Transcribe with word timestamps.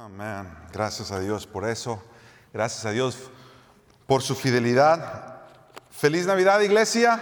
Amén. 0.00 0.46
Gracias 0.72 1.10
a 1.10 1.18
Dios 1.18 1.44
por 1.44 1.68
eso. 1.68 2.00
Gracias 2.52 2.84
a 2.86 2.92
Dios 2.92 3.18
por 4.06 4.22
su 4.22 4.36
fidelidad. 4.36 5.40
Feliz 5.90 6.24
Navidad, 6.24 6.60
iglesia. 6.60 7.20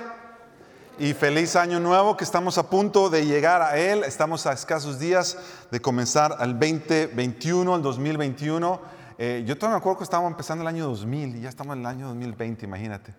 Y 0.99 1.15
feliz 1.15 1.57
año 1.57 1.81
nuevo 1.81 2.19
que 2.19 2.25
estamos 2.25 2.59
a 2.59 2.69
punto 2.69 3.09
de 3.09 3.25
llegar 3.25 3.63
a 3.63 3.79
él. 3.79 4.05
Estamos 4.05 4.45
a 4.45 4.53
escasos 4.53 4.99
días 4.99 5.39
de 5.71 5.81
comenzar 5.81 6.37
al 6.39 6.53
2021, 6.53 7.75
al 7.75 7.81
2021. 7.81 8.81
Eh, 9.17 9.43
yo 9.47 9.57
todavía 9.57 9.77
me 9.77 9.81
acuerdo 9.81 9.97
que 9.97 10.05
estábamos 10.05 10.33
empezando 10.33 10.61
el 10.61 10.69
año 10.69 10.85
2000 10.85 11.37
y 11.37 11.41
ya 11.41 11.49
estamos 11.49 11.77
en 11.77 11.81
el 11.81 11.87
año 11.87 12.09
2020, 12.09 12.67
imagínate. 12.67 13.15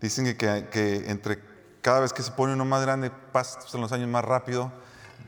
Dicen 0.00 0.24
que, 0.24 0.68
que 0.72 1.10
entre 1.10 1.42
cada 1.82 2.00
vez 2.00 2.14
que 2.14 2.22
se 2.22 2.30
pone 2.30 2.54
uno 2.54 2.64
más 2.64 2.80
grande 2.80 3.10
pasan 3.10 3.82
los 3.82 3.92
años 3.92 4.08
más 4.08 4.24
rápido. 4.24 4.72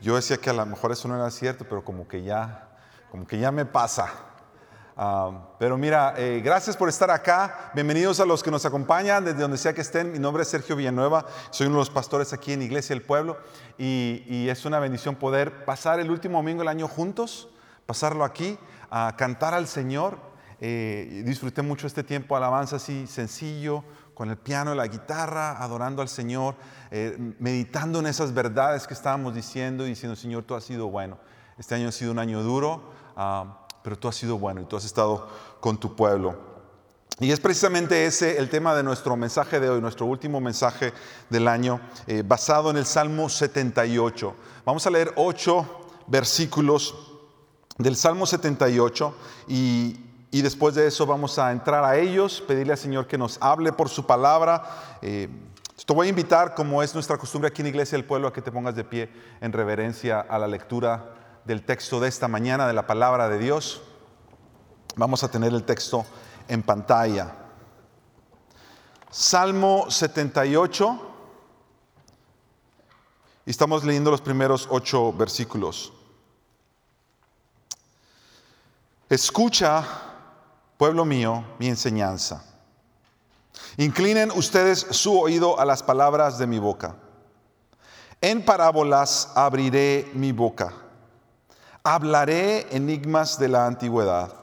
Yo 0.01 0.15
decía 0.15 0.37
que 0.37 0.49
a 0.49 0.53
lo 0.53 0.65
mejor 0.65 0.91
eso 0.91 1.07
no 1.07 1.15
era 1.15 1.29
cierto, 1.29 1.65
pero 1.69 1.85
como 1.85 2.07
que 2.07 2.23
ya, 2.23 2.66
como 3.09 3.25
que 3.25 3.39
ya 3.39 3.51
me 3.51 3.65
pasa. 3.65 4.07
Ah, 4.95 5.49
pero 5.59 5.77
mira, 5.77 6.15
eh, 6.17 6.41
gracias 6.43 6.75
por 6.75 6.89
estar 6.89 7.11
acá. 7.11 7.71
Bienvenidos 7.75 8.19
a 8.19 8.25
los 8.25 8.41
que 8.41 8.49
nos 8.49 8.65
acompañan 8.65 9.23
desde 9.23 9.39
donde 9.39 9.57
sea 9.57 9.73
que 9.73 9.81
estén. 9.81 10.11
Mi 10.11 10.19
nombre 10.19 10.43
es 10.43 10.49
Sergio 10.49 10.75
Villanueva. 10.75 11.25
Soy 11.51 11.67
uno 11.67 11.75
de 11.75 11.81
los 11.81 11.89
pastores 11.89 12.33
aquí 12.33 12.53
en 12.53 12.63
Iglesia 12.63 12.95
del 12.95 13.03
Pueblo. 13.03 13.37
Y, 13.77 14.23
y 14.27 14.49
es 14.49 14.65
una 14.65 14.79
bendición 14.79 15.15
poder 15.15 15.65
pasar 15.65 15.99
el 15.99 16.09
último 16.09 16.39
domingo 16.39 16.59
del 16.59 16.69
año 16.69 16.87
juntos, 16.87 17.49
pasarlo 17.85 18.23
aquí, 18.23 18.57
a 18.89 19.13
cantar 19.17 19.53
al 19.53 19.67
Señor. 19.67 20.17
Eh, 20.59 21.21
disfruté 21.23 21.61
mucho 21.61 21.85
este 21.85 22.03
tiempo 22.03 22.35
alabanza 22.35 22.77
así 22.77 23.05
sencillo, 23.05 23.83
con 24.15 24.31
el 24.31 24.37
piano 24.37 24.73
y 24.73 24.77
la 24.77 24.87
guitarra, 24.87 25.61
adorando 25.61 26.01
al 26.01 26.09
Señor, 26.09 26.55
eh, 26.89 27.15
meditando 27.37 27.99
en 27.99 28.07
esas 28.07 28.33
verdades 28.33 28.87
que 28.87 28.95
estábamos 28.95 29.35
diciendo 29.35 29.85
y 29.85 29.89
diciendo, 29.89 30.15
Señor, 30.15 30.43
tú 30.43 30.55
has 30.55 30.63
sido 30.63 30.87
bueno. 30.87 31.19
Este 31.59 31.75
año 31.75 31.89
ha 31.89 31.91
sido 31.91 32.11
un 32.11 32.19
año 32.19 32.41
duro, 32.41 32.91
ah, 33.17 33.65
pero 33.83 33.97
tú 33.97 34.07
has 34.07 34.15
sido 34.15 34.37
bueno 34.37 34.61
y 34.61 34.65
tú 34.65 34.77
has 34.77 34.85
estado 34.85 35.27
con 35.59 35.77
tu 35.77 35.95
pueblo. 35.95 36.47
Y 37.19 37.31
es 37.31 37.39
precisamente 37.39 38.05
ese 38.05 38.37
el 38.37 38.47
tema 38.47 38.75
de 38.75 38.83
nuestro 38.83 39.17
mensaje 39.17 39.59
de 39.59 39.69
hoy, 39.69 39.81
nuestro 39.81 40.05
último 40.05 40.39
mensaje 40.39 40.93
del 41.31 41.47
año, 41.47 41.81
eh, 42.05 42.23
basado 42.23 42.69
en 42.69 42.77
el 42.77 42.85
Salmo 42.85 43.27
78. 43.27 44.35
Vamos 44.63 44.85
a 44.85 44.91
leer 44.91 45.13
ocho 45.15 45.87
versículos 46.05 46.93
del 47.79 47.95
Salmo 47.95 48.27
78 48.27 49.15
y, 49.47 49.97
y 50.29 50.43
después 50.43 50.75
de 50.75 50.85
eso 50.85 51.07
vamos 51.07 51.39
a 51.39 51.51
entrar 51.51 51.83
a 51.83 51.97
ellos, 51.97 52.43
pedirle 52.47 52.73
al 52.73 52.79
Señor 52.79 53.07
que 53.07 53.17
nos 53.17 53.39
hable 53.41 53.73
por 53.73 53.89
su 53.89 54.05
palabra. 54.05 54.99
Eh, 55.01 55.27
te 55.87 55.93
voy 55.93 56.07
a 56.07 56.09
invitar, 56.11 56.53
como 56.53 56.83
es 56.83 56.93
nuestra 56.93 57.17
costumbre 57.17 57.47
aquí 57.47 57.61
en 57.61 57.69
Iglesia 57.69 57.97
del 57.97 58.05
Pueblo, 58.05 58.27
a 58.27 58.33
que 58.33 58.43
te 58.43 58.51
pongas 58.51 58.75
de 58.75 58.83
pie 58.83 59.09
en 59.41 59.53
reverencia 59.53 60.19
a 60.19 60.37
la 60.37 60.47
lectura 60.47 61.16
del 61.47 61.63
texto 61.63 62.01
de 62.01 62.09
esta 62.09 62.27
mañana, 62.27 62.67
de 62.67 62.73
la 62.73 62.85
palabra 62.85 63.29
de 63.29 63.39
Dios. 63.39 63.81
Vamos 64.97 65.23
a 65.23 65.31
tener 65.31 65.53
el 65.53 65.63
texto 65.63 66.05
en 66.49 66.61
pantalla. 66.61 67.33
Salmo 69.09 69.89
78. 69.89 71.13
Y 73.45 73.51
estamos 73.51 73.85
leyendo 73.85 74.11
los 74.11 74.19
primeros 74.19 74.67
ocho 74.69 75.13
versículos. 75.13 75.93
Escucha, 79.09 79.85
pueblo 80.77 81.05
mío, 81.05 81.45
mi 81.59 81.69
enseñanza. 81.69 82.43
Inclinen 83.77 84.31
ustedes 84.31 84.79
su 84.91 85.17
oído 85.17 85.57
a 85.57 85.63
las 85.63 85.81
palabras 85.81 86.37
de 86.37 86.45
mi 86.45 86.59
boca. 86.59 86.97
En 88.19 88.43
parábolas 88.43 89.31
abriré 89.33 90.11
mi 90.13 90.33
boca. 90.33 90.86
Hablaré 91.87 92.67
enigmas 92.75 93.39
de 93.39 93.47
la 93.47 93.65
antigüedad 93.65 94.33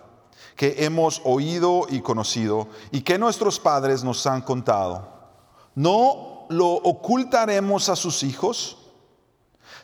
que 0.57 0.87
hemos 0.87 1.21
oído 1.25 1.85
y 1.91 2.01
conocido 2.01 2.69
y 2.91 3.03
que 3.03 3.19
nuestros 3.19 3.61
padres 3.61 4.03
nos 4.03 4.27
han 4.27 4.41
contado. 4.41 5.07
No 5.75 6.47
lo 6.49 6.69
ocultaremos 6.69 7.91
a 7.91 7.97
sus 7.97 8.23
hijos, 8.23 8.79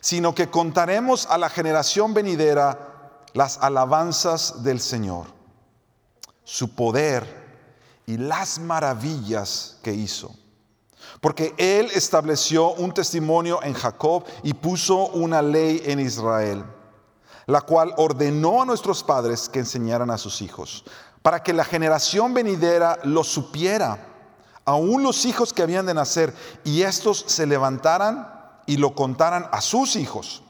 sino 0.01 0.35
que 0.35 0.49
contaremos 0.49 1.27
a 1.27 1.37
la 1.37 1.51
generación 1.51 2.15
venidera 2.15 3.21
las 3.35 3.59
alabanzas 3.59 4.63
del 4.63 4.81
Señor, 4.81 5.27
su 6.45 6.75
poder 6.75 7.61
y 8.07 8.17
las 8.17 8.59
maravillas 8.59 9.77
que 9.83 9.93
hizo. 9.93 10.35
Porque 11.21 11.55
Él 11.59 11.91
estableció 11.95 12.73
un 12.73 12.95
testimonio 12.95 13.63
en 13.63 13.75
Jacob 13.75 14.25
y 14.43 14.55
puso 14.55 15.09
una 15.09 15.43
ley 15.43 15.83
en 15.85 16.01
Israel, 16.01 16.65
la 17.51 17.61
cual 17.61 17.93
ordenó 17.97 18.63
a 18.63 18.65
nuestros 18.65 19.03
padres 19.03 19.49
que 19.49 19.59
enseñaran 19.59 20.11
a 20.11 20.19
sus 20.19 20.43
hijos, 20.43 20.85
para 21.23 21.43
que 21.43 21.53
la 21.53 21.65
generación 21.65 22.33
venidera 22.33 22.99
lo 23.05 23.25
supiera, 23.25 24.07
aún 24.65 25.03
los 25.03 25.25
hijos 25.25 25.53
que 25.53 25.63
habían 25.63 25.87
de 25.87 25.95
nacer, 25.95 26.35
y 26.65 26.83
estos 26.83 27.25
se 27.27 27.47
levantaran 27.47 28.33
y 28.67 28.77
lo 28.77 28.95
contaran 28.95 29.49
a 29.53 29.61
sus 29.61 29.97
hijos 29.97 30.43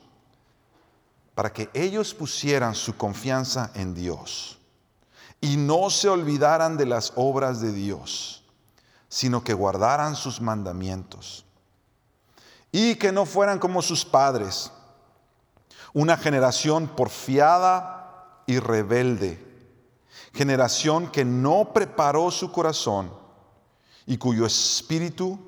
para 1.34 1.52
que 1.54 1.70
ellos 1.72 2.12
pusieran 2.12 2.74
su 2.74 2.98
confianza 2.98 3.70
en 3.74 3.94
Dios 3.94 4.58
y 5.40 5.56
no 5.56 5.88
se 5.88 6.08
olvidaran 6.08 6.76
de 6.76 6.84
las 6.84 7.14
obras 7.16 7.62
de 7.62 7.72
Dios, 7.72 8.44
sino 9.08 9.42
que 9.42 9.54
guardaran 9.54 10.16
sus 10.16 10.40
mandamientos 10.40 11.46
y 12.72 12.96
que 12.96 13.10
no 13.10 13.24
fueran 13.24 13.58
como 13.58 13.80
sus 13.80 14.04
padres, 14.04 14.70
una 15.92 16.16
generación 16.16 16.88
porfiada 16.88 18.42
y 18.46 18.58
rebelde, 18.58 19.44
generación 20.32 21.10
que 21.10 21.24
no 21.24 21.72
preparó 21.72 22.30
su 22.30 22.52
corazón 22.52 23.12
y 24.06 24.18
cuyo 24.18 24.46
espíritu 24.46 25.38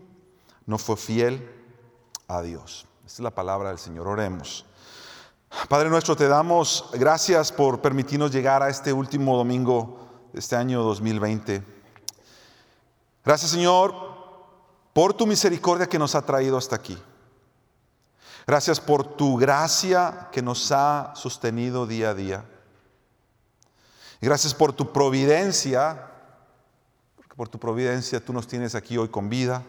no 0.66 0.78
fue 0.78 0.97
fiel 0.97 1.50
a 2.28 2.42
Dios. 2.42 2.86
Esta 3.06 3.14
es 3.14 3.20
la 3.20 3.30
palabra 3.30 3.70
del 3.70 3.78
Señor. 3.78 4.08
Oremos. 4.08 4.64
Padre 5.69 5.91
nuestro, 5.91 6.16
te 6.16 6.28
damos 6.28 6.88
gracias 6.94 7.53
por 7.53 7.80
permitirnos 7.80 8.32
llegar 8.32 8.62
a 8.62 8.70
este 8.70 8.92
último 8.92 9.36
domingo 9.36 10.09
de 10.32 10.41
este 10.41 10.56
año 10.56 10.82
2020. 10.82 11.62
Gracias 13.24 13.50
Señor 13.50 13.94
por 14.92 15.14
tu 15.14 15.26
misericordia 15.26 15.86
que 15.86 15.98
nos 15.98 16.14
ha 16.14 16.24
traído 16.24 16.56
hasta 16.56 16.76
aquí. 16.76 16.97
Gracias 18.47 18.80
por 18.80 19.16
tu 19.16 19.36
gracia 19.36 20.28
que 20.32 20.42
nos 20.42 20.72
ha 20.72 21.12
sostenido 21.14 21.86
día 21.86 22.10
a 22.10 22.14
día. 22.14 22.44
gracias 24.20 24.54
por 24.54 24.72
tu 24.72 24.92
providencia, 24.92 26.10
porque 27.16 27.34
por 27.34 27.48
tu 27.48 27.58
providencia 27.58 28.25
tú 28.25 28.32
nos 28.32 28.47
tienes 28.47 28.75
aquí 28.75 28.97
hoy 28.97 29.08
con 29.08 29.28
vida. 29.28 29.62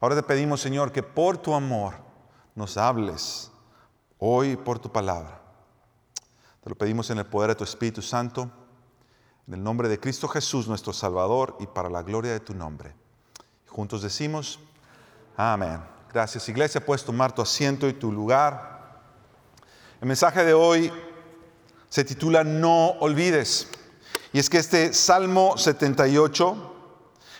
Ahora 0.00 0.16
te 0.16 0.22
pedimos, 0.22 0.60
Señor, 0.60 0.92
que 0.92 1.02
por 1.02 1.38
tu 1.38 1.54
amor 1.54 1.94
nos 2.54 2.76
hables 2.76 3.50
hoy 4.18 4.56
por 4.56 4.78
tu 4.78 4.90
palabra. 4.90 5.40
Te 6.62 6.70
lo 6.70 6.76
pedimos 6.76 7.10
en 7.10 7.18
el 7.18 7.26
poder 7.26 7.50
de 7.50 7.56
tu 7.56 7.64
Espíritu 7.64 8.00
Santo, 8.00 8.50
en 9.46 9.54
el 9.54 9.62
nombre 9.62 9.88
de 9.88 10.00
Cristo 10.00 10.28
Jesús, 10.28 10.66
nuestro 10.66 10.92
Salvador, 10.92 11.56
y 11.60 11.66
para 11.66 11.90
la 11.90 12.02
gloria 12.02 12.32
de 12.32 12.40
tu 12.40 12.54
nombre. 12.54 12.94
Juntos 13.68 14.02
decimos, 14.02 14.58
amén. 15.36 15.93
Gracias 16.14 16.48
iglesia, 16.48 16.80
puedes 16.80 17.02
tomar 17.02 17.34
tu 17.34 17.42
asiento 17.42 17.88
y 17.88 17.92
tu 17.92 18.12
lugar. 18.12 19.00
El 20.00 20.06
mensaje 20.06 20.44
de 20.44 20.54
hoy 20.54 20.92
se 21.88 22.04
titula 22.04 22.44
No 22.44 22.90
olvides. 23.00 23.66
Y 24.32 24.38
es 24.38 24.48
que 24.48 24.58
este 24.58 24.94
Salmo 24.94 25.58
78, 25.58 26.72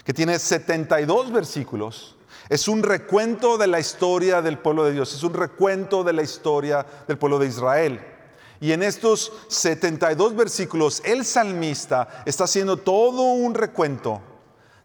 que 0.02 0.12
tiene 0.12 0.40
72 0.40 1.30
versículos, 1.30 2.16
es 2.48 2.66
un 2.66 2.82
recuento 2.82 3.58
de 3.58 3.68
la 3.68 3.78
historia 3.78 4.42
del 4.42 4.58
pueblo 4.58 4.84
de 4.84 4.90
Dios, 4.90 5.14
es 5.14 5.22
un 5.22 5.34
recuento 5.34 6.02
de 6.02 6.12
la 6.12 6.22
historia 6.22 6.84
del 7.06 7.16
pueblo 7.16 7.38
de 7.38 7.46
Israel. 7.46 8.04
Y 8.60 8.72
en 8.72 8.82
estos 8.82 9.30
72 9.46 10.34
versículos, 10.34 11.00
el 11.04 11.24
salmista 11.24 12.24
está 12.26 12.42
haciendo 12.42 12.76
todo 12.76 13.22
un 13.22 13.54
recuento 13.54 14.33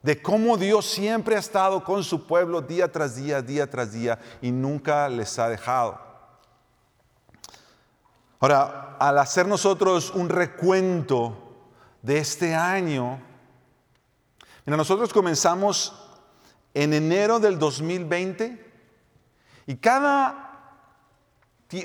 de 0.02 0.22
cómo 0.22 0.58
Dios 0.58 0.86
siempre 0.86 1.36
ha 1.36 1.40
estado 1.40 1.84
con 1.84 2.04
su 2.04 2.26
pueblo 2.26 2.62
día 2.62 2.92
tras 2.92 3.16
día, 3.16 3.42
día 3.42 3.70
tras 3.70 3.92
día, 3.92 4.20
y 4.42 4.52
nunca 4.52 5.10
les 5.10 5.38
ha 5.40 5.50
dejado. 5.50 6.00
Ahora, 8.40 8.96
al 9.00 9.18
hacer 9.18 9.48
nosotros 9.48 10.12
un 10.12 10.30
recuento 10.30 11.38
de 12.02 12.20
este 12.20 12.56
año, 12.56 13.20
mira, 14.66 14.78
nosotros 14.78 15.12
comenzamos 15.12 15.94
en 16.74 16.94
enero 16.94 17.40
del 17.40 17.60
2020 17.60 18.72
y 19.68 19.76
cada 19.76 20.46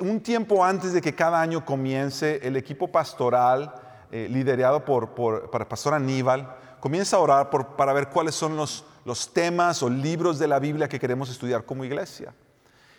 un 0.00 0.20
tiempo 0.20 0.64
antes 0.64 0.92
de 0.92 1.02
que 1.02 1.14
cada 1.14 1.40
año 1.40 1.64
comience, 1.64 2.40
el 2.42 2.56
equipo 2.56 2.90
pastoral, 2.90 3.74
eh, 4.10 4.28
liderado 4.30 4.84
por, 4.84 5.10
por, 5.10 5.50
el 5.52 5.66
pastor 5.66 5.94
Aníbal, 5.94 6.56
comienza 6.84 7.16
a 7.16 7.20
orar 7.20 7.48
para 7.48 7.94
ver 7.94 8.10
cuáles 8.10 8.34
son 8.34 8.58
los, 8.58 8.84
los 9.06 9.32
temas 9.32 9.82
o 9.82 9.88
libros 9.88 10.38
de 10.38 10.46
la 10.46 10.58
Biblia 10.58 10.86
que 10.86 11.00
queremos 11.00 11.30
estudiar 11.30 11.64
como 11.64 11.82
iglesia. 11.82 12.34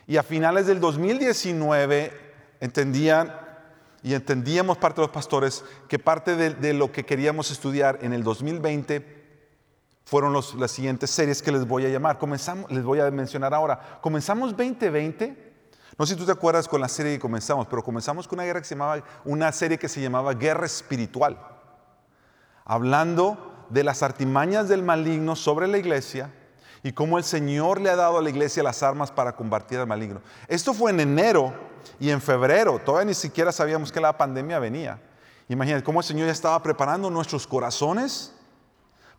Y 0.07 0.17
a 0.17 0.23
finales 0.23 0.65
del 0.65 0.79
2019 0.79 2.11
entendían 2.61 3.31
y 4.01 4.15
entendíamos 4.15 4.79
parte 4.79 5.01
de 5.01 5.05
los 5.05 5.13
pastores 5.13 5.63
que 5.87 5.99
parte 5.99 6.35
de, 6.35 6.73
lo 6.73 6.91
que 6.91 7.05
queríamos 7.05 7.51
estudiar 7.51 7.99
en 8.01 8.13
el 8.13 8.23
2020 8.23 9.05
fueron 10.03 10.33
las 10.33 10.71
siguientes 10.71 11.11
series 11.11 11.43
que 11.43 11.51
les 11.51 11.67
voy 11.67 11.85
a 11.85 11.89
llamar. 11.89 12.17
Comenzamos, 12.17 12.71
les 12.71 12.83
voy 12.83 13.01
a 13.01 13.11
mencionar 13.11 13.53
ahora. 13.53 13.99
Comenzamos 14.01 14.57
2020. 14.57 15.53
No 15.95 16.07
sé 16.07 16.13
si 16.15 16.19
tú 16.19 16.25
te 16.25 16.31
acuerdas 16.31 16.67
con 16.67 16.81
la 16.81 16.89
serie 16.89 17.13
que 17.13 17.19
comenzamos, 17.19 17.67
pero 17.67 17.83
comenzamos 17.83 18.27
con 18.27 18.39
una 18.39 18.45
guerra 18.45 18.61
que 18.61 18.67
se 18.67 18.73
llamaba, 18.73 19.03
una 19.25 19.51
serie 19.51 19.77
que 19.77 19.87
se 19.87 20.01
llamaba 20.01 20.33
Guerra 20.33 20.65
Espiritual, 20.65 21.37
hablando 22.65 23.51
de 23.69 23.83
las 23.83 24.03
artimañas 24.03 24.67
del 24.67 24.83
maligno 24.83 25.35
sobre 25.35 25.67
la 25.67 25.77
iglesia 25.77 26.31
y 26.83 26.93
cómo 26.93 27.17
el 27.17 27.23
Señor 27.23 27.81
le 27.81 27.89
ha 27.89 27.95
dado 27.95 28.19
a 28.19 28.21
la 28.21 28.29
iglesia 28.29 28.61
las 28.61 28.83
armas 28.83 29.11
para 29.11 29.35
combatir 29.35 29.79
al 29.79 29.87
maligno. 29.87 30.21
Esto 30.47 30.73
fue 30.73 30.91
en 30.91 30.99
enero 30.99 31.51
y 31.99 32.11
en 32.11 32.21
febrero, 32.21 32.79
todavía 32.79 33.05
ni 33.05 33.13
siquiera 33.15 33.51
sabíamos 33.51 33.91
que 33.91 33.99
la 33.99 34.15
pandemia 34.15 34.59
venía. 34.59 35.01
Imagínate 35.49 35.83
cómo 35.83 35.99
el 35.99 36.05
Señor 36.05 36.27
ya 36.27 36.31
estaba 36.31 36.61
preparando 36.61 37.09
nuestros 37.09 37.47
corazones 37.47 38.33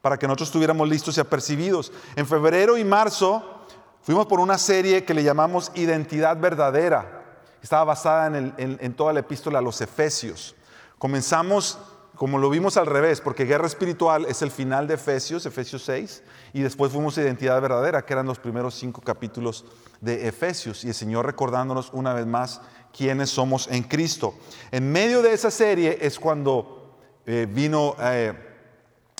para 0.01 0.17
que 0.17 0.29
nosotros 0.29 0.49
estuviéramos 0.49 0.89
listos 0.89 1.17
y 1.17 1.21
apercibidos. 1.21 1.93
En 2.15 2.27
febrero 2.27 2.79
y 2.79 2.85
marzo 2.85 3.67
fuimos 4.03 4.27
por 4.27 4.39
una 4.39 4.59
serie 4.59 5.05
que 5.05 5.15
le 5.15 5.25
llamamos 5.25 5.73
Identidad 5.75 6.37
Verdadera. 6.37 7.25
Estaba 7.61 7.83
basada 7.83 8.27
en, 8.39 8.55
en 8.57 8.95
toda 8.95 9.13
la 9.13 9.21
epístola 9.21 9.59
a 9.59 9.63
los 9.63 9.81
Efesios. 9.81 10.55
Comenzamos 10.99 11.79
como 12.17 12.39
lo 12.39 12.51
vimos 12.51 12.77
al 12.79 12.87
revés, 12.87 13.21
porque 13.21 13.45
guerra 13.45 13.67
espiritual 13.67 14.25
es 14.25 14.41
el 14.43 14.51
final 14.51 14.87
de 14.87 14.95
Efesios, 14.95 15.45
Efesios 15.45 15.85
6, 15.85 16.23
y 16.55 16.63
después 16.63 16.91
fuimos 16.91 17.17
a 17.17 17.23
identidad 17.23 17.61
verdadera, 17.61 18.05
que 18.05 18.15
eran 18.15 18.27
los 18.27 18.39
primeros 18.39 18.75
cinco 18.75 19.03
capítulos 19.03 19.67
de 20.01 20.27
Efesios, 20.27 20.85
y 20.85 20.89
el 20.89 20.95
Señor 20.95 21.27
recordándonos 21.27 21.91
una 21.93 22.15
vez 22.15 22.27
más 22.27 22.63
quiénes 22.97 23.31
somos 23.31 23.69
en 23.69 23.83
Cristo. 23.83 24.35
En 24.73 24.91
medio 24.91 25.21
de 25.21 25.35
esa 25.35 25.51
serie 25.51 25.99
es 26.01 26.19
cuando 26.19 26.97
eh, 27.27 27.47
vino 27.49 27.95
eh, 28.01 28.33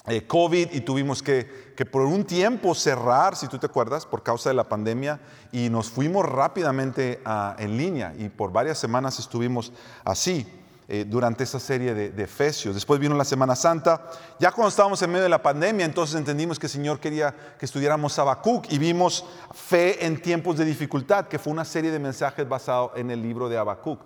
eh, 0.07 0.27
COVID 0.27 0.73
y 0.73 0.81
tuvimos 0.81 1.23
que, 1.23 1.75
que 1.77 1.85
por 1.85 2.03
un 2.03 2.25
tiempo 2.25 2.75
cerrar, 2.75 3.37
si 3.37 3.47
tú 3.47 3.59
te 3.59 3.67
acuerdas, 3.67 4.07
por 4.07 4.23
causa 4.23 4.49
de 4.49 4.55
la 4.55 4.69
pandemia, 4.69 5.21
y 5.53 5.69
nos 5.69 5.91
fuimos 5.91 6.25
rápidamente 6.25 7.21
en 7.59 7.77
línea, 7.77 8.15
y 8.17 8.31
por 8.31 8.53
varias 8.53 8.79
semanas 8.79 9.19
estuvimos 9.19 9.73
así. 10.03 10.47
Eh, 10.89 11.05
durante 11.05 11.43
esa 11.43 11.59
serie 11.59 11.95
de, 11.95 12.23
Efesios. 12.23 12.73
Después 12.73 13.01
vino 13.01 13.17
la 13.17 13.25
Semana 13.25 13.57
Santa. 13.57 14.09
Ya 14.39 14.53
cuando 14.53 14.69
estábamos 14.69 15.03
en 15.03 15.11
medio 15.11 15.25
de 15.25 15.29
la 15.29 15.43
pandemia, 15.43 15.85
entonces 15.85 16.15
entendimos 16.15 16.61
que 16.61 16.67
el 16.67 16.71
Señor 16.71 17.01
quería 17.01 17.35
que 17.59 17.67
estudiáramos 17.67 18.17
Habacuc 18.17 18.71
y 18.71 18.79
vimos 18.79 19.25
Fe 19.53 20.07
en 20.07 20.23
tiempos 20.23 20.57
de 20.57 20.65
dificultad, 20.65 21.27
que 21.27 21.41
fue 21.41 21.53
una 21.53 21.65
serie 21.65 21.91
de 21.91 21.99
mensajes 21.99 22.49
basados 22.49 22.93
en 22.95 23.11
el 23.11 23.21
libro 23.21 23.49
de 23.49 23.59
Habacuc. 23.59 24.01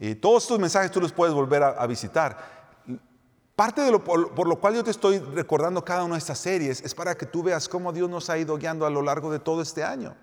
Y 0.00 0.16
todos 0.16 0.42
estos 0.42 0.58
mensajes 0.58 0.90
tú 0.90 1.00
los 1.00 1.12
puedes 1.12 1.32
volver 1.32 1.62
a, 1.62 1.86
visitar. 1.86 2.36
Parte 3.54 3.82
de 3.82 3.92
lo 3.92 4.02
por, 4.02 4.34
por, 4.34 4.48
lo 4.48 4.58
cual 4.58 4.74
yo 4.74 4.82
te 4.82 4.90
estoy 4.90 5.20
recordando 5.20 5.84
cada 5.84 6.02
una 6.02 6.14
de 6.16 6.18
estas 6.18 6.38
series 6.38 6.80
es 6.80 6.96
para 6.96 7.14
que 7.14 7.26
tú 7.26 7.44
veas 7.44 7.68
cómo 7.68 7.92
Dios 7.92 8.10
nos 8.10 8.28
ha 8.28 8.36
ido 8.36 8.58
guiando 8.58 8.84
a 8.86 8.90
lo 8.90 9.02
largo 9.02 9.30
de 9.30 9.38
todo 9.38 9.62
este 9.62 9.84
año. 9.84 10.16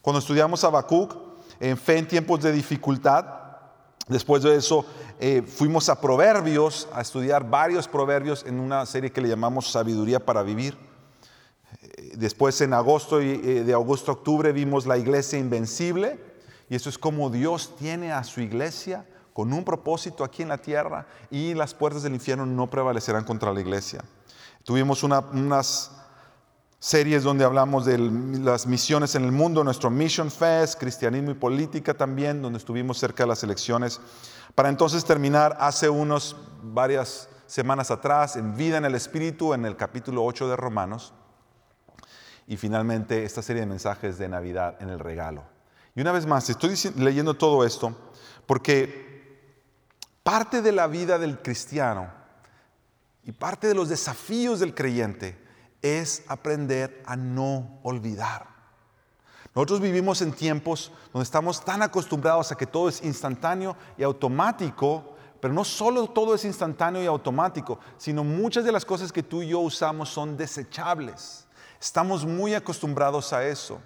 Cuando 0.00 0.20
estudiamos 0.20 0.62
Habacuc 0.62 1.16
en 1.58 1.76
fe 1.76 1.98
en 1.98 2.06
tiempos 2.06 2.40
de 2.40 2.52
dificultad, 2.52 3.45
Después 4.08 4.42
de 4.42 4.54
eso 4.54 4.84
eh, 5.18 5.42
fuimos 5.42 5.88
a 5.88 6.00
Proverbios, 6.00 6.88
a 6.92 7.00
estudiar 7.00 7.48
varios 7.48 7.88
proverbios 7.88 8.44
en 8.46 8.60
una 8.60 8.86
serie 8.86 9.10
que 9.10 9.20
le 9.20 9.28
llamamos 9.28 9.72
Sabiduría 9.72 10.24
para 10.24 10.42
Vivir. 10.44 10.76
Eh, 11.82 12.12
después 12.16 12.60
en 12.60 12.72
agosto 12.72 13.20
y 13.20 13.30
eh, 13.30 13.64
de 13.64 13.72
agosto 13.72 14.12
a 14.12 14.14
octubre 14.14 14.52
vimos 14.52 14.86
la 14.86 14.96
iglesia 14.96 15.38
invencible 15.38 16.20
y 16.68 16.76
eso 16.76 16.88
es 16.88 16.98
como 16.98 17.30
Dios 17.30 17.74
tiene 17.76 18.12
a 18.12 18.22
su 18.22 18.40
iglesia 18.40 19.04
con 19.32 19.52
un 19.52 19.64
propósito 19.64 20.22
aquí 20.22 20.42
en 20.42 20.48
la 20.48 20.58
tierra 20.58 21.06
y 21.30 21.54
las 21.54 21.74
puertas 21.74 22.04
del 22.04 22.14
infierno 22.14 22.46
no 22.46 22.70
prevalecerán 22.70 23.24
contra 23.24 23.52
la 23.52 23.60
iglesia. 23.60 24.04
Tuvimos 24.62 25.02
unas 25.02 25.90
series 26.86 27.24
donde 27.24 27.44
hablamos 27.44 27.84
de 27.84 27.98
las 27.98 28.64
misiones 28.64 29.16
en 29.16 29.24
el 29.24 29.32
mundo, 29.32 29.64
nuestro 29.64 29.90
Mission 29.90 30.30
Fest, 30.30 30.78
cristianismo 30.78 31.32
y 31.32 31.34
política 31.34 31.94
también, 31.94 32.40
donde 32.40 32.58
estuvimos 32.58 32.96
cerca 32.96 33.24
de 33.24 33.26
las 33.26 33.42
elecciones, 33.42 34.00
para 34.54 34.68
entonces 34.68 35.04
terminar 35.04 35.56
hace 35.58 35.88
unos 35.88 36.36
varias 36.62 37.28
semanas 37.48 37.90
atrás 37.90 38.36
en 38.36 38.56
Vida 38.56 38.76
en 38.76 38.84
el 38.84 38.94
Espíritu, 38.94 39.52
en 39.52 39.64
el 39.64 39.74
capítulo 39.74 40.24
8 40.24 40.46
de 40.46 40.54
Romanos, 40.54 41.12
y 42.46 42.56
finalmente 42.56 43.24
esta 43.24 43.42
serie 43.42 43.62
de 43.62 43.66
mensajes 43.66 44.16
de 44.16 44.28
Navidad 44.28 44.76
en 44.78 44.88
el 44.88 45.00
regalo. 45.00 45.42
Y 45.96 46.02
una 46.02 46.12
vez 46.12 46.24
más, 46.24 46.48
estoy 46.48 46.76
leyendo 46.98 47.34
todo 47.34 47.64
esto 47.64 48.12
porque 48.46 49.50
parte 50.22 50.62
de 50.62 50.70
la 50.70 50.86
vida 50.86 51.18
del 51.18 51.42
cristiano 51.42 52.12
y 53.24 53.32
parte 53.32 53.66
de 53.66 53.74
los 53.74 53.88
desafíos 53.88 54.60
del 54.60 54.72
creyente 54.72 55.45
es 55.82 56.24
aprender 56.28 57.02
a 57.06 57.16
no 57.16 57.78
olvidar. 57.82 58.56
Nosotros 59.54 59.80
vivimos 59.80 60.20
en 60.20 60.32
tiempos 60.32 60.92
donde 61.14 61.24
estamos 61.24 61.64
tan 61.64 61.80
acostumbrados 61.80 62.52
a 62.52 62.56
que 62.56 62.66
todo 62.66 62.90
es 62.90 63.02
instantáneo 63.02 63.74
y 63.96 64.02
automático, 64.02 65.16
pero 65.40 65.54
no 65.54 65.64
solo 65.64 66.08
todo 66.08 66.34
es 66.34 66.44
instantáneo 66.44 67.02
y 67.02 67.06
automático, 67.06 67.78
sino 67.96 68.22
muchas 68.22 68.64
de 68.64 68.72
las 68.72 68.84
cosas 68.84 69.12
que 69.12 69.22
tú 69.22 69.42
y 69.42 69.48
yo 69.48 69.60
usamos 69.60 70.10
son 70.10 70.36
desechables. 70.36 71.46
Estamos 71.80 72.26
muy 72.26 72.54
acostumbrados 72.54 73.32
a 73.32 73.46
eso. 73.46 73.80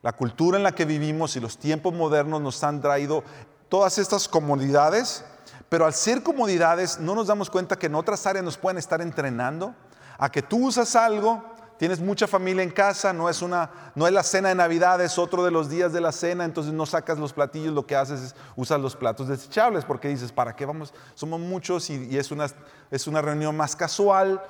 La 0.00 0.12
cultura 0.12 0.56
en 0.56 0.62
la 0.62 0.72
que 0.72 0.86
vivimos 0.86 1.36
y 1.36 1.40
los 1.40 1.58
tiempos 1.58 1.92
modernos 1.92 2.40
nos 2.40 2.64
han 2.64 2.80
traído 2.80 3.22
todas 3.68 3.98
estas 3.98 4.26
comodidades, 4.26 5.22
pero 5.68 5.84
al 5.84 5.92
ser 5.92 6.22
comodidades 6.22 6.98
no 6.98 7.14
nos 7.14 7.26
damos 7.26 7.50
cuenta 7.50 7.78
que 7.78 7.86
en 7.86 7.94
otras 7.94 8.26
áreas 8.26 8.44
nos 8.44 8.56
pueden 8.56 8.78
estar 8.78 9.02
entrenando 9.02 9.74
a 10.20 10.30
que 10.30 10.42
tú 10.42 10.66
usas 10.66 10.94
algo, 10.96 11.42
tienes 11.78 11.98
mucha 11.98 12.26
familia 12.26 12.62
en 12.62 12.70
casa, 12.70 13.10
no 13.10 13.30
es, 13.30 13.40
una, 13.40 13.70
no 13.94 14.06
es 14.06 14.12
la 14.12 14.22
cena 14.22 14.50
de 14.50 14.54
Navidad, 14.54 15.00
es 15.00 15.18
otro 15.18 15.42
de 15.42 15.50
los 15.50 15.70
días 15.70 15.94
de 15.94 16.00
la 16.02 16.12
cena, 16.12 16.44
entonces 16.44 16.74
no 16.74 16.84
sacas 16.84 17.18
los 17.18 17.32
platillos, 17.32 17.72
lo 17.72 17.86
que 17.86 17.96
haces 17.96 18.20
es 18.20 18.34
usas 18.54 18.78
los 18.78 18.94
platos 18.94 19.28
desechables, 19.28 19.86
porque 19.86 20.08
dices, 20.08 20.30
¿para 20.30 20.54
qué 20.54 20.66
vamos? 20.66 20.92
Somos 21.14 21.40
muchos 21.40 21.88
y, 21.88 22.18
es, 22.18 22.30
una, 22.30 22.48
es 22.90 23.06
una 23.06 23.22
reunión 23.22 23.56
más 23.56 23.74
casual, 23.74 24.42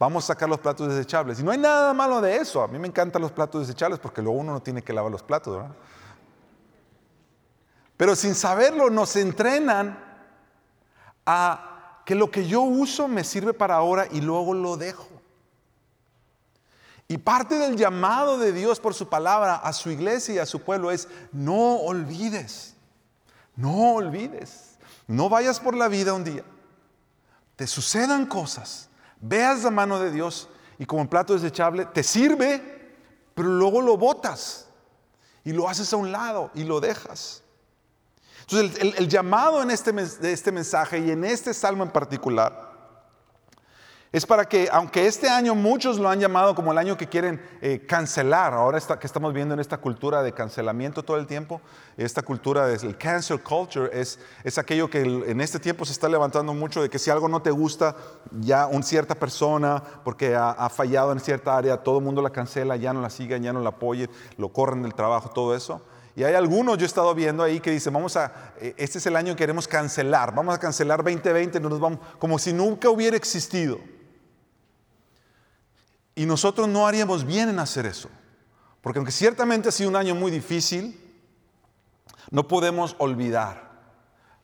vamos 0.00 0.24
a 0.24 0.26
sacar 0.34 0.48
los 0.48 0.58
platos 0.58 0.88
desechables. 0.88 1.38
Y 1.38 1.44
no 1.44 1.52
hay 1.52 1.58
nada 1.58 1.94
malo 1.94 2.20
de 2.20 2.36
eso, 2.36 2.60
a 2.60 2.66
mí 2.66 2.76
me 2.76 2.88
encantan 2.88 3.22
los 3.22 3.30
platos 3.30 3.60
desechables 3.68 4.00
porque 4.00 4.20
luego 4.20 4.40
uno 4.40 4.52
no 4.52 4.60
tiene 4.60 4.82
que 4.82 4.92
lavar 4.92 5.12
los 5.12 5.22
platos, 5.22 5.54
¿verdad? 5.54 5.76
Pero 7.96 8.16
sin 8.16 8.34
saberlo 8.34 8.90
nos 8.90 9.14
entrenan 9.14 9.96
a 11.24 11.75
que 12.06 12.14
lo 12.14 12.30
que 12.30 12.46
yo 12.46 12.62
uso 12.62 13.08
me 13.08 13.24
sirve 13.24 13.52
para 13.52 13.74
ahora 13.74 14.06
y 14.12 14.20
luego 14.20 14.54
lo 14.54 14.76
dejo. 14.76 15.08
Y 17.08 17.18
parte 17.18 17.58
del 17.58 17.76
llamado 17.76 18.38
de 18.38 18.52
Dios 18.52 18.78
por 18.78 18.94
su 18.94 19.08
palabra 19.08 19.56
a 19.56 19.72
su 19.72 19.90
iglesia 19.90 20.34
y 20.36 20.38
a 20.38 20.46
su 20.46 20.62
pueblo 20.62 20.92
es, 20.92 21.08
no 21.32 21.78
olvides, 21.78 22.74
no 23.56 23.94
olvides, 23.94 24.78
no 25.08 25.28
vayas 25.28 25.58
por 25.58 25.76
la 25.76 25.88
vida 25.88 26.14
un 26.14 26.22
día, 26.22 26.44
te 27.56 27.66
sucedan 27.66 28.26
cosas, 28.26 28.88
veas 29.20 29.64
la 29.64 29.72
mano 29.72 29.98
de 29.98 30.12
Dios 30.12 30.48
y 30.78 30.86
como 30.86 31.02
un 31.02 31.08
plato 31.08 31.34
desechable 31.34 31.86
te 31.86 32.04
sirve, 32.04 32.94
pero 33.34 33.48
luego 33.48 33.82
lo 33.82 33.96
botas 33.96 34.68
y 35.42 35.52
lo 35.52 35.68
haces 35.68 35.92
a 35.92 35.96
un 35.96 36.12
lado 36.12 36.52
y 36.54 36.62
lo 36.62 36.78
dejas. 36.78 37.42
Entonces, 38.48 38.94
el, 38.96 39.08
llamado 39.08 39.60
en 39.62 39.70
este, 39.72 39.92
de 39.92 40.32
este 40.32 40.52
mensaje 40.52 41.00
y 41.00 41.10
en 41.10 41.24
este 41.24 41.52
salmo 41.52 41.82
en 41.82 41.90
particular 41.90 42.76
es 44.12 44.24
para 44.24 44.46
que, 44.46 44.68
aunque 44.72 45.06
este 45.06 45.28
año 45.28 45.54
muchos 45.54 45.98
lo 45.98 46.08
han 46.08 46.20
llamado 46.20 46.54
como 46.54 46.72
el 46.72 46.78
año 46.78 46.96
que 46.96 47.08
quieren 47.08 47.38
eh, 47.60 47.84
cancelar, 47.86 48.54
ahora 48.54 48.80
que 48.80 49.06
estamos 49.06 49.34
viendo 49.34 49.52
en 49.52 49.60
esta 49.60 49.78
cultura 49.78 50.22
de 50.22 50.32
cancelamiento 50.32 51.02
todo 51.02 51.18
el 51.18 51.26
tiempo, 51.26 51.60
esta 51.96 52.22
cultura 52.22 52.66
del 52.66 52.96
cancel 52.96 53.42
culture 53.42 53.90
es, 53.92 54.18
es 54.44 54.58
aquello 54.58 54.88
que 54.88 55.02
en 55.02 55.40
este 55.40 55.58
tiempo 55.58 55.84
se 55.84 55.92
está 55.92 56.08
levantando 56.08 56.54
mucho 56.54 56.80
de 56.80 56.88
que 56.88 56.98
si 56.98 57.10
algo 57.10 57.28
no 57.28 57.42
te 57.42 57.50
gusta, 57.50 57.96
ya 58.30 58.68
una 58.68 58.84
cierta 58.84 59.16
persona, 59.16 59.82
porque 60.04 60.36
ha, 60.36 60.52
ha 60.52 60.70
fallado 60.70 61.12
en 61.12 61.20
cierta 61.20 61.56
área, 61.56 61.76
todo 61.76 61.98
el 61.98 62.04
mundo 62.04 62.22
la 62.22 62.30
cancela, 62.30 62.76
ya 62.76 62.92
no 62.92 63.02
la 63.02 63.10
sigan, 63.10 63.42
ya 63.42 63.52
no 63.52 63.60
la 63.60 63.70
apoyen, 63.70 64.08
lo 64.38 64.50
corren 64.50 64.82
del 64.82 64.94
trabajo, 64.94 65.30
todo 65.30 65.54
eso. 65.54 65.82
Y 66.16 66.24
hay 66.24 66.32
algunos, 66.32 66.78
yo 66.78 66.84
he 66.84 66.86
estado 66.86 67.14
viendo 67.14 67.42
ahí 67.42 67.60
que 67.60 67.70
dicen, 67.70 67.92
vamos 67.92 68.16
a, 68.16 68.54
eh, 68.58 68.74
este 68.78 68.96
es 68.96 69.06
el 69.06 69.16
año 69.16 69.34
que 69.34 69.40
queremos 69.40 69.68
cancelar, 69.68 70.34
vamos 70.34 70.54
a 70.54 70.58
cancelar 70.58 71.04
2020, 71.04 71.60
nos 71.60 71.78
vamos, 71.78 72.00
como 72.18 72.38
si 72.38 72.54
nunca 72.54 72.88
hubiera 72.88 73.18
existido. 73.18 73.78
Y 76.14 76.24
nosotros 76.24 76.68
no 76.68 76.86
haríamos 76.86 77.26
bien 77.26 77.50
en 77.50 77.58
hacer 77.58 77.84
eso, 77.84 78.08
porque 78.80 78.98
aunque 78.98 79.12
ciertamente 79.12 79.68
ha 79.68 79.72
sido 79.72 79.90
un 79.90 79.96
año 79.96 80.14
muy 80.14 80.30
difícil, 80.30 80.98
no 82.30 82.48
podemos 82.48 82.96
olvidar 82.98 83.70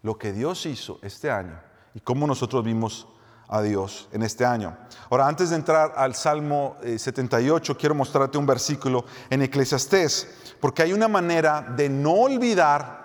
lo 0.02 0.18
que 0.18 0.34
Dios 0.34 0.66
hizo 0.66 0.98
este 1.00 1.30
año 1.30 1.58
y 1.94 2.00
cómo 2.00 2.26
nosotros 2.26 2.62
vimos 2.62 3.08
a 3.52 3.62
Dios 3.62 4.08
en 4.12 4.22
este 4.22 4.44
año. 4.44 4.76
Ahora, 5.10 5.28
antes 5.28 5.50
de 5.50 5.56
entrar 5.56 5.92
al 5.96 6.14
Salmo 6.14 6.76
78, 6.82 7.72
eh, 7.72 7.76
quiero 7.78 7.94
mostrarte 7.94 8.38
un 8.38 8.46
versículo 8.46 9.04
en 9.30 9.42
Eclesiastés 9.42 10.56
porque 10.60 10.82
hay 10.82 10.92
una 10.92 11.06
manera 11.06 11.60
de 11.62 11.88
no 11.88 12.12
olvidar 12.12 13.02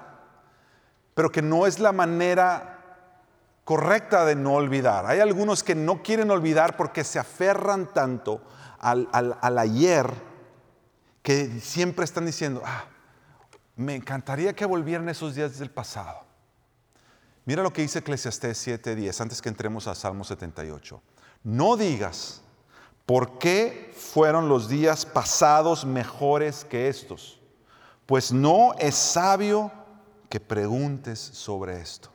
pero 1.18 1.32
que 1.32 1.42
no 1.42 1.66
es 1.66 1.80
la 1.80 1.92
manera 1.92 2.77
correcta 3.63 4.24
de 4.24 4.36
no 4.36 4.54
olvidar. 4.54 5.08
Hay 5.08 5.20
algunos 5.20 5.63
que 5.63 5.74
no 5.74 6.04
quieren 6.04 6.30
olvidar 6.30 6.77
porque 6.77 7.04
se 7.04 7.18
aferran 7.18 7.92
tanto 7.92 8.39
al, 8.77 9.08
ayer 9.42 10.13
que 11.24 11.60
siempre 11.60 12.06
están 12.06 12.27
diciendo, 12.27 12.62
ah, 12.63 12.84
me 13.77 13.96
encantaría 13.96 14.54
que 14.54 14.68
volvieran 14.68 15.10
esos 15.10 15.34
días 15.34 15.58
del 15.58 15.72
pasado. 15.72 16.26
Mira 17.48 17.63
lo 17.63 17.72
que 17.72 17.82
dice 17.82 18.00
Eclesiastés 18.00 18.68
7:10 18.68 19.22
antes 19.22 19.42
que 19.42 19.48
entremos 19.48 19.88
a 19.88 19.96
Salmo 19.96 20.25
78. 20.25 21.01
No 21.46 21.77
digas, 21.77 22.42
¿por 23.06 23.39
qué 23.39 23.94
fueron 23.96 24.50
los 24.50 24.68
días 24.68 25.06
pasados 25.06 25.86
mejores 25.86 26.66
que 26.66 26.89
estos? 26.89 27.39
Pues 28.06 28.34
no 28.34 28.74
es 28.80 28.96
sabio 28.96 29.72
que 30.27 30.42
preguntes 30.42 31.20
sobre 31.20 31.80
esto. 31.80 32.10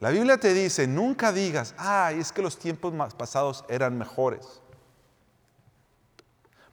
La 0.00 0.10
Biblia 0.10 0.38
te 0.38 0.52
dice, 0.54 0.88
nunca 0.88 1.30
digas, 1.30 1.72
ay, 1.78 2.18
es 2.18 2.32
que 2.32 2.42
los 2.42 2.58
tiempos 2.58 2.92
pasados 3.14 3.64
eran 3.68 3.96
mejores. 3.96 4.60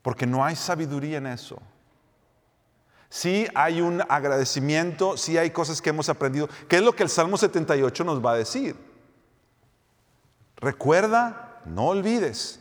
Porque 0.01 0.25
no 0.25 0.43
hay 0.43 0.55
sabiduría 0.55 1.19
en 1.19 1.27
eso. 1.27 1.61
Sí 3.13 3.45
hay 3.53 3.79
un 3.79 4.01
agradecimiento, 4.09 5.17
sí 5.17 5.37
hay 5.37 5.51
cosas 5.51 5.83
que 5.83 5.91
hemos 5.91 6.09
aprendido. 6.09 6.49
¿Qué 6.67 6.77
es 6.77 6.81
lo 6.81 6.95
que 6.95 7.03
el 7.03 7.09
Salmo 7.09 7.37
78 7.37 8.03
nos 8.03 8.25
va 8.25 8.31
a 8.31 8.37
decir? 8.37 8.75
Recuerda, 10.55 11.61
no 11.65 11.89
olvides. 11.89 12.59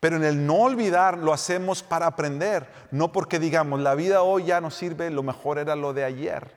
Pero 0.00 0.16
en 0.16 0.24
el 0.24 0.46
no 0.46 0.56
olvidar 0.56 1.16
lo 1.16 1.32
hacemos 1.32 1.82
para 1.82 2.04
aprender, 2.04 2.68
no 2.90 3.10
porque 3.10 3.38
digamos, 3.38 3.80
la 3.80 3.94
vida 3.94 4.20
hoy 4.20 4.44
ya 4.44 4.60
no 4.60 4.70
sirve, 4.70 5.08
lo 5.08 5.22
mejor 5.22 5.56
era 5.56 5.74
lo 5.74 5.94
de 5.94 6.04
ayer. 6.04 6.54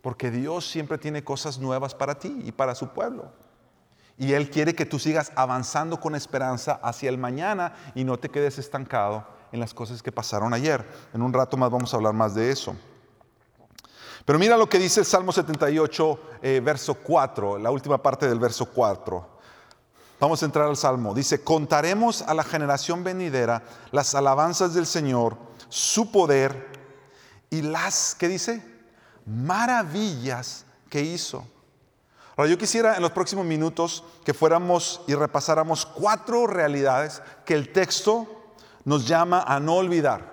Porque 0.00 0.30
Dios 0.30 0.66
siempre 0.66 0.96
tiene 0.96 1.24
cosas 1.24 1.58
nuevas 1.58 1.94
para 1.94 2.18
ti 2.18 2.40
y 2.46 2.52
para 2.52 2.74
su 2.74 2.88
pueblo. 2.88 3.34
Y 4.16 4.32
Él 4.32 4.48
quiere 4.48 4.74
que 4.74 4.86
tú 4.86 4.98
sigas 4.98 5.30
avanzando 5.36 6.00
con 6.00 6.14
esperanza 6.14 6.80
hacia 6.82 7.10
el 7.10 7.18
mañana 7.18 7.74
y 7.94 8.02
no 8.04 8.16
te 8.16 8.30
quedes 8.30 8.58
estancado 8.58 9.33
en 9.54 9.60
las 9.60 9.72
cosas 9.72 10.02
que 10.02 10.10
pasaron 10.10 10.52
ayer. 10.52 10.84
En 11.14 11.22
un 11.22 11.32
rato 11.32 11.56
más 11.56 11.70
vamos 11.70 11.94
a 11.94 11.96
hablar 11.96 12.12
más 12.12 12.34
de 12.34 12.50
eso. 12.50 12.74
Pero 14.24 14.36
mira 14.36 14.56
lo 14.56 14.68
que 14.68 14.80
dice 14.80 14.98
el 14.98 15.06
Salmo 15.06 15.30
78, 15.30 16.20
eh, 16.42 16.60
verso 16.62 16.94
4, 16.94 17.58
la 17.58 17.70
última 17.70 18.02
parte 18.02 18.28
del 18.28 18.40
verso 18.40 18.66
4. 18.66 19.28
Vamos 20.18 20.42
a 20.42 20.46
entrar 20.46 20.66
al 20.66 20.76
Salmo. 20.76 21.14
Dice, 21.14 21.44
contaremos 21.44 22.22
a 22.22 22.34
la 22.34 22.42
generación 22.42 23.04
venidera 23.04 23.62
las 23.92 24.16
alabanzas 24.16 24.74
del 24.74 24.86
Señor, 24.86 25.36
su 25.68 26.10
poder 26.10 26.72
y 27.48 27.62
las, 27.62 28.16
¿qué 28.18 28.26
dice? 28.26 28.74
maravillas 29.24 30.64
que 30.90 31.00
hizo. 31.00 31.46
Ahora, 32.36 32.50
yo 32.50 32.58
quisiera 32.58 32.96
en 32.96 33.02
los 33.02 33.12
próximos 33.12 33.46
minutos 33.46 34.02
que 34.24 34.34
fuéramos 34.34 35.00
y 35.06 35.14
repasáramos 35.14 35.86
cuatro 35.86 36.48
realidades 36.48 37.22
que 37.44 37.54
el 37.54 37.72
texto 37.72 38.33
nos 38.84 39.06
llama 39.06 39.44
a 39.46 39.58
no 39.60 39.74
olvidar. 39.74 40.32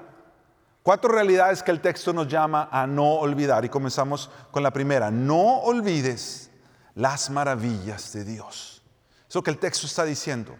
Cuatro 0.83 1.11
realidades 1.11 1.61
que 1.61 1.71
el 1.71 1.81
texto 1.81 2.11
nos 2.11 2.27
llama 2.27 2.67
a 2.71 2.87
no 2.87 3.15
olvidar. 3.15 3.63
Y 3.65 3.69
comenzamos 3.69 4.29
con 4.49 4.63
la 4.63 4.71
primera. 4.71 5.11
No 5.11 5.59
olvides 5.59 6.49
las 6.95 7.29
maravillas 7.29 8.13
de 8.13 8.23
Dios. 8.23 8.81
Eso 9.29 9.43
que 9.43 9.51
el 9.51 9.59
texto 9.59 9.85
está 9.85 10.03
diciendo. 10.03 10.55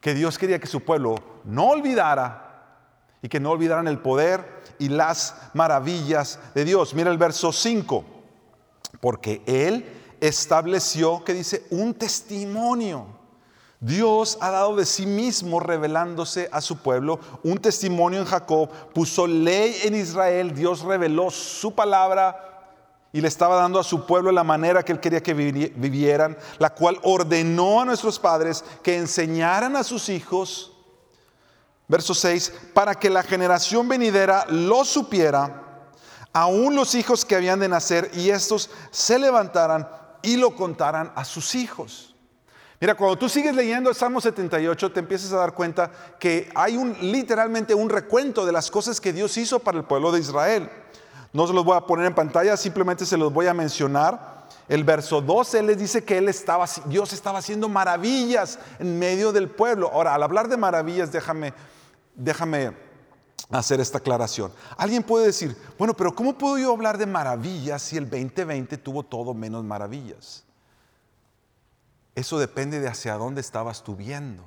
Que 0.00 0.14
Dios 0.14 0.38
quería 0.38 0.60
que 0.60 0.66
su 0.66 0.82
pueblo 0.82 1.16
no 1.44 1.68
olvidara 1.68 2.46
y 3.22 3.28
que 3.28 3.40
no 3.40 3.50
olvidaran 3.50 3.88
el 3.88 3.98
poder 3.98 4.62
y 4.78 4.88
las 4.88 5.34
maravillas 5.54 6.38
de 6.54 6.64
Dios. 6.64 6.94
Mira 6.94 7.10
el 7.10 7.18
verso 7.18 7.50
5, 7.50 8.04
porque 9.00 9.42
Él 9.46 9.84
estableció, 10.20 11.24
que 11.24 11.32
dice, 11.32 11.66
un 11.70 11.94
testimonio. 11.94 13.15
Dios 13.80 14.38
ha 14.40 14.50
dado 14.50 14.74
de 14.76 14.86
sí 14.86 15.04
mismo 15.04 15.60
revelándose 15.60 16.48
a 16.50 16.60
su 16.60 16.78
pueblo, 16.78 17.20
un 17.42 17.58
testimonio 17.58 18.20
en 18.20 18.26
Jacob, 18.26 18.70
puso 18.94 19.26
ley 19.26 19.76
en 19.84 19.94
Israel, 19.94 20.54
Dios 20.54 20.80
reveló 20.80 21.30
su 21.30 21.74
palabra 21.74 22.46
y 23.12 23.20
le 23.20 23.28
estaba 23.28 23.56
dando 23.56 23.78
a 23.78 23.84
su 23.84 24.06
pueblo 24.06 24.32
la 24.32 24.44
manera 24.44 24.82
que 24.82 24.92
él 24.92 25.00
quería 25.00 25.22
que 25.22 25.34
vivieran, 25.34 26.36
la 26.58 26.70
cual 26.70 26.98
ordenó 27.02 27.80
a 27.80 27.84
nuestros 27.84 28.18
padres 28.18 28.64
que 28.82 28.96
enseñaran 28.96 29.76
a 29.76 29.84
sus 29.84 30.08
hijos. 30.08 30.72
Verso 31.88 32.14
6, 32.14 32.52
para 32.74 32.94
que 32.94 33.10
la 33.10 33.22
generación 33.22 33.88
venidera 33.88 34.44
lo 34.48 34.84
supiera, 34.84 35.62
aún 36.32 36.74
los 36.74 36.94
hijos 36.94 37.24
que 37.24 37.36
habían 37.36 37.60
de 37.60 37.68
nacer, 37.68 38.10
y 38.14 38.30
estos 38.30 38.70
se 38.90 39.18
levantaran 39.18 39.88
y 40.22 40.36
lo 40.36 40.56
contaran 40.56 41.12
a 41.14 41.24
sus 41.24 41.54
hijos. 41.54 42.15
Mira, 42.80 42.94
cuando 42.94 43.16
tú 43.16 43.28
sigues 43.28 43.54
leyendo 43.54 43.88
el 43.88 43.96
Salmo 43.96 44.20
78, 44.20 44.92
te 44.92 45.00
empiezas 45.00 45.32
a 45.32 45.38
dar 45.38 45.54
cuenta 45.54 45.90
que 46.18 46.50
hay 46.54 46.76
un, 46.76 46.96
literalmente 47.00 47.74
un 47.74 47.88
recuento 47.88 48.44
de 48.44 48.52
las 48.52 48.70
cosas 48.70 49.00
que 49.00 49.12
Dios 49.12 49.36
hizo 49.36 49.58
para 49.58 49.78
el 49.78 49.84
pueblo 49.84 50.12
de 50.12 50.20
Israel. 50.20 50.70
No 51.32 51.46
se 51.46 51.52
los 51.52 51.64
voy 51.64 51.76
a 51.76 51.82
poner 51.82 52.06
en 52.06 52.14
pantalla, 52.14 52.56
simplemente 52.56 53.06
se 53.06 53.16
los 53.16 53.32
voy 53.32 53.46
a 53.46 53.54
mencionar. 53.54 54.36
El 54.68 54.84
verso 54.84 55.20
12 55.20 55.62
les 55.62 55.78
dice 55.78 56.04
que 56.04 56.18
él 56.18 56.28
estaba, 56.28 56.66
Dios 56.86 57.12
estaba 57.12 57.38
haciendo 57.38 57.68
maravillas 57.68 58.58
en 58.78 58.98
medio 58.98 59.32
del 59.32 59.48
pueblo. 59.48 59.90
Ahora, 59.92 60.14
al 60.14 60.22
hablar 60.22 60.48
de 60.48 60.56
maravillas, 60.56 61.12
déjame 61.12 61.54
déjame 62.16 62.72
hacer 63.50 63.80
esta 63.80 63.98
aclaración. 63.98 64.50
Alguien 64.76 65.02
puede 65.02 65.26
decir, 65.26 65.56
bueno, 65.78 65.94
pero 65.94 66.14
¿cómo 66.14 66.36
puedo 66.36 66.58
yo 66.58 66.72
hablar 66.72 66.98
de 66.98 67.06
maravillas 67.06 67.82
si 67.82 67.96
el 67.96 68.08
2020 68.08 68.78
tuvo 68.78 69.02
todo 69.04 69.34
menos 69.34 69.62
maravillas? 69.62 70.44
Eso 72.16 72.38
depende 72.38 72.80
de 72.80 72.88
hacia 72.88 73.14
dónde 73.14 73.42
estabas 73.42 73.84
tú 73.84 73.94
viendo 73.94 74.42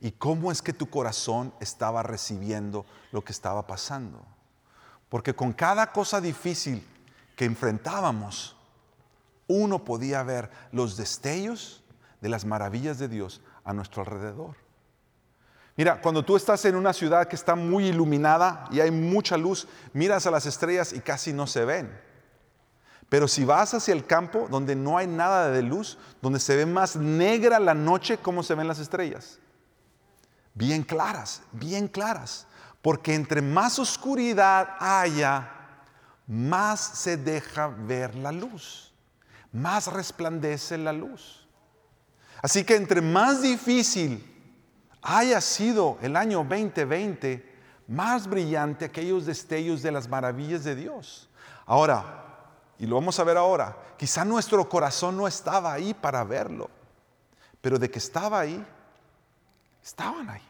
y 0.00 0.10
cómo 0.10 0.50
es 0.50 0.60
que 0.60 0.72
tu 0.72 0.90
corazón 0.90 1.54
estaba 1.60 2.02
recibiendo 2.02 2.84
lo 3.12 3.22
que 3.22 3.30
estaba 3.30 3.66
pasando. 3.68 4.26
Porque 5.08 5.34
con 5.34 5.52
cada 5.52 5.92
cosa 5.92 6.20
difícil 6.20 6.84
que 7.36 7.44
enfrentábamos, 7.44 8.56
uno 9.46 9.84
podía 9.84 10.24
ver 10.24 10.50
los 10.72 10.96
destellos 10.96 11.84
de 12.20 12.28
las 12.28 12.44
maravillas 12.44 12.98
de 12.98 13.06
Dios 13.06 13.40
a 13.64 13.72
nuestro 13.72 14.02
alrededor. 14.02 14.56
Mira, 15.76 16.00
cuando 16.00 16.24
tú 16.24 16.34
estás 16.34 16.64
en 16.64 16.74
una 16.74 16.92
ciudad 16.92 17.28
que 17.28 17.36
está 17.36 17.54
muy 17.54 17.86
iluminada 17.86 18.64
y 18.72 18.80
hay 18.80 18.90
mucha 18.90 19.36
luz, 19.36 19.68
miras 19.92 20.26
a 20.26 20.32
las 20.32 20.44
estrellas 20.44 20.92
y 20.92 20.98
casi 20.98 21.32
no 21.32 21.46
se 21.46 21.64
ven. 21.64 22.07
Pero 23.08 23.26
si 23.26 23.44
vas 23.44 23.72
hacia 23.72 23.94
el 23.94 24.04
campo 24.04 24.48
donde 24.50 24.76
no 24.76 24.98
hay 24.98 25.06
nada 25.06 25.50
de 25.50 25.62
luz, 25.62 25.98
donde 26.20 26.38
se 26.38 26.56
ve 26.56 26.66
más 26.66 26.96
negra 26.96 27.58
la 27.58 27.74
noche, 27.74 28.18
¿cómo 28.18 28.42
se 28.42 28.54
ven 28.54 28.68
las 28.68 28.78
estrellas? 28.78 29.38
Bien 30.54 30.82
claras, 30.82 31.42
bien 31.52 31.88
claras. 31.88 32.46
Porque 32.82 33.14
entre 33.14 33.40
más 33.40 33.78
oscuridad 33.78 34.76
haya, 34.78 35.50
más 36.26 36.80
se 36.80 37.16
deja 37.16 37.68
ver 37.68 38.14
la 38.14 38.30
luz, 38.30 38.92
más 39.52 39.86
resplandece 39.86 40.76
la 40.76 40.92
luz. 40.92 41.46
Así 42.42 42.62
que 42.64 42.76
entre 42.76 43.00
más 43.00 43.40
difícil 43.40 44.24
haya 45.00 45.40
sido 45.40 45.98
el 46.02 46.14
año 46.14 46.44
2020 46.44 47.56
más 47.88 48.28
brillante 48.28 48.84
aquellos 48.84 49.24
destellos 49.24 49.80
de 49.82 49.90
las 49.90 50.08
maravillas 50.08 50.62
de 50.62 50.76
Dios. 50.76 51.28
Ahora, 51.64 52.27
y 52.78 52.86
lo 52.86 52.94
vamos 52.94 53.18
a 53.18 53.24
ver 53.24 53.36
ahora, 53.36 53.76
quizá 53.96 54.24
nuestro 54.24 54.68
corazón 54.68 55.16
no 55.16 55.26
estaba 55.26 55.72
ahí 55.72 55.94
para 55.94 56.22
verlo, 56.24 56.70
pero 57.60 57.78
de 57.78 57.90
que 57.90 57.98
estaba 57.98 58.40
ahí, 58.40 58.64
estaban 59.82 60.30
ahí. 60.30 60.42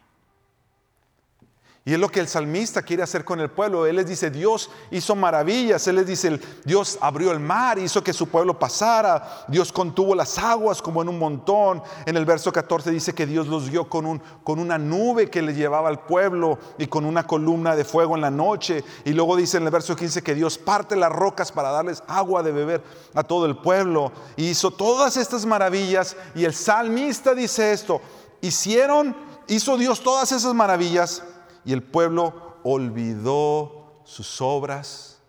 Y 1.88 1.95
es 1.95 1.99
lo 1.99 2.11
que 2.11 2.21
el 2.21 2.28
salmista 2.28 2.83
quiere 2.83 3.02
hacer 3.02 3.25
con 3.25 3.40
el 3.40 3.49
pueblo. 3.49 3.87
Él 3.87 3.97
les 3.97 4.07
dice, 4.07 4.30
Dios 4.30 4.71
hizo 4.90 5.16
maravillas. 5.16 5.87
Él 5.87 5.97
les 5.97 6.07
dice, 6.07 6.38
Dios 6.62 6.99
abrió 7.00 7.33
el 7.33 7.40
mar, 7.40 7.78
hizo 7.78 8.04
que 8.04 8.12
su 8.12 8.28
pueblo 8.28 8.59
pasara. 8.59 9.47
Dios 9.49 9.73
contuvo 9.73 10.14
las 10.14 10.37
aguas 10.37 10.83
como 10.83 11.00
en 11.00 11.09
un 11.09 11.18
montón. 11.18 11.83
En 12.04 12.18
el 12.18 12.26
verso 12.26 12.52
14 12.52 12.90
dice 12.90 13.14
que 13.14 13.25
Dios 13.25 13.47
los 13.47 13.71
guió 13.71 13.88
con, 13.88 14.04
un, 14.04 14.21
con 14.45 14.59
una 14.59 14.76
nube 14.76 15.30
que 15.30 15.40
le 15.40 15.54
llevaba 15.54 15.88
al 15.88 16.00
pueblo 16.00 16.59
y 16.76 16.88
con 16.88 17.07
una 17.07 17.26
columna 17.26 17.75
de 17.75 17.87
fuego 17.87 18.16
en 18.16 18.21
la 18.21 18.30
noche. 18.30 18.85
Y 19.07 19.14
luego 19.14 19.35
dice 19.35 19.57
en 19.57 19.62
el 19.62 19.71
verso 19.71 19.97
15 19.97 20.21
que 20.21 20.35
Dios 20.35 20.59
parte 20.59 20.95
las 20.95 21.11
rocas 21.11 21.50
para 21.52 21.71
darles 21.71 22.02
agua 22.07 22.42
de 22.42 22.52
beber 22.52 22.83
a 23.14 23.23
todo 23.23 23.47
el 23.47 23.57
pueblo. 23.57 24.12
Y 24.37 24.50
hizo 24.50 24.71
todas 24.73 25.16
estas 25.16 25.47
maravillas. 25.47 26.18
Y 26.35 26.45
el 26.45 26.52
salmista 26.52 27.35
dice 27.35 27.73
esto, 27.73 28.02
hicieron, 28.42 29.16
hizo 29.47 29.78
Dios 29.78 30.02
todas 30.02 30.33
esas 30.33 30.52
maravillas 30.52 31.23
y 31.69 31.75
el 31.75 31.83
pueblo 31.83 32.57
olvidó 32.65 34.01
sus 34.07 34.41
obras 34.41 35.21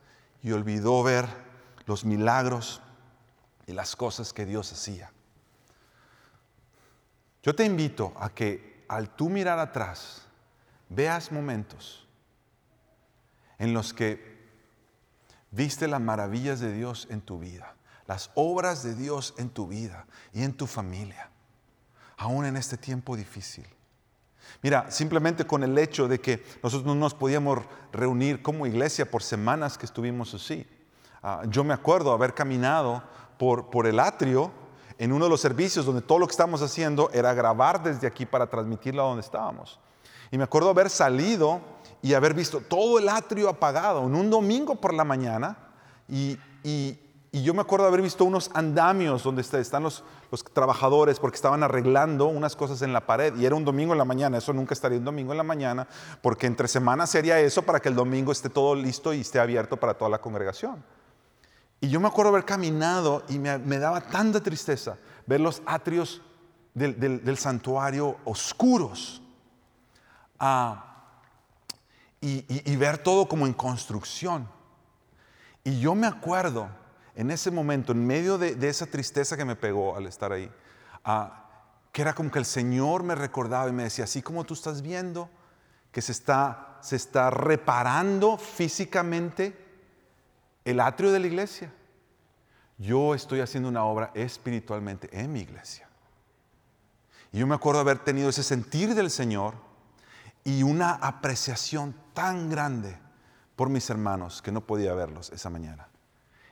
y 0.42 0.54
olvidó 0.54 1.04
ver 1.04 1.28
los 1.86 2.06
milagros 2.06 2.82
y 3.68 3.74
las 3.74 3.98
cosas 3.98 4.32
que 4.32 4.46
Dios 4.46 4.72
hacía. 4.72 5.12
Yo 7.44 7.54
te 7.54 7.66
invito 7.66 8.14
a 8.18 8.30
que 8.30 8.86
al 8.88 9.10
tú 9.10 9.30
mirar 9.30 9.60
atrás, 9.60 10.22
veas 10.88 11.34
momentos 11.34 12.08
en 13.58 13.74
los 13.74 13.94
que 13.94 14.40
viste 15.52 15.90
las 15.90 16.00
maravillas 16.00 16.62
de 16.62 16.72
Dios 16.72 17.06
en 17.10 17.20
tu 17.20 17.38
vida, 17.38 17.76
las 18.08 18.32
obras 18.36 18.82
de 18.82 18.96
Dios 18.96 19.34
en 19.38 19.50
tu 19.50 19.68
vida 19.68 20.08
y 20.32 20.44
en 20.44 20.54
tu 20.54 20.68
familia, 20.68 21.32
aún 22.16 22.46
en 22.46 22.56
este 22.56 22.78
tiempo 22.78 23.18
difícil. 23.18 23.68
Mira, 24.62 24.92
simplemente 24.92 25.46
con 25.46 25.64
el 25.64 25.78
hecho 25.78 26.08
de 26.08 26.20
que 26.20 26.44
nosotros 26.62 26.86
no 26.86 26.96
nos 26.96 27.14
podíamos 27.14 27.60
reunir 27.92 28.42
como 28.42 28.66
iglesia 28.66 29.10
por 29.10 29.24
semanas 29.24 29.78
que 29.78 29.86
estuvimos 29.86 30.34
así. 30.34 30.68
Ah, 31.24 31.44
yo 31.48 31.64
me 31.64 31.74
acuerdo 31.74 32.12
haber 32.12 32.34
caminado 32.34 33.04
por, 33.38 33.70
por 33.70 33.88
el 33.88 34.00
atrio 34.00 34.52
en 34.98 35.14
uno 35.14 35.26
de 35.26 35.30
los 35.30 35.42
servicios 35.42 35.86
donde 35.86 36.02
todo 36.02 36.20
lo 36.20 36.28
que 36.28 36.32
estábamos 36.32 36.62
haciendo 36.62 37.10
era 37.14 37.34
grabar 37.34 37.82
desde 37.82 38.06
aquí 38.06 38.26
para 38.26 38.48
transmitirlo 38.48 39.02
a 39.02 39.06
donde 39.06 39.22
estábamos. 39.22 39.80
Y 40.32 40.38
me 40.38 40.44
acuerdo 40.44 40.70
haber 40.70 40.90
salido 40.90 41.62
y 42.02 42.14
haber 42.14 42.34
visto 42.34 42.62
todo 42.62 43.00
el 43.00 43.10
atrio 43.10 43.50
apagado 43.50 44.06
en 44.06 44.16
un 44.16 44.30
domingo 44.30 44.76
por 44.76 44.94
la 44.94 45.04
mañana 45.04 45.58
y, 46.08 46.38
yo 47.32 47.54
me 47.54 47.62
acuerdo 47.62 47.86
haber 47.86 48.02
visto 48.02 48.26
unos 48.26 48.50
andamios 48.56 49.24
donde 49.24 49.44
están 49.44 49.84
los, 49.84 50.04
trabajadores 50.54 51.20
porque 51.20 51.36
estaban 51.36 51.62
arreglando 51.62 52.26
unas 52.26 52.56
cosas 52.56 52.82
en 52.82 52.92
la 52.92 53.06
pared 53.06 53.36
y 53.38 53.46
era 53.46 53.56
un 53.56 53.66
domingo 53.66 53.94
en 53.94 54.00
la 54.00 54.06
mañana, 54.06 54.40
eso 54.40 54.52
nunca 54.52 54.74
estaría 54.74 54.98
un 54.98 55.06
domingo 55.06 55.32
en 55.32 55.38
la 55.38 55.44
mañana 55.44 55.88
porque 56.22 56.48
entre 56.48 56.68
semanas 56.68 57.12
sería 57.12 57.40
eso 57.40 57.62
para 57.62 57.80
que 57.80 57.90
el 57.90 57.96
domingo 57.96 58.32
esté 58.32 58.50
todo 58.50 58.74
listo 58.74 59.14
y 59.14 59.22
esté 59.22 59.40
abierto 59.40 59.78
para 59.78 59.94
toda 59.94 60.10
la 60.10 60.20
congregación. 60.20 60.84
Y 61.82 61.90
yo 61.90 62.00
me 62.00 62.08
acuerdo 62.08 62.32
haber 62.32 62.46
caminado 62.46 63.24
y 63.30 63.40
me, 63.40 63.58
daba 63.80 64.02
tanta 64.02 64.42
tristeza 64.42 64.98
ver 65.26 65.40
los 65.40 65.62
atrios 65.66 66.22
del, 66.74 67.38
santuario 67.38 68.18
oscuros. 68.26 69.22
Ah, 70.40 70.86
y, 72.22 72.76
ver 72.76 72.98
todo 72.98 73.28
como 73.28 73.46
en 73.48 73.54
construcción. 73.54 74.50
Y 75.64 75.80
yo 75.80 75.96
me 75.96 76.08
acuerdo 76.08 76.70
en 77.20 77.32
ese 77.32 77.52
momento, 77.52 77.92
en 77.92 78.08
medio 78.08 78.38
de, 78.38 78.56
esa 78.70 78.86
tristeza 78.86 79.36
que 79.36 79.44
me 79.44 79.58
pegó 79.58 79.98
al 79.98 80.08
estar 80.08 80.32
ahí, 80.32 80.50
ah, 81.04 81.50
que 81.92 82.02
era 82.02 82.14
como 82.16 82.32
que 82.32 82.40
el 82.40 82.46
Señor 82.46 83.04
me 83.04 83.14
recordaba 83.14 83.68
y 83.68 83.74
me 83.74 83.84
decía, 83.84 84.06
así 84.06 84.22
como 84.22 84.46
tú 84.46 84.54
estás 84.54 84.82
viendo 84.82 85.30
que 85.92 86.02
se 86.02 86.14
está, 86.14 86.78
se 86.80 86.96
está 86.96 87.30
reparando 87.30 88.38
físicamente 88.38 89.54
el 90.64 90.80
atrio 90.80 91.12
de 91.12 91.20
la 91.20 91.28
iglesia, 91.28 91.74
yo 92.78 93.14
estoy 93.14 93.42
haciendo 93.42 93.68
una 93.68 93.84
obra 93.84 94.12
espiritualmente 94.14 95.10
en 95.12 95.34
mi 95.34 95.42
iglesia. 95.42 95.90
Y 97.34 97.40
yo 97.40 97.48
me 97.48 97.56
acuerdo 97.56 97.82
haber 97.82 98.00
tenido 98.00 98.30
ese 98.30 98.44
sentir 98.44 98.96
del 98.96 99.12
Señor 99.12 99.56
y 100.46 100.64
una 100.64 100.92
apreciación 100.94 101.94
tan 102.14 102.50
grande 102.50 102.98
por 103.58 103.68
mis 103.68 103.90
hermanos 103.90 104.42
que 104.42 104.54
no 104.54 104.62
podía 104.62 104.94
verlos 104.94 105.32
esa 105.32 105.50
mañana. 105.50 105.89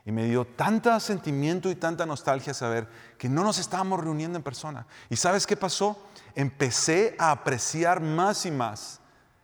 Y 0.07 0.11
me 0.13 0.23
dio 0.23 0.45
tanta 0.45 0.97
sentimiento 1.01 1.69
y 1.69 1.75
tanta 1.75 2.05
nostalgia 2.05 2.53
saber 2.53 2.87
que 3.17 3.27
no 3.27 3.43
nos 3.43 3.59
estábamos 3.59 3.99
reuniendo 3.99 4.37
en 4.37 4.43
persona. 4.43 4.87
¿Y 5.09 5.17
sabes 5.17 5.45
qué 5.45 5.57
pasó? 5.57 6.01
Empecé 6.33 7.17
a 7.19 7.31
apreciar 7.31 7.99
más 7.99 8.45
y 8.45 8.51
más 8.51 9.01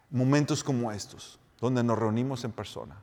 momentos 0.09 0.63
como 0.63 0.89
estos, 0.93 1.37
donde 1.59 1.83
nos 1.83 1.99
reunimos 1.99 2.45
en 2.45 2.53
persona. 2.53 2.95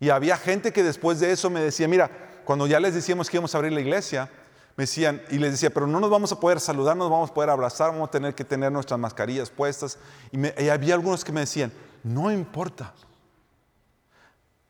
Y 0.00 0.10
había 0.10 0.36
gente 0.36 0.72
que 0.72 0.82
después 0.82 1.20
de 1.20 1.30
eso 1.30 1.48
me 1.48 1.60
decía, 1.60 1.86
mira, 1.86 2.10
cuando 2.44 2.66
ya 2.66 2.80
les 2.80 2.92
decíamos 2.92 3.30
que 3.30 3.36
íbamos 3.36 3.54
a 3.54 3.58
abrir 3.58 3.72
la 3.72 3.80
iglesia, 3.80 4.28
me 4.76 4.82
decían, 4.82 5.22
y 5.30 5.38
les 5.38 5.52
decía, 5.52 5.70
pero 5.70 5.86
no 5.86 6.00
nos 6.00 6.10
vamos 6.10 6.32
a 6.32 6.40
poder 6.40 6.58
saludar, 6.58 6.96
no 6.96 7.04
nos 7.04 7.12
vamos 7.12 7.30
a 7.30 7.34
poder 7.34 7.50
abrazar, 7.50 7.92
vamos 7.92 8.08
a 8.08 8.10
tener 8.10 8.34
que 8.34 8.44
tener 8.44 8.72
nuestras 8.72 8.98
mascarillas 8.98 9.48
puestas. 9.48 9.96
Y, 10.32 10.68
había 10.68 10.94
algunos 10.94 11.24
que 11.24 11.30
me 11.30 11.38
decían, 11.38 11.72
no 12.02 12.32
importa. 12.32 12.92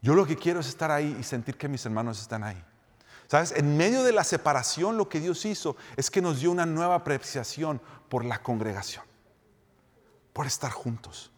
Yo 0.04 0.14
lo 0.14 0.26
que 0.26 0.37
quiero 0.37 0.61
es 0.61 0.66
estar 0.66 0.90
ahí 0.90 1.16
y 1.18 1.23
sentir 1.23 1.56
que 1.56 1.66
mis 1.66 1.87
hermanos 1.87 2.20
están 2.20 2.44
ahí. 2.44 2.62
¿Sabes? 3.26 3.52
En 3.52 3.75
medio 3.75 4.02
de 4.02 4.12
la 4.12 4.23
separación 4.23 4.99
lo 4.99 5.08
que 5.08 5.18
Dios 5.18 5.46
hizo 5.46 5.78
es 5.96 6.11
que 6.11 6.20
nos 6.20 6.40
dio 6.40 6.50
una 6.50 6.66
nueva 6.66 6.96
apreciación 6.96 7.80
por 8.11 8.23
la 8.23 8.43
congregación, 8.43 9.02
por 10.34 10.47
estar 10.47 10.71
juntos. 10.71 11.32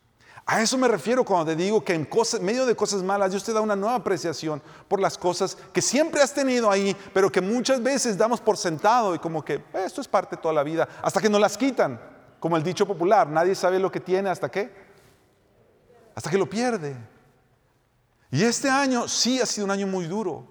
A 0.45 0.61
eso 0.61 0.77
me 0.79 0.89
refiero 0.89 1.23
cuando 1.23 1.47
te 1.47 1.55
digo 1.55 1.85
que 1.85 1.95
en, 1.95 2.09
medio 2.41 2.67
de 2.67 2.75
cosas 2.75 3.05
malas 3.05 3.31
Dios 3.31 3.45
te 3.45 3.53
da 3.53 3.61
una 3.61 3.77
nueva 3.77 3.95
apreciación 3.95 4.61
por 4.89 4.99
las 4.99 5.17
cosas 5.17 5.57
que 5.73 5.81
siempre 5.81 6.21
has 6.21 6.35
tenido 6.35 6.69
ahí, 6.69 6.97
pero 7.15 7.31
que 7.31 7.41
muchas 7.41 7.81
veces 7.81 8.19
damos 8.19 8.41
por 8.41 8.57
sentado 8.57 9.15
y 9.15 9.21
como 9.21 9.45
que 9.45 9.55
eh, 9.55 9.85
esto 9.87 10.01
es 10.01 10.09
parte 10.09 10.35
de 10.35 10.43
toda 10.43 10.55
la 10.55 10.65
vida, 10.65 10.89
hasta 11.03 11.21
que 11.21 11.31
nos 11.31 11.41
las 11.41 11.57
quitan, 11.57 12.01
como 12.41 12.57
el 12.57 12.65
dicho 12.65 12.85
popular, 12.85 13.29
nadie 13.29 13.55
sabe 13.55 13.79
lo 13.79 13.93
que 13.93 14.01
tiene 14.01 14.29
hasta 14.29 14.51
qué, 14.51 14.73
hasta 16.17 16.31
que 16.31 16.39
lo 16.39 16.51
pierde. 16.51 17.15
Y 18.31 18.43
este 18.43 18.69
año 18.69 19.09
sí 19.09 19.41
ha 19.41 19.47
sido 19.47 19.65
un 19.65 19.71
año 19.71 19.87
muy 19.87 20.07
duro. 20.07 20.47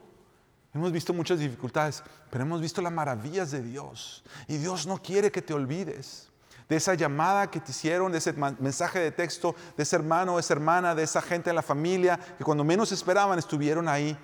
Hemos 0.73 0.91
visto 0.91 1.13
muchas 1.13 1.39
dificultades, 1.39 2.03
pero 2.29 2.43
hemos 2.43 2.61
visto 2.61 2.81
las 2.81 2.91
maravillas 2.91 3.51
de 3.51 3.61
Dios. 3.61 4.23
Y 4.47 4.57
Dios 4.57 4.85
no 4.85 5.01
quiere 5.01 5.31
que 5.31 5.41
te 5.41 5.53
olvides 5.53 6.29
de 6.67 6.75
esa 6.75 6.95
llamada 6.95 7.49
que 7.49 7.59
te 7.59 7.71
hicieron, 7.71 8.11
de 8.11 8.17
ese 8.17 8.33
mensaje 8.33 8.99
de 8.99 9.11
texto, 9.11 9.55
de 9.77 9.83
ese 9.83 9.95
hermano, 9.95 10.35
de 10.35 10.41
esa 10.41 10.53
hermana, 10.53 10.95
de 10.95 11.03
esa 11.03 11.21
gente 11.21 11.49
en 11.49 11.55
la 11.55 11.61
familia, 11.61 12.19
que 12.37 12.43
cuando 12.43 12.63
menos 12.63 12.91
esperaban 12.91 13.37
estuvieron 13.37 13.87
ahí 13.87 14.17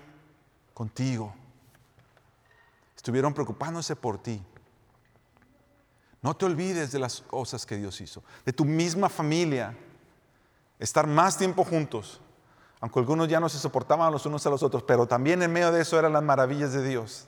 contigo. 0.73 1.33
Estuvieron 2.95 3.33
preocupándose 3.33 3.95
por 3.95 4.21
ti. 4.21 4.41
No 6.21 6.35
te 6.35 6.45
olvides 6.45 6.91
de 6.91 6.99
las 6.99 7.21
cosas 7.21 7.65
que 7.65 7.77
Dios 7.77 7.99
hizo, 8.01 8.23
de 8.45 8.53
tu 8.53 8.65
misma 8.65 9.09
familia, 9.09 9.75
estar 10.79 11.07
más 11.07 11.37
tiempo 11.37 11.63
juntos, 11.63 12.21
aunque 12.81 12.99
algunos 12.99 13.27
ya 13.27 13.39
no 13.39 13.47
se 13.47 13.59
soportaban 13.59 14.11
los 14.11 14.25
unos 14.25 14.45
a 14.45 14.49
los 14.49 14.63
otros, 14.63 14.83
pero 14.83 15.07
también 15.07 15.41
en 15.43 15.53
medio 15.53 15.71
de 15.71 15.81
eso 15.81 15.97
eran 15.97 16.13
las 16.13 16.23
maravillas 16.23 16.73
de 16.73 16.83
Dios. 16.83 17.27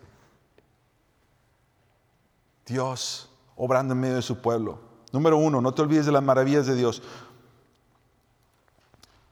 Dios 2.65 3.29
obrando 3.55 3.93
en 3.93 3.99
medio 3.99 4.15
de 4.15 4.23
su 4.23 4.41
pueblo. 4.41 4.79
Número 5.11 5.37
uno, 5.37 5.61
no 5.61 5.71
te 5.71 5.83
olvides 5.83 6.07
de 6.07 6.11
las 6.11 6.23
maravillas 6.23 6.65
de 6.65 6.73
Dios. 6.73 7.03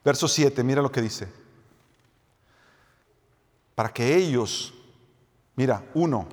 Verso 0.04 0.28
7, 0.28 0.62
mira 0.62 0.80
lo 0.80 0.92
que 0.92 1.02
dice. 1.02 1.28
Para 3.74 3.92
que 3.92 4.14
ellos, 4.14 4.74
mira, 5.56 5.84
uno, 5.94 6.28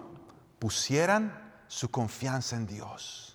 pusieran 0.60 1.64
su 1.68 1.90
confianza 1.90 2.56
en 2.56 2.68
Dios. 2.68 3.29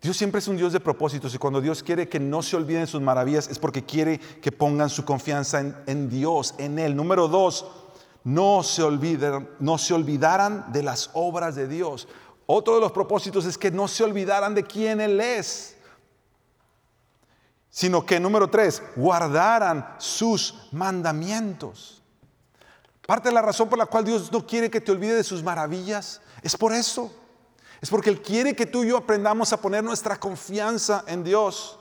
Dios 0.00 0.16
siempre 0.16 0.38
es 0.38 0.48
un 0.48 0.56
Dios 0.56 0.72
de 0.72 0.80
propósitos 0.80 1.34
y 1.34 1.38
cuando 1.38 1.60
Dios 1.60 1.82
quiere 1.82 2.08
que 2.08 2.18
no 2.18 2.42
se 2.42 2.56
olviden 2.56 2.86
sus 2.86 3.02
maravillas 3.02 3.48
es 3.48 3.58
porque 3.58 3.84
quiere 3.84 4.18
que 4.18 4.50
pongan 4.50 4.88
su 4.88 5.04
confianza 5.04 5.60
en, 5.86 6.08
Dios, 6.08 6.54
en 6.56 6.78
Él. 6.78 6.96
Número 6.96 7.28
dos, 7.28 7.66
no 8.24 8.62
se, 8.62 8.82
olviden, 8.82 9.48
no 9.58 9.76
se 9.76 9.92
olvidaran 9.92 10.72
de 10.72 10.82
las 10.82 11.10
obras 11.12 11.54
de 11.54 11.68
Dios. 11.68 12.08
Otro 12.46 12.76
de 12.76 12.80
los 12.80 12.92
propósitos 12.92 13.44
es 13.44 13.58
que 13.58 13.70
no 13.70 13.88
se 13.88 14.02
olvidaran 14.02 14.54
de 14.54 14.64
quién 14.64 15.02
Él 15.02 15.20
es, 15.20 15.76
sino 17.68 18.04
que, 18.06 18.18
número 18.18 18.48
tres, 18.48 18.82
guardaran 18.96 19.96
sus 19.98 20.68
mandamientos. 20.72 22.02
Parte 23.06 23.28
de 23.28 23.34
la 23.34 23.42
razón 23.42 23.68
por 23.68 23.78
la 23.78 23.86
cual 23.86 24.04
Dios 24.04 24.32
no 24.32 24.46
quiere 24.46 24.70
que 24.70 24.80
te 24.80 24.92
olvides 24.92 25.16
de 25.16 25.24
sus 25.24 25.42
maravillas 25.42 26.22
es 26.42 26.56
por 26.56 26.72
eso. 26.72 27.12
Es 27.80 27.88
porque 27.88 28.10
Él 28.10 28.20
quiere 28.20 28.54
que 28.54 28.66
tú 28.66 28.84
y 28.84 28.88
yo 28.88 28.98
aprendamos 28.98 29.52
a 29.52 29.60
poner 29.60 29.82
nuestra 29.82 30.18
confianza 30.18 31.04
en 31.06 31.24
Dios. 31.24 31.78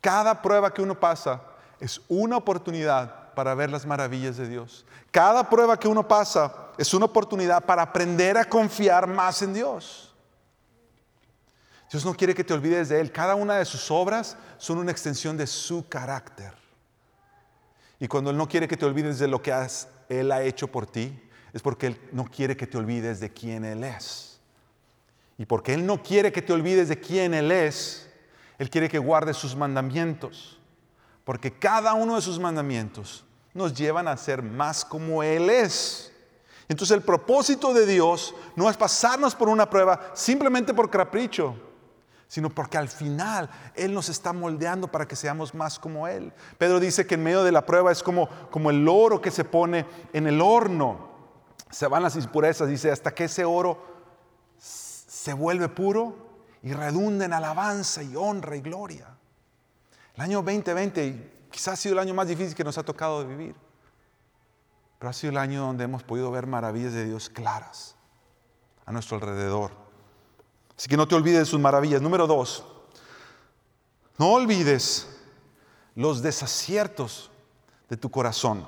Cada 0.00 0.42
prueba 0.42 0.72
que 0.74 0.82
uno 0.82 0.98
pasa 0.98 1.40
es 1.80 2.00
una 2.08 2.36
oportunidad 2.36 3.32
para 3.34 3.54
ver 3.54 3.70
las 3.70 3.86
maravillas 3.86 4.36
de 4.36 4.48
Dios. 4.48 4.84
Cada 5.10 5.48
prueba 5.48 5.78
que 5.78 5.88
uno 5.88 6.06
pasa 6.06 6.52
es 6.76 6.92
una 6.92 7.06
oportunidad 7.06 7.64
para 7.64 7.82
aprender 7.82 8.36
a 8.36 8.44
confiar 8.44 9.06
más 9.06 9.40
en 9.42 9.54
Dios. 9.54 10.14
Dios 11.90 12.04
no 12.04 12.14
quiere 12.14 12.34
que 12.34 12.44
te 12.44 12.54
olvides 12.54 12.88
de 12.88 13.00
Él. 13.00 13.12
Cada 13.12 13.34
una 13.34 13.56
de 13.56 13.64
sus 13.64 13.90
obras 13.90 14.36
son 14.58 14.78
una 14.78 14.90
extensión 14.90 15.36
de 15.36 15.46
su 15.46 15.88
carácter. 15.88 16.54
Y 17.98 18.08
cuando 18.08 18.30
Él 18.30 18.36
no 18.36 18.48
quiere 18.48 18.66
que 18.66 18.76
te 18.76 18.86
olvides 18.86 19.18
de 19.18 19.28
lo 19.28 19.40
que 19.40 19.54
Él 20.08 20.32
ha 20.32 20.42
hecho 20.42 20.68
por 20.68 20.86
ti, 20.86 21.30
es 21.52 21.62
porque 21.62 21.88
Él 21.88 22.00
no 22.12 22.24
quiere 22.24 22.56
que 22.56 22.66
te 22.66 22.78
olvides 22.78 23.20
de 23.20 23.30
quién 23.30 23.64
Él 23.64 23.84
es. 23.84 24.40
Y 25.38 25.46
porque 25.46 25.74
Él 25.74 25.84
no 25.84 26.02
quiere 26.02 26.32
que 26.32 26.42
te 26.42 26.52
olvides 26.52 26.88
de 26.88 26.98
quién 26.98 27.34
Él 27.34 27.50
es, 27.50 28.10
Él 28.58 28.70
quiere 28.70 28.88
que 28.88 28.98
guardes 28.98 29.36
sus 29.36 29.56
mandamientos. 29.56 30.58
Porque 31.24 31.52
cada 31.52 31.94
uno 31.94 32.16
de 32.16 32.22
sus 32.22 32.38
mandamientos 32.38 33.24
nos 33.54 33.74
llevan 33.74 34.08
a 34.08 34.16
ser 34.16 34.42
más 34.42 34.84
como 34.84 35.22
Él 35.22 35.50
es. 35.50 36.12
Entonces 36.68 36.96
el 36.96 37.02
propósito 37.02 37.74
de 37.74 37.86
Dios 37.86 38.34
no 38.56 38.70
es 38.70 38.76
pasarnos 38.76 39.34
por 39.34 39.48
una 39.48 39.68
prueba 39.68 40.12
simplemente 40.14 40.72
por 40.72 40.88
capricho, 40.88 41.54
sino 42.28 42.48
porque 42.48 42.78
al 42.78 42.88
final 42.88 43.50
Él 43.74 43.92
nos 43.92 44.08
está 44.08 44.32
moldeando 44.32 44.88
para 44.88 45.06
que 45.06 45.16
seamos 45.16 45.54
más 45.54 45.78
como 45.78 46.08
Él. 46.08 46.32
Pedro 46.56 46.80
dice 46.80 47.06
que 47.06 47.16
en 47.16 47.22
medio 47.22 47.44
de 47.44 47.52
la 47.52 47.66
prueba 47.66 47.92
es 47.92 48.02
como, 48.02 48.28
como 48.50 48.70
el 48.70 48.88
oro 48.88 49.20
que 49.20 49.30
se 49.30 49.44
pone 49.44 49.84
en 50.14 50.26
el 50.26 50.40
horno. 50.40 51.11
Se 51.72 51.88
van 51.88 52.04
las 52.04 52.14
impurezas, 52.14 52.68
dice, 52.68 52.92
hasta 52.92 53.12
que 53.12 53.24
ese 53.24 53.44
oro 53.44 53.82
se 54.58 55.32
vuelve 55.32 55.68
puro 55.68 56.14
y 56.62 56.72
redunda 56.72 57.24
en 57.24 57.32
alabanza 57.32 58.02
y 58.02 58.14
honra 58.14 58.54
y 58.56 58.60
gloria. 58.60 59.08
El 60.14 60.22
año 60.22 60.42
2020, 60.42 61.46
quizás 61.50 61.74
ha 61.74 61.76
sido 61.76 61.94
el 61.94 61.98
año 61.98 62.14
más 62.14 62.28
difícil 62.28 62.54
que 62.54 62.62
nos 62.62 62.78
ha 62.78 62.84
tocado 62.84 63.26
vivir. 63.26 63.54
Pero 64.98 65.10
ha 65.10 65.12
sido 65.12 65.30
el 65.30 65.38
año 65.38 65.62
donde 65.66 65.84
hemos 65.84 66.02
podido 66.02 66.30
ver 66.30 66.46
maravillas 66.46 66.92
de 66.92 67.06
Dios 67.06 67.28
claras 67.28 67.96
a 68.84 68.92
nuestro 68.92 69.16
alrededor. 69.16 69.72
Así 70.76 70.88
que 70.88 70.96
no 70.96 71.08
te 71.08 71.14
olvides 71.14 71.40
de 71.40 71.46
sus 71.46 71.58
maravillas. 71.58 72.02
Número 72.02 72.26
dos, 72.26 72.64
no 74.18 74.32
olvides 74.32 75.08
los 75.94 76.22
desaciertos 76.22 77.30
de 77.88 77.96
tu 77.96 78.10
corazón. 78.10 78.66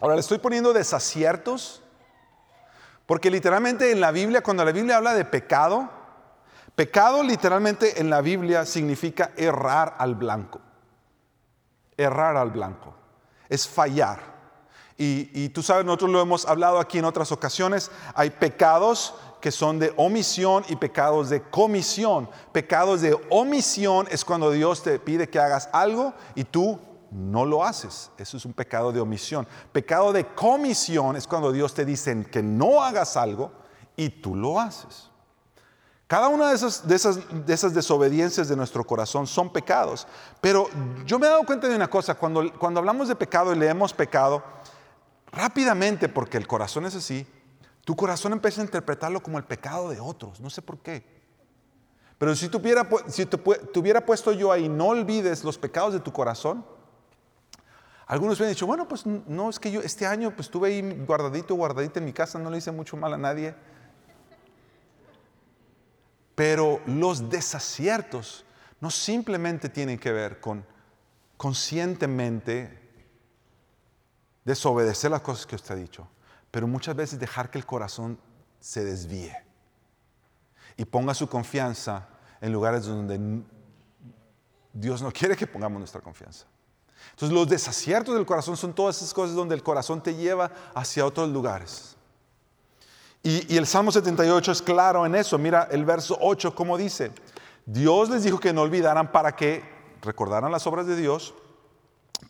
Ahora 0.00 0.14
le 0.14 0.20
estoy 0.20 0.38
poniendo 0.38 0.72
desaciertos 0.72 1.81
porque 3.12 3.30
literalmente 3.30 3.90
en 3.90 4.00
la 4.00 4.10
Biblia, 4.10 4.42
cuando 4.42 4.64
la 4.64 4.72
Biblia 4.72 4.96
habla 4.96 5.12
de 5.12 5.26
pecado, 5.26 5.86
pecado 6.74 7.22
literalmente 7.22 8.00
en 8.00 8.08
la 8.08 8.22
Biblia 8.22 8.64
significa 8.64 9.32
errar 9.36 9.96
al 9.98 10.14
blanco. 10.14 10.62
Errar 11.94 12.38
al 12.38 12.50
blanco. 12.50 12.94
Es 13.50 13.68
fallar. 13.68 14.18
Y, 14.96 15.28
y, 15.34 15.50
tú 15.50 15.62
sabes, 15.62 15.84
nosotros 15.84 16.08
lo 16.08 16.22
hemos 16.22 16.46
hablado 16.46 16.80
aquí 16.80 17.00
en 17.00 17.04
otras 17.04 17.30
ocasiones, 17.32 17.90
hay 18.14 18.30
pecados 18.30 19.14
que 19.42 19.50
son 19.50 19.78
de 19.78 19.92
omisión 19.98 20.64
y 20.70 20.76
pecados 20.76 21.28
de 21.28 21.42
comisión. 21.42 22.30
Pecados 22.50 23.02
de 23.02 23.14
omisión 23.28 24.08
es 24.10 24.24
cuando 24.24 24.50
Dios 24.50 24.82
te 24.82 24.98
pide 24.98 25.28
que 25.28 25.38
hagas 25.38 25.68
algo 25.74 26.14
y 26.34 26.44
tú 26.44 26.80
no 27.12 27.44
lo 27.44 27.64
haces. 27.64 28.10
Eso 28.16 28.36
es 28.36 28.44
un 28.44 28.52
pecado 28.52 28.90
de 28.90 29.00
omisión. 29.00 29.46
Pecado 29.70 30.12
de 30.12 30.26
comisión 30.34 31.16
es 31.16 31.26
cuando 31.26 31.52
Dios 31.52 31.74
te 31.74 31.84
dice 31.84 32.26
que 32.30 32.42
no 32.42 32.82
hagas 32.82 33.16
algo 33.16 33.52
y 33.96 34.08
tú 34.08 34.34
lo 34.34 34.58
haces. 34.58 35.10
Cada 36.12 36.28
una 36.28 36.50
de 36.50 36.56
esas, 36.56 36.86
de 36.86 37.70
desobediencias 37.70 38.46
de 38.46 38.54
nuestro 38.54 38.84
corazón 38.84 39.26
son 39.26 39.50
pecados. 39.50 40.06
Pero 40.40 40.68
yo 41.06 41.18
me 41.18 41.26
he 41.26 41.30
dado 41.30 41.42
cuenta 41.44 41.68
de 41.68 41.76
una 41.76 41.88
cosa, 41.88 42.14
cuando, 42.14 42.52
hablamos 42.76 43.08
de 43.08 43.16
pecado 43.16 43.52
y 43.52 43.58
leemos 43.58 43.94
pecado, 43.94 44.42
rápidamente, 45.30 46.10
porque 46.10 46.36
el 46.36 46.46
corazón 46.46 46.84
es 46.84 46.94
así, 46.94 47.26
tu 47.84 47.96
corazón 47.96 48.32
empieza 48.32 48.60
a 48.60 48.64
interpretarlo 48.64 49.22
como 49.22 49.38
el 49.38 49.44
pecado 49.44 49.88
de 49.88 50.00
otros, 50.00 50.38
no 50.38 50.50
sé 50.50 50.60
por 50.60 50.80
qué. 50.80 51.02
Pero 52.18 52.36
si, 52.36 52.50
tuviera, 52.50 52.86
si 53.08 53.24
te, 53.24 53.40
hubiera 53.78 54.04
puesto 54.04 54.32
yo 54.32 54.52
ahí, 54.52 54.68
no 54.68 54.88
olvides 54.88 55.42
los 55.42 55.56
pecados 55.56 55.94
de 55.94 56.00
tu 56.00 56.12
corazón. 56.12 56.62
Algunos 58.06 58.38
me 58.38 58.46
han 58.46 58.52
dicho, 58.52 58.66
bueno, 58.66 58.86
pues 58.88 59.06
no, 59.06 59.50
es 59.50 59.58
que 59.58 59.70
yo 59.70 59.80
este 59.80 60.06
año 60.06 60.30
pues 60.30 60.46
estuve 60.46 60.68
ahí 60.68 61.04
guardadito, 61.06 61.54
guardadito 61.54 61.98
en 61.98 62.04
mi 62.04 62.12
casa, 62.12 62.38
no 62.38 62.50
le 62.50 62.58
hice 62.58 62.72
mucho 62.72 62.96
mal 62.96 63.14
a 63.14 63.18
nadie. 63.18 63.54
Pero 66.34 66.80
los 66.86 67.30
desaciertos 67.30 68.44
no 68.80 68.90
simplemente 68.90 69.68
tienen 69.68 69.98
que 69.98 70.12
ver 70.12 70.40
con 70.40 70.64
conscientemente 71.36 72.80
desobedecer 74.44 75.10
las 75.10 75.20
cosas 75.20 75.46
que 75.46 75.56
usted 75.56 75.74
ha 75.74 75.78
dicho 75.78 76.08
pero 76.52 76.68
muchas 76.68 76.94
veces 76.94 77.18
dejar 77.18 77.50
que 77.50 77.58
el 77.58 77.66
corazón 77.66 78.20
se 78.60 78.84
desvíe 78.84 79.34
y 80.76 80.84
ponga 80.84 81.14
su 81.14 81.28
confianza 81.28 82.08
en 82.40 82.52
lugares 82.52 82.84
donde 82.84 83.42
Dios 84.72 85.02
no 85.02 85.10
quiere 85.10 85.34
que 85.34 85.46
pongamos 85.46 85.78
nuestra 85.78 86.00
confianza. 86.02 86.46
Entonces 87.10 87.34
los 87.34 87.48
desaciertos 87.48 88.14
del 88.14 88.26
corazón 88.26 88.56
son 88.56 88.72
todas 88.72 88.96
esas 88.96 89.12
cosas 89.12 89.34
donde 89.36 89.54
el 89.54 89.62
corazón 89.62 90.02
te 90.02 90.14
lleva 90.14 90.50
hacia 90.74 91.04
otros 91.04 91.28
lugares. 91.28 91.96
Y, 93.22 93.56
el 93.56 93.66
Salmo 93.66 93.92
78 93.92 94.52
es 94.52 94.62
claro 94.62 95.06
en 95.06 95.14
eso. 95.14 95.38
Mira 95.38 95.68
el 95.70 95.84
verso 95.84 96.18
8, 96.20 96.54
como 96.54 96.76
dice, 96.76 97.12
Dios 97.66 98.08
les 98.10 98.24
dijo 98.24 98.40
que 98.40 98.52
no 98.52 98.62
olvidaran 98.62 99.12
para 99.12 99.36
que 99.36 99.62
recordaran 100.02 100.50
las 100.50 100.66
obras 100.66 100.86
de 100.86 100.96
Dios, 100.96 101.34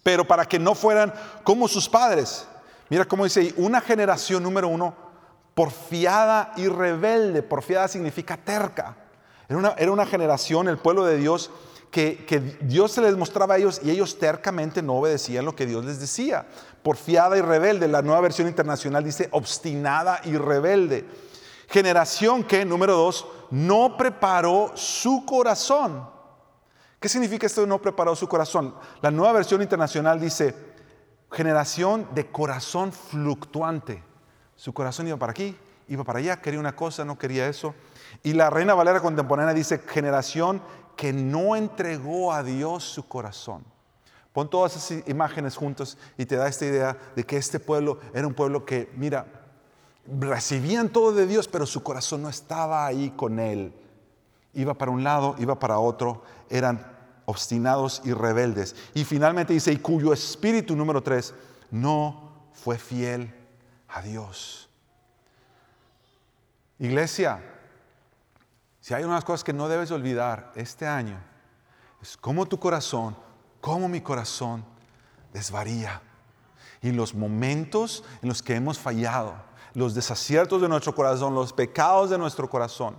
pero 0.02 0.26
para 0.26 0.44
que 0.44 0.58
no 0.58 0.74
fueran 0.74 1.14
como 1.44 1.68
sus 1.68 1.88
padres 1.88 2.46
Mira 2.92 3.06
cómo 3.06 3.24
dice 3.24 3.54
una 3.56 3.80
generación 3.80 4.42
número 4.42 4.68
uno, 4.68 4.94
porfiada 5.54 6.52
y 6.58 6.68
rebelde. 6.68 7.42
Porfiada 7.42 7.88
significa 7.88 8.36
terca. 8.36 8.94
Era 9.48 9.92
una 9.92 10.04
generación, 10.04 10.68
el 10.68 10.76
pueblo 10.76 11.06
de 11.06 11.16
Dios, 11.16 11.50
que, 11.92 12.56
Dios 12.62 12.90
se 12.92 13.02
les 13.02 13.18
mostraba 13.18 13.54
a 13.54 13.58
ellos 13.58 13.78
y 13.84 13.90
ellos 13.90 14.18
tercamente 14.18 14.80
no 14.82 14.94
obedecían 14.94 15.44
lo 15.44 15.54
que 15.54 15.66
Dios 15.66 15.84
les 15.84 16.00
decía. 16.00 16.46
Porfiada 16.82 17.36
y 17.36 17.42
rebelde. 17.42 17.86
La 17.86 18.00
nueva 18.00 18.22
versión 18.22 18.48
internacional 18.48 19.04
dice 19.04 19.28
obstinada 19.30 20.22
y 20.24 20.38
rebelde. 20.38 21.04
Generación 21.68 22.44
que, 22.44 22.64
número 22.64 22.96
dos, 22.96 23.26
no 23.50 23.98
preparó 23.98 24.72
su 24.74 25.26
corazón. 25.26 26.08
¿Qué 26.98 27.10
significa 27.10 27.46
esto 27.46 27.60
de 27.60 27.66
no 27.66 27.82
preparó 27.82 28.16
su 28.16 28.26
corazón? 28.26 28.74
La 29.02 29.10
nueva 29.10 29.34
versión 29.34 29.60
internacional 29.60 30.18
dice 30.18 30.54
generación 31.30 32.08
de 32.14 32.30
corazón 32.30 32.90
fluctuante. 32.90 34.02
Su 34.56 34.72
corazón 34.72 35.08
iba 35.08 35.18
para 35.18 35.32
aquí, 35.32 35.54
iba 35.88 36.04
para 36.04 36.20
allá, 36.20 36.40
quería 36.40 36.60
una 36.60 36.74
cosa, 36.74 37.04
no 37.04 37.18
quería 37.18 37.48
eso. 37.48 37.74
Y 38.22 38.32
la 38.32 38.48
Reina 38.48 38.72
Valera 38.72 39.00
contemporánea 39.00 39.52
dice 39.52 39.78
generación 39.78 40.62
que 40.96 41.12
no 41.12 41.56
entregó 41.56 42.32
a 42.32 42.42
Dios 42.42 42.84
su 42.84 43.06
corazón. 43.06 43.64
Pon 44.32 44.48
todas 44.48 44.76
esas 44.76 45.06
imágenes 45.08 45.56
juntos 45.56 45.98
y 46.16 46.24
te 46.24 46.36
da 46.36 46.48
esta 46.48 46.64
idea 46.64 46.96
de 47.14 47.24
que 47.24 47.36
este 47.36 47.60
pueblo 47.60 47.98
era 48.14 48.26
un 48.26 48.34
pueblo 48.34 48.64
que, 48.64 48.90
mira, 48.96 49.26
recibían 50.06 50.88
todo 50.88 51.12
de 51.12 51.26
Dios, 51.26 51.48
pero 51.48 51.66
su 51.66 51.82
corazón 51.82 52.22
no 52.22 52.28
estaba 52.28 52.86
ahí 52.86 53.10
con 53.10 53.38
Él. 53.38 53.74
Iba 54.54 54.74
para 54.74 54.90
un 54.90 55.04
lado, 55.04 55.36
iba 55.38 55.58
para 55.58 55.78
otro, 55.78 56.22
eran 56.48 56.90
obstinados 57.26 58.00
y 58.04 58.12
rebeldes. 58.12 58.74
Y 58.94 59.04
finalmente 59.04 59.52
dice, 59.52 59.72
y 59.72 59.76
cuyo 59.76 60.12
espíritu 60.12 60.74
número 60.74 61.02
tres 61.02 61.34
no 61.70 62.48
fue 62.52 62.78
fiel 62.78 63.34
a 63.88 64.02
Dios. 64.02 64.68
Iglesia, 66.78 67.51
si 68.82 68.94
hay 68.94 69.04
unas 69.04 69.24
cosas 69.24 69.44
que 69.44 69.52
no 69.52 69.68
debes 69.68 69.92
olvidar 69.92 70.52
este 70.56 70.88
año, 70.88 71.16
es 72.02 72.16
cómo 72.16 72.46
tu 72.46 72.58
corazón, 72.58 73.16
cómo 73.60 73.88
mi 73.88 74.00
corazón 74.00 74.64
desvaría. 75.32 76.02
Y 76.82 76.90
los 76.90 77.14
momentos 77.14 78.02
en 78.22 78.28
los 78.28 78.42
que 78.42 78.56
hemos 78.56 78.80
fallado, 78.80 79.36
los 79.74 79.94
desaciertos 79.94 80.60
de 80.60 80.68
nuestro 80.68 80.96
corazón, 80.96 81.32
los 81.32 81.52
pecados 81.52 82.10
de 82.10 82.18
nuestro 82.18 82.50
corazón. 82.50 82.96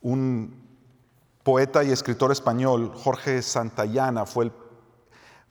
Un 0.00 0.66
poeta 1.42 1.84
y 1.84 1.90
escritor 1.90 2.32
español 2.32 2.94
Jorge 2.96 3.42
Santayana 3.42 4.24
fue, 4.24 4.46
el, 4.46 4.52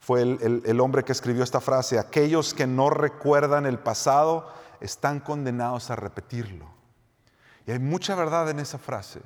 fue 0.00 0.22
el, 0.22 0.80
hombre 0.80 1.04
que 1.04 1.12
escribió 1.12 1.44
esta 1.44 1.60
frase, 1.60 1.96
aquellos 1.96 2.54
que 2.54 2.66
no 2.66 2.90
recuerdan 2.90 3.66
el 3.66 3.78
pasado 3.78 4.52
están 4.80 5.20
condenados 5.20 5.92
a 5.92 5.96
repetirlo. 5.96 6.77
Y 7.68 7.70
hay 7.70 7.78
mucha 7.78 8.16
verdad 8.16 8.48
en 8.48 8.58
esa 8.58 8.78
frase, 8.78 9.20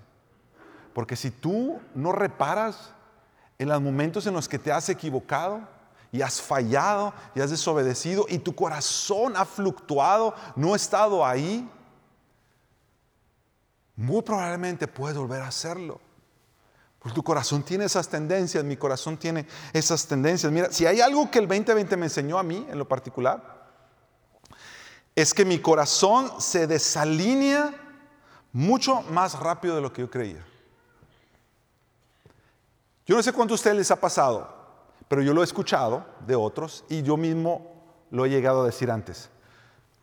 porque 0.92 1.14
si 1.16 1.30
tú 1.30 1.80
no 1.94 2.10
reparas 2.12 2.90
en 3.56 3.68
los 3.68 3.80
momentos 3.80 4.26
en 4.26 4.34
los 4.34 4.48
que 4.48 4.58
te 4.58 4.72
has 4.72 4.88
equivocado, 4.88 5.60
y 6.12 6.20
has 6.20 6.42
fallado 6.42 7.14
y 7.34 7.40
has 7.40 7.50
desobedecido 7.50 8.26
y 8.28 8.38
tu 8.38 8.54
corazón 8.54 9.34
ha 9.34 9.46
fluctuado, 9.46 10.34
no 10.56 10.74
ha 10.74 10.76
estado 10.76 11.24
ahí, 11.24 11.66
muy 13.96 14.20
probablemente 14.22 14.86
puedes 14.86 15.16
volver 15.16 15.40
a 15.40 15.48
hacerlo. 15.48 16.00
Porque 16.98 17.14
tu 17.14 17.22
corazón 17.22 17.62
tiene 17.62 17.86
esas 17.86 18.08
tendencias, 18.08 18.62
mi 18.62 18.76
corazón 18.76 19.16
tiene 19.16 19.46
esas 19.72 20.06
tendencias. 20.06 20.52
Mira, 20.52 20.70
si 20.70 20.84
hay 20.84 21.00
algo 21.00 21.30
que 21.30 21.38
el 21.38 21.48
2020 21.48 21.96
me 21.96 22.06
enseñó 22.06 22.38
a 22.38 22.42
mí 22.42 22.66
en 22.68 22.78
lo 22.78 22.86
particular, 22.86 23.62
es 25.14 25.32
que 25.32 25.44
mi 25.44 25.60
corazón 25.60 26.40
se 26.40 26.66
desalinea 26.66 27.81
mucho 28.52 29.02
más 29.02 29.38
rápido 29.38 29.74
de 29.74 29.80
lo 29.80 29.92
que 29.92 30.02
yo 30.02 30.10
creía. 30.10 30.44
Yo 33.06 33.16
no 33.16 33.22
sé 33.22 33.32
cuánto 33.32 33.54
a 33.54 33.56
ustedes 33.56 33.76
les 33.76 33.90
ha 33.90 33.96
pasado, 33.96 34.48
pero 35.08 35.22
yo 35.22 35.34
lo 35.34 35.40
he 35.40 35.44
escuchado 35.44 36.06
de 36.26 36.36
otros 36.36 36.84
y 36.88 37.02
yo 37.02 37.16
mismo 37.16 37.72
lo 38.10 38.24
he 38.24 38.30
llegado 38.30 38.62
a 38.62 38.66
decir 38.66 38.90
antes. 38.90 39.30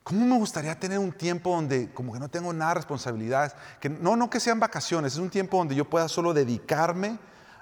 ¿Cómo 0.03 0.25
me 0.25 0.37
gustaría 0.37 0.77
tener 0.79 0.97
un 0.97 1.11
tiempo 1.11 1.51
donde 1.51 1.93
como 1.93 2.11
que 2.11 2.19
no 2.19 2.29
tengo 2.29 2.51
nada 2.51 2.71
de 2.71 2.75
responsabilidades? 2.75 3.55
Que 3.79 3.89
no, 3.89 4.15
no 4.15 4.29
que 4.29 4.39
sean 4.39 4.59
vacaciones, 4.59 5.13
es 5.13 5.19
un 5.19 5.29
tiempo 5.29 5.57
donde 5.57 5.75
yo 5.75 5.85
pueda 5.85 6.07
solo 6.07 6.33
dedicarme 6.33 7.19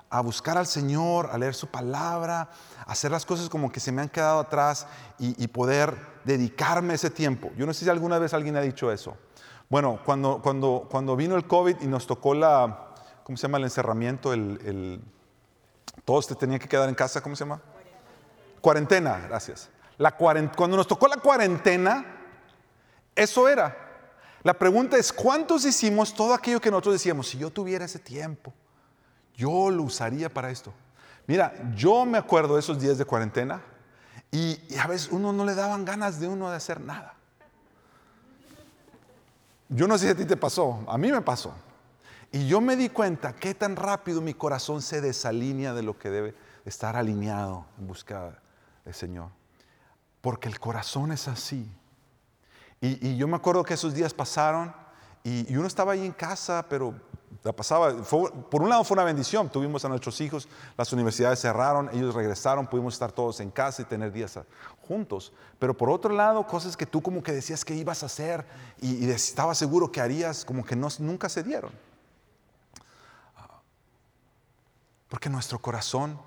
a 0.09 0.21
buscar 0.21 0.57
al 0.57 0.67
Señor, 0.67 1.29
a 1.31 1.37
leer 1.37 1.53
su 1.53 1.67
palabra, 1.67 2.49
a 2.85 2.91
hacer 2.91 3.11
las 3.11 3.25
cosas 3.25 3.49
como 3.49 3.71
que 3.71 3.79
se 3.79 3.91
me 3.91 4.01
han 4.01 4.09
quedado 4.09 4.39
atrás 4.39 4.87
y, 5.19 5.47
poder 5.47 5.97
dedicarme 6.23 6.93
ese 6.93 7.09
tiempo. 7.09 7.51
Yo 7.57 7.65
no 7.65 7.73
sé 7.73 7.83
si 7.83 7.89
alguna 7.89 8.17
vez 8.17 8.33
alguien 8.33 8.55
ha 8.55 8.61
dicho 8.61 8.91
eso. 8.91 9.17
Bueno, 9.69 9.99
cuando, 10.05 10.41
cuando, 10.41 10.87
cuando 10.89 11.15
vino 11.15 11.35
el 11.35 11.45
COVID 11.45 11.81
y 11.81 11.87
nos 11.87 12.07
tocó 12.07 12.33
la, 12.33 12.93
¿cómo 13.23 13.37
se 13.37 13.43
llama 13.43 13.57
el 13.57 13.65
encerramiento? 13.65 14.31
El, 14.31 15.01
todos 16.05 16.27
te 16.27 16.35
tenían 16.35 16.59
que 16.59 16.69
quedar 16.69 16.87
en 16.87 16.95
casa, 16.95 17.21
¿cómo 17.21 17.35
se 17.35 17.43
llama? 17.43 17.61
Cuarentena, 18.61 19.19
gracias. 19.27 19.69
La 19.97 20.15
cuando 20.15 20.77
nos 20.77 20.87
tocó 20.87 21.07
la 21.07 21.17
cuarentena, 21.17 22.05
eso 23.13 23.49
era. 23.49 23.75
La 24.43 24.53
pregunta 24.53 24.95
es, 24.95 25.11
¿cuántos 25.11 25.65
hicimos 25.65 26.13
todo 26.13 26.33
aquello 26.33 26.61
que 26.61 26.71
nosotros 26.71 26.93
decíamos? 26.93 27.27
Si 27.27 27.37
yo 27.37 27.49
tuviera 27.49 27.83
ese 27.83 27.99
tiempo, 27.99 28.53
yo 29.35 29.69
lo 29.69 29.83
usaría 29.83 30.33
para 30.33 30.49
esto. 30.49 30.73
Mira, 31.25 31.53
yo 31.75 32.05
me 32.05 32.17
acuerdo 32.17 32.53
de 32.53 32.61
esos 32.61 32.79
días 32.79 32.97
de 32.97 33.03
cuarentena 33.03 33.61
y, 34.31 34.61
y 34.69 34.77
a 34.77 34.87
veces 34.87 35.09
uno 35.11 35.33
no 35.33 35.43
le 35.43 35.55
daban 35.55 35.83
ganas 35.83 36.21
de 36.21 36.29
uno 36.29 36.49
de 36.49 36.55
hacer 36.55 36.79
nada. 36.79 37.16
Yo 39.69 39.87
no 39.87 39.97
sé 39.97 40.05
si 40.05 40.11
a 40.11 40.15
ti 40.15 40.25
te 40.25 40.37
pasó, 40.37 40.83
a 40.87 40.97
mí 40.97 41.11
me 41.11 41.21
pasó. 41.21 41.53
Y 42.31 42.47
yo 42.47 42.61
me 42.61 42.75
di 42.75 42.89
cuenta 42.89 43.33
qué 43.33 43.53
tan 43.53 43.75
rápido 43.75 44.21
mi 44.21 44.33
corazón 44.33 44.81
se 44.81 45.01
desalinea 45.01 45.73
de 45.73 45.83
lo 45.83 45.97
que 45.97 46.09
debe 46.09 46.35
estar 46.65 46.95
alineado 46.95 47.65
en 47.77 47.87
busca 47.87 48.41
del 48.85 48.93
Señor. 48.93 49.29
Porque 50.21 50.49
el 50.49 50.59
corazón 50.59 51.11
es 51.11 51.27
así. 51.27 51.69
Y, 52.79 53.17
yo 53.17 53.27
me 53.27 53.35
acuerdo 53.35 53.63
que 53.63 53.73
esos 53.73 53.93
días 53.93 54.13
pasaron 54.13 54.73
y, 55.23 55.55
uno 55.55 55.67
estaba 55.67 55.93
ahí 55.93 56.05
en 56.05 56.11
casa, 56.11 56.65
pero 56.69 56.93
la 57.43 57.53
pasaba, 57.53 57.95
por 58.03 58.61
un 58.61 58.69
lado 58.69 58.83
fue 58.83 58.95
una 58.95 59.03
bendición, 59.03 59.49
tuvimos 59.49 59.83
a 59.85 59.89
nuestros 59.89 60.19
hijos, 60.21 60.47
las 60.77 60.91
universidades 60.93 61.39
cerraron, 61.39 61.89
ellos 61.93 62.13
regresaron, 62.15 62.67
pudimos 62.67 62.93
estar 62.93 63.11
todos 63.11 63.39
en 63.39 63.51
casa 63.51 63.81
y 63.81 63.85
tener 63.85 64.11
días 64.11 64.39
juntos. 64.87 65.33
Pero 65.59 65.75
por 65.75 65.89
otro 65.89 66.13
lado, 66.13 66.45
cosas 66.47 66.75
que 66.75 66.85
tú 66.85 67.01
como 67.01 67.21
que 67.21 67.31
decías 67.31 67.63
que 67.63 67.75
ibas 67.75 68.03
a 68.03 68.07
hacer 68.07 68.45
y, 68.81 69.05
y 69.05 69.09
estabas 69.09 69.57
seguro 69.57 69.91
que 69.91 70.01
harías, 70.01 70.45
como 70.45 70.65
que 70.65 70.75
no, 70.75 70.87
nunca 70.99 71.29
se 71.29 71.43
dieron. 71.43 71.71
Porque 75.09 75.29
nuestro 75.29 75.59
corazón 75.59 76.19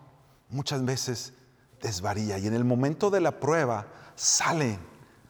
muchas 0.48 0.84
veces 0.84 1.34
desvaría 1.82 2.38
y 2.38 2.46
en 2.46 2.54
el 2.54 2.64
momento 2.64 3.10
de 3.10 3.20
la 3.20 3.40
prueba 3.40 3.86
salen, 4.14 4.78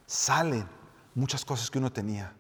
salen 0.06 0.68
muchas 1.14 1.44
cosas 1.44 1.70
que 1.70 1.78
uno 1.78 1.92
tenía. 1.92 2.32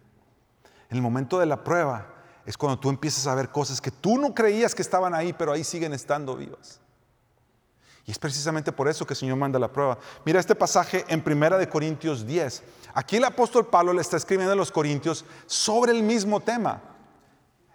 En 0.88 0.96
el 0.96 1.02
momento 1.02 1.38
de 1.38 1.46
la 1.46 1.62
prueba 1.62 2.19
es 2.46 2.56
cuando 2.56 2.78
tú 2.78 2.88
empiezas 2.88 3.26
a 3.26 3.34
ver 3.34 3.50
cosas 3.50 3.80
que 3.80 3.90
tú 3.90 4.18
no 4.18 4.34
creías 4.34 4.74
que 4.74 4.82
estaban 4.82 5.14
ahí, 5.14 5.32
pero 5.32 5.52
ahí 5.52 5.64
siguen 5.64 5.92
estando 5.92 6.36
vivas. 6.36 6.80
Y 8.06 8.10
es 8.10 8.18
precisamente 8.18 8.72
por 8.72 8.88
eso 8.88 9.06
que 9.06 9.12
el 9.12 9.18
Señor 9.18 9.36
manda 9.36 9.58
la 9.58 9.72
prueba. 9.72 9.98
Mira 10.24 10.40
este 10.40 10.54
pasaje 10.54 11.04
en 11.08 11.22
Primera 11.22 11.58
de 11.58 11.68
Corintios 11.68 12.26
10. 12.26 12.62
Aquí 12.94 13.16
el 13.16 13.24
apóstol 13.24 13.66
Pablo 13.66 13.92
le 13.92 14.00
está 14.00 14.16
escribiendo 14.16 14.52
a 14.52 14.56
los 14.56 14.72
corintios 14.72 15.24
sobre 15.46 15.92
el 15.92 16.02
mismo 16.02 16.40
tema. 16.40 16.82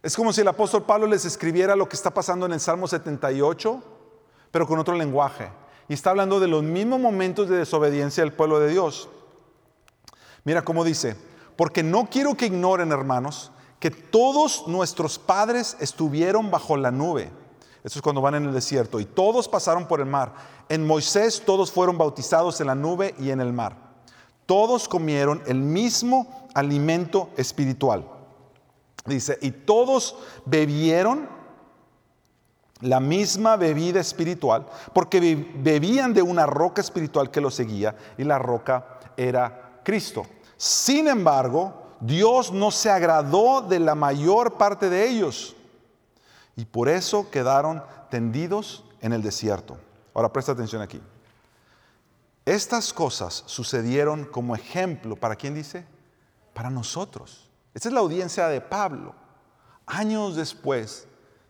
Es 0.01 0.15
como 0.15 0.33
si 0.33 0.41
el 0.41 0.47
apóstol 0.47 0.83
Pablo 0.83 1.07
les 1.07 1.25
escribiera 1.25 1.75
lo 1.75 1.87
que 1.87 1.95
está 1.95 2.13
pasando 2.13 2.45
en 2.45 2.53
el 2.53 2.59
Salmo 2.59 2.87
78, 2.87 3.83
pero 4.51 4.67
con 4.67 4.77
otro 4.77 4.95
lenguaje. 4.95 5.49
Y 5.87 5.93
está 5.93 6.09
hablando 6.09 6.39
de 6.39 6.47
los 6.47 6.63
mismos 6.63 6.99
momentos 6.99 7.47
de 7.47 7.57
desobediencia 7.57 8.23
del 8.23 8.33
pueblo 8.33 8.59
de 8.59 8.69
Dios. 8.69 9.09
Mira 10.43 10.63
cómo 10.63 10.83
dice, 10.83 11.15
porque 11.55 11.81
no 11.81 12.09
quiero 12.09 12.35
que 12.35 12.47
ignoren, 12.47 12.91
hermanos, 12.91 13.51
que 13.85 13.91
todos 13.91 14.65
nuestros 14.65 15.19
padres 15.19 15.77
estuvieron 15.79 16.49
bajo 16.49 16.75
la 16.75 16.89
nube. 16.89 17.29
Eso 17.83 17.99
es 17.99 18.01
cuando 18.01 18.19
van 18.19 18.33
en 18.33 18.45
el 18.45 18.51
desierto. 18.51 18.99
Y 18.99 19.05
todos 19.05 19.47
pasaron 19.47 19.87
por 19.87 19.99
el 19.99 20.07
mar. 20.07 20.33
En 20.69 20.87
Moisés 20.87 21.43
todos 21.45 21.71
fueron 21.71 21.95
bautizados 21.95 22.59
en 22.61 22.65
la 22.65 22.73
nube 22.73 23.13
y 23.19 23.29
en 23.29 23.41
el 23.41 23.53
mar. 23.53 23.77
Todos 24.47 24.89
comieron 24.89 25.43
el 25.45 25.59
mismo 25.59 26.47
alimento 26.55 27.29
espiritual 27.37 28.07
Dice, 29.05 29.37
y 29.39 29.51
todos 29.51 30.17
bebieron 30.45 31.29
la 32.81 32.99
misma 32.99 33.55
bebida 33.55 33.99
espiritual, 33.99 34.65
porque 34.93 35.47
bebían 35.57 36.11
de 36.11 36.23
una 36.23 36.47
roca 36.47 36.81
espiritual 36.81 37.29
que 37.29 37.39
los 37.39 37.53
seguía, 37.53 37.95
y 38.17 38.23
la 38.23 38.39
roca 38.39 38.99
era 39.15 39.79
Cristo. 39.83 40.25
Sin 40.57 41.07
embargo, 41.07 41.84
Dios 41.99 42.51
no 42.51 42.71
se 42.71 42.89
agradó 42.89 43.61
de 43.61 43.79
la 43.79 43.95
mayor 43.95 44.55
parte 44.55 44.89
de 44.89 45.09
ellos, 45.09 45.55
y 46.55 46.65
por 46.65 46.89
eso 46.89 47.29
quedaron 47.31 47.83
tendidos 48.09 48.83
en 49.01 49.13
el 49.13 49.21
desierto. 49.21 49.77
Ahora 50.13 50.31
presta 50.31 50.53
atención 50.53 50.81
aquí. 50.81 51.01
Estas 52.45 52.93
cosas 52.93 53.43
sucedieron 53.47 54.25
como 54.25 54.55
ejemplo, 54.55 55.15
¿para 55.15 55.35
quién 55.35 55.55
dice? 55.55 55.85
Para 56.53 56.69
nosotros 56.69 57.45
esta 57.75 57.89
es 57.89 57.93
la 57.93 57.99
audiencia 57.99 58.47
de 58.47 58.61
Pablo, 58.61 59.13
años 59.85 60.37
después 60.37 61.07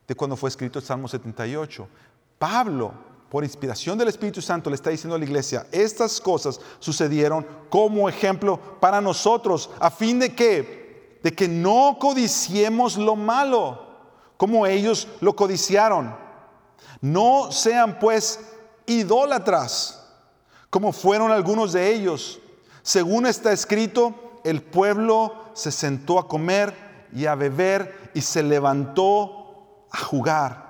de 0.08 0.16
cuando 0.16 0.36
fue 0.36 0.50
escrito 0.50 0.80
el 0.80 0.86
Salmo 0.86 1.08
78. 1.08 1.88
Pablo, 2.40 2.94
por 3.36 3.44
inspiración 3.44 3.98
del 3.98 4.08
Espíritu 4.08 4.42
Santo, 4.42 4.70
le 4.70 4.78
está 4.78 4.92
diciendo 4.92 5.14
a 5.14 5.20
la 5.20 5.26
iglesia, 5.26 5.68
estas 5.74 6.22
cosas 6.22 6.58
sucedieron 6.80 7.46
como 7.68 8.08
ejemplo 8.08 8.58
para 8.80 9.02
nosotros, 9.02 9.70
a 9.78 9.92
fin 9.92 10.20
de 10.20 10.34
que, 10.34 11.20
de 11.22 11.34
que 11.34 11.50
no 11.50 11.98
codiciemos 12.00 12.96
lo 12.96 13.18
malo, 13.18 13.88
como 14.38 14.66
ellos 14.66 15.10
lo 15.20 15.36
codiciaron. 15.36 16.16
No 17.02 17.52
sean 17.52 18.00
pues 18.00 18.40
idólatras, 18.86 20.08
como 20.70 20.94
fueron 20.94 21.30
algunos 21.30 21.74
de 21.74 21.94
ellos. 21.94 22.40
Según 22.84 23.26
está 23.26 23.52
escrito, 23.52 24.40
el 24.46 24.62
pueblo 24.62 25.34
se 25.54 25.74
sentó 25.74 26.20
a 26.20 26.30
comer 26.30 26.74
y 27.14 27.26
a 27.26 27.36
beber 27.36 28.12
y 28.14 28.22
se 28.22 28.42
levantó 28.44 29.88
a 29.92 29.98
jugar. 29.98 30.65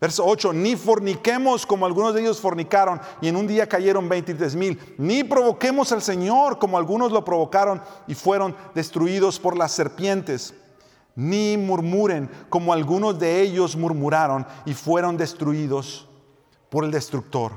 Verso 0.00 0.24
8, 0.24 0.54
ni 0.54 0.76
forniquemos 0.76 1.66
como 1.66 1.84
algunos 1.84 2.14
de 2.14 2.22
ellos 2.22 2.40
fornicaron 2.40 3.00
y 3.20 3.28
en 3.28 3.36
un 3.36 3.46
día 3.46 3.68
cayeron 3.68 4.08
23 4.08 4.56
mil, 4.56 4.80
ni 4.96 5.24
provoquemos 5.24 5.92
al 5.92 6.00
Señor 6.00 6.58
como 6.58 6.78
algunos 6.78 7.12
lo 7.12 7.22
provocaron 7.22 7.82
y 8.06 8.14
fueron 8.14 8.56
destruidos 8.74 9.38
por 9.38 9.58
las 9.58 9.72
serpientes, 9.72 10.54
ni 11.14 11.58
murmuren 11.58 12.30
como 12.48 12.72
algunos 12.72 13.18
de 13.18 13.42
ellos 13.42 13.76
murmuraron 13.76 14.46
y 14.64 14.72
fueron 14.72 15.18
destruidos 15.18 16.08
por 16.70 16.84
el 16.84 16.90
destructor. 16.90 17.52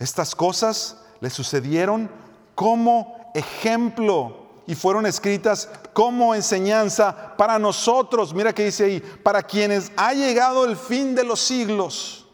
Estas 0.00 0.34
cosas 0.34 1.00
le 1.20 1.30
sucedieron 1.30 2.10
como 2.56 3.30
ejemplo 3.34 4.37
y 4.68 4.74
fueron 4.74 5.06
escritas 5.06 5.66
como 5.94 6.34
enseñanza 6.34 7.34
para 7.38 7.58
nosotros. 7.58 8.34
Mira 8.34 8.52
que 8.52 8.66
dice 8.66 8.84
ahí, 8.84 9.00
para 9.00 9.42
quienes 9.42 9.90
ha 9.96 10.12
llegado 10.12 10.66
el 10.66 10.76
fin 10.76 11.14
de 11.14 11.24
los 11.24 11.40
siglos. 11.40 12.28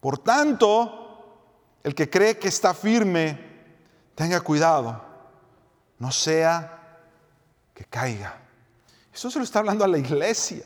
Por 0.00 0.16
tanto, 0.16 1.44
el 1.82 1.94
que 1.94 2.08
cree 2.08 2.38
que 2.38 2.48
está 2.48 2.72
firme, 2.72 3.38
tenga 4.14 4.40
cuidado, 4.40 5.04
no 5.98 6.10
sea 6.10 6.98
que 7.74 7.84
caiga. 7.84 8.40
Eso 9.12 9.30
se 9.30 9.36
lo 9.36 9.44
está 9.44 9.58
hablando 9.58 9.84
a 9.84 9.88
la 9.88 9.98
iglesia. 9.98 10.64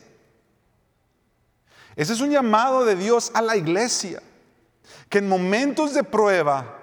Ese 1.97 2.13
es 2.13 2.21
un 2.21 2.31
llamado 2.31 2.85
de 2.85 2.95
Dios 2.95 3.29
a 3.33 3.41
la 3.41 3.57
iglesia, 3.57 4.23
que 5.09 5.17
en 5.17 5.27
momentos 5.27 5.93
de 5.93 6.05
prueba, 6.05 6.79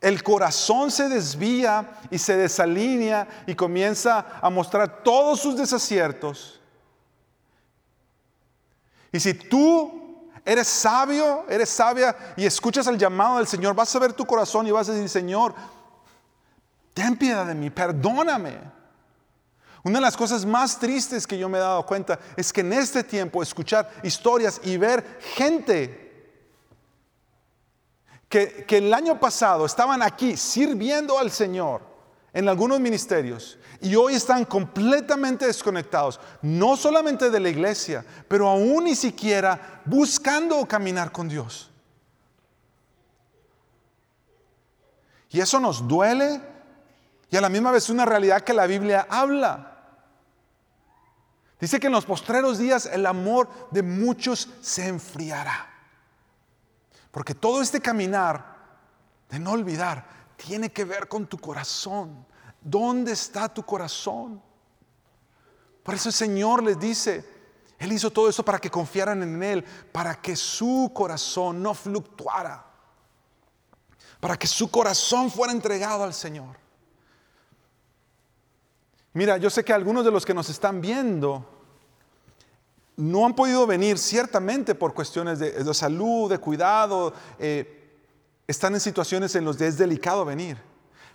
el 0.00 0.22
corazón 0.22 0.90
se 0.90 1.08
desvía 1.08 1.98
y 2.10 2.18
se 2.18 2.36
desalinea 2.36 3.26
y 3.46 3.54
comienza 3.54 4.38
a 4.40 4.48
mostrar 4.48 5.02
todos 5.02 5.40
sus 5.40 5.56
desaciertos. 5.56 6.60
Y 9.10 9.18
si 9.18 9.34
tú 9.34 10.30
eres 10.44 10.68
sabio, 10.68 11.44
eres 11.48 11.68
sabia 11.68 12.16
y 12.36 12.46
escuchas 12.46 12.86
el 12.86 12.96
llamado 12.96 13.38
del 13.38 13.46
Señor, 13.46 13.74
vas 13.74 13.94
a 13.94 13.98
ver 13.98 14.12
tu 14.12 14.24
corazón 14.24 14.66
y 14.66 14.70
vas 14.70 14.88
a 14.88 14.92
decir, 14.92 15.08
Señor, 15.08 15.54
ten 16.94 17.16
piedad 17.16 17.46
de 17.46 17.54
mí, 17.54 17.70
perdóname. 17.70 18.78
Una 19.82 19.98
de 19.98 20.02
las 20.02 20.16
cosas 20.16 20.44
más 20.44 20.78
tristes 20.78 21.26
que 21.26 21.38
yo 21.38 21.48
me 21.48 21.58
he 21.58 21.60
dado 21.60 21.84
cuenta 21.86 22.18
es 22.36 22.52
que 22.52 22.60
en 22.60 22.72
este 22.72 23.02
tiempo 23.02 23.42
escuchar 23.42 23.90
historias 24.02 24.60
y 24.62 24.76
ver 24.76 25.18
gente 25.34 26.07
que, 28.28 28.66
el 28.68 28.92
año 28.92 29.18
pasado 29.18 29.64
estaban 29.64 30.02
aquí 30.02 30.36
sirviendo 30.36 31.18
al 31.18 31.30
Señor 31.30 31.82
en 32.32 32.48
algunos 32.48 32.78
ministerios 32.78 33.58
y 33.80 33.94
hoy 33.94 34.14
están 34.14 34.44
completamente 34.44 35.46
desconectados, 35.46 36.20
no 36.42 36.76
solamente 36.76 37.30
de 37.30 37.40
la 37.40 37.48
iglesia, 37.48 38.04
pero 38.28 38.48
aún 38.48 38.84
ni 38.84 38.94
siquiera 38.94 39.82
buscando 39.84 40.66
caminar 40.66 41.10
con 41.10 41.28
Dios. 41.28 41.70
Y 45.30 45.40
eso 45.40 45.60
nos 45.60 45.86
duele 45.86 46.40
y 47.30 47.36
a 47.36 47.40
la 47.40 47.48
misma 47.48 47.70
vez 47.70 47.88
una 47.90 48.04
realidad 48.04 48.42
que 48.42 48.54
la 48.54 48.66
Biblia 48.66 49.06
habla. 49.08 49.74
Dice 51.60 51.80
que 51.80 51.88
en 51.88 51.92
los 51.92 52.06
postreros 52.06 52.58
días 52.58 52.86
el 52.86 53.04
amor 53.04 53.48
de 53.70 53.82
muchos 53.82 54.48
se 54.60 54.86
enfriará. 54.86 55.67
Porque 57.18 57.34
todo 57.34 57.60
este 57.60 57.80
caminar 57.80 58.54
de 59.28 59.40
no 59.40 59.50
olvidar 59.50 60.06
tiene 60.36 60.70
que 60.70 60.84
ver 60.84 61.08
con 61.08 61.26
tu 61.26 61.36
corazón. 61.36 62.24
¿Dónde 62.60 63.10
está 63.10 63.52
tu 63.52 63.64
corazón? 63.64 64.40
Por 65.82 65.96
eso 65.96 66.10
el 66.10 66.12
Señor 66.12 66.62
les 66.62 66.78
dice, 66.78 67.28
Él 67.76 67.90
hizo 67.90 68.12
todo 68.12 68.28
eso 68.28 68.44
para 68.44 68.60
que 68.60 68.70
confiaran 68.70 69.20
en 69.24 69.42
Él, 69.42 69.64
para 69.90 70.14
que 70.20 70.36
su 70.36 70.92
corazón 70.94 71.60
no 71.60 71.74
fluctuara, 71.74 72.64
para 74.20 74.36
que 74.36 74.46
su 74.46 74.70
corazón 74.70 75.28
fuera 75.28 75.52
entregado 75.52 76.04
al 76.04 76.14
Señor. 76.14 76.56
Mira, 79.12 79.38
yo 79.38 79.50
sé 79.50 79.64
que 79.64 79.72
algunos 79.72 80.04
de 80.04 80.12
los 80.12 80.24
que 80.24 80.34
nos 80.34 80.48
están 80.50 80.80
viendo 80.80 81.57
no 82.98 83.24
han 83.24 83.34
podido 83.34 83.64
venir 83.64 83.96
ciertamente 83.96 84.74
por 84.74 84.92
cuestiones 84.92 85.38
de, 85.38 85.72
salud, 85.72 86.28
de 86.28 86.38
cuidado, 86.38 87.14
eh, 87.38 87.94
están 88.44 88.74
en 88.74 88.80
situaciones 88.80 89.36
en 89.36 89.44
las 89.44 89.56
que 89.56 89.68
es 89.68 89.78
delicado 89.78 90.24
venir. 90.24 90.58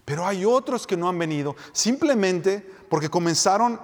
Pero 0.06 0.26
hay 0.26 0.46
otros 0.46 0.88
que 0.88 0.96
no 0.96 1.10
han 1.10 1.20
venido 1.20 1.58
simplemente 1.74 2.66
porque 2.90 3.10
comenzaron 3.10 3.82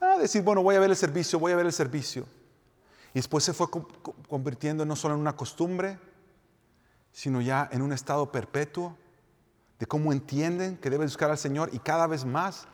a 0.00 0.18
decir, 0.18 0.42
bueno, 0.42 0.64
voy 0.64 0.74
a 0.74 0.80
ver 0.80 0.90
el 0.90 0.96
servicio, 0.96 1.38
voy 1.38 1.52
a 1.52 1.56
ver 1.56 1.66
el 1.66 1.72
servicio. 1.72 2.26
Y 3.14 3.20
después 3.20 3.44
se 3.44 3.52
fue 3.52 3.68
convirtiendo 4.28 4.84
no 4.84 4.96
solo 4.96 5.14
en 5.14 5.20
una 5.20 5.36
costumbre, 5.36 6.00
sino 7.12 7.40
ya 7.40 7.68
en 7.70 7.82
un 7.82 7.92
estado 7.92 8.32
perpetuo 8.32 8.96
de 9.78 9.86
cómo 9.86 10.12
entienden 10.12 10.76
que 10.78 10.90
deben 10.90 11.06
buscar 11.06 11.30
al 11.30 11.38
Señor 11.38 11.70
y 11.72 11.78
cada 11.78 12.08
vez 12.08 12.24
más 12.24 12.66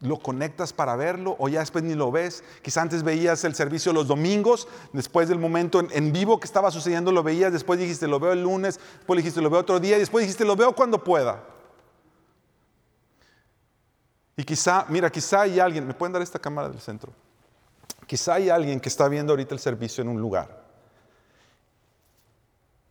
lo 0.00 0.18
conectas 0.18 0.72
para 0.72 0.94
verlo 0.96 1.36
o 1.38 1.48
ya 1.48 1.60
después 1.60 1.84
ni 1.84 1.94
lo 1.94 2.10
ves. 2.10 2.44
Quizás 2.62 2.82
antes 2.82 3.02
veías 3.02 3.44
el 3.44 3.54
servicio 3.54 3.92
los 3.92 4.08
domingos, 4.08 4.68
después 4.92 5.28
del 5.28 5.38
momento 5.38 5.80
en, 5.90 6.12
vivo 6.12 6.38
que 6.38 6.46
estaba 6.46 6.70
sucediendo 6.70 7.12
lo 7.12 7.22
veías, 7.22 7.52
después 7.52 7.78
dijiste 7.78 8.06
lo 8.06 8.20
veo 8.20 8.32
el 8.32 8.42
lunes, 8.42 8.78
después 8.98 9.16
dijiste 9.18 9.40
lo 9.40 9.50
veo 9.50 9.60
otro 9.60 9.80
día 9.80 9.96
y 9.96 10.00
después 10.00 10.22
dijiste 10.22 10.44
lo 10.44 10.56
veo 10.56 10.74
cuando 10.74 11.02
pueda. 11.02 11.42
Y 14.36 14.44
quizá, 14.44 14.84
mira, 14.88 15.10
quizá 15.10 15.42
hay 15.42 15.58
alguien, 15.60 15.86
¿me 15.86 15.94
pueden 15.94 16.12
dar 16.12 16.20
esta 16.20 16.38
cámara 16.38 16.68
del 16.68 16.80
centro? 16.80 17.10
Quizá 18.06 18.34
hay 18.34 18.50
alguien 18.50 18.78
que 18.80 18.90
está 18.90 19.08
viendo 19.08 19.32
ahorita 19.32 19.54
el 19.54 19.60
servicio 19.60 20.02
en 20.02 20.08
un 20.08 20.20
lugar 20.20 20.66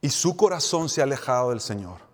y 0.06 0.10
su 0.12 0.38
corazón 0.38 0.88
se 0.88 1.02
ha 1.02 1.04
alejado 1.04 1.50
del 1.50 1.60
Señor. 1.60 2.05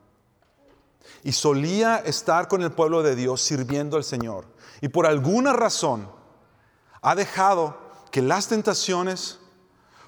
Y 1.24 1.32
solía 1.32 1.98
estar 1.98 2.48
con 2.48 2.62
el 2.62 2.72
pueblo 2.72 3.04
de 3.04 3.16
Dios 3.16 3.42
sirviendo 3.42 3.98
al 3.98 4.04
Señor. 4.04 4.46
Y 4.82 4.90
por 4.90 5.06
alguna 5.06 5.54
razón 5.54 6.10
ha 7.02 7.16
dejado 7.16 7.78
que 8.12 8.22
las 8.22 8.48
tentaciones 8.48 9.40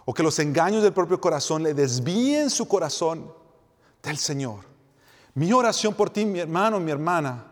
o 0.05 0.13
que 0.13 0.23
los 0.23 0.39
engaños 0.39 0.83
del 0.83 0.93
propio 0.93 1.21
corazón 1.21 1.63
le 1.63 1.73
desvíen 1.73 2.49
su 2.49 2.67
corazón 2.67 3.33
del 4.01 4.17
Señor. 4.17 4.59
Mi 5.33 5.51
oración 5.53 5.93
por 5.93 6.09
ti, 6.09 6.25
mi 6.25 6.39
hermano, 6.39 6.79
mi 6.79 6.91
hermana, 6.91 7.45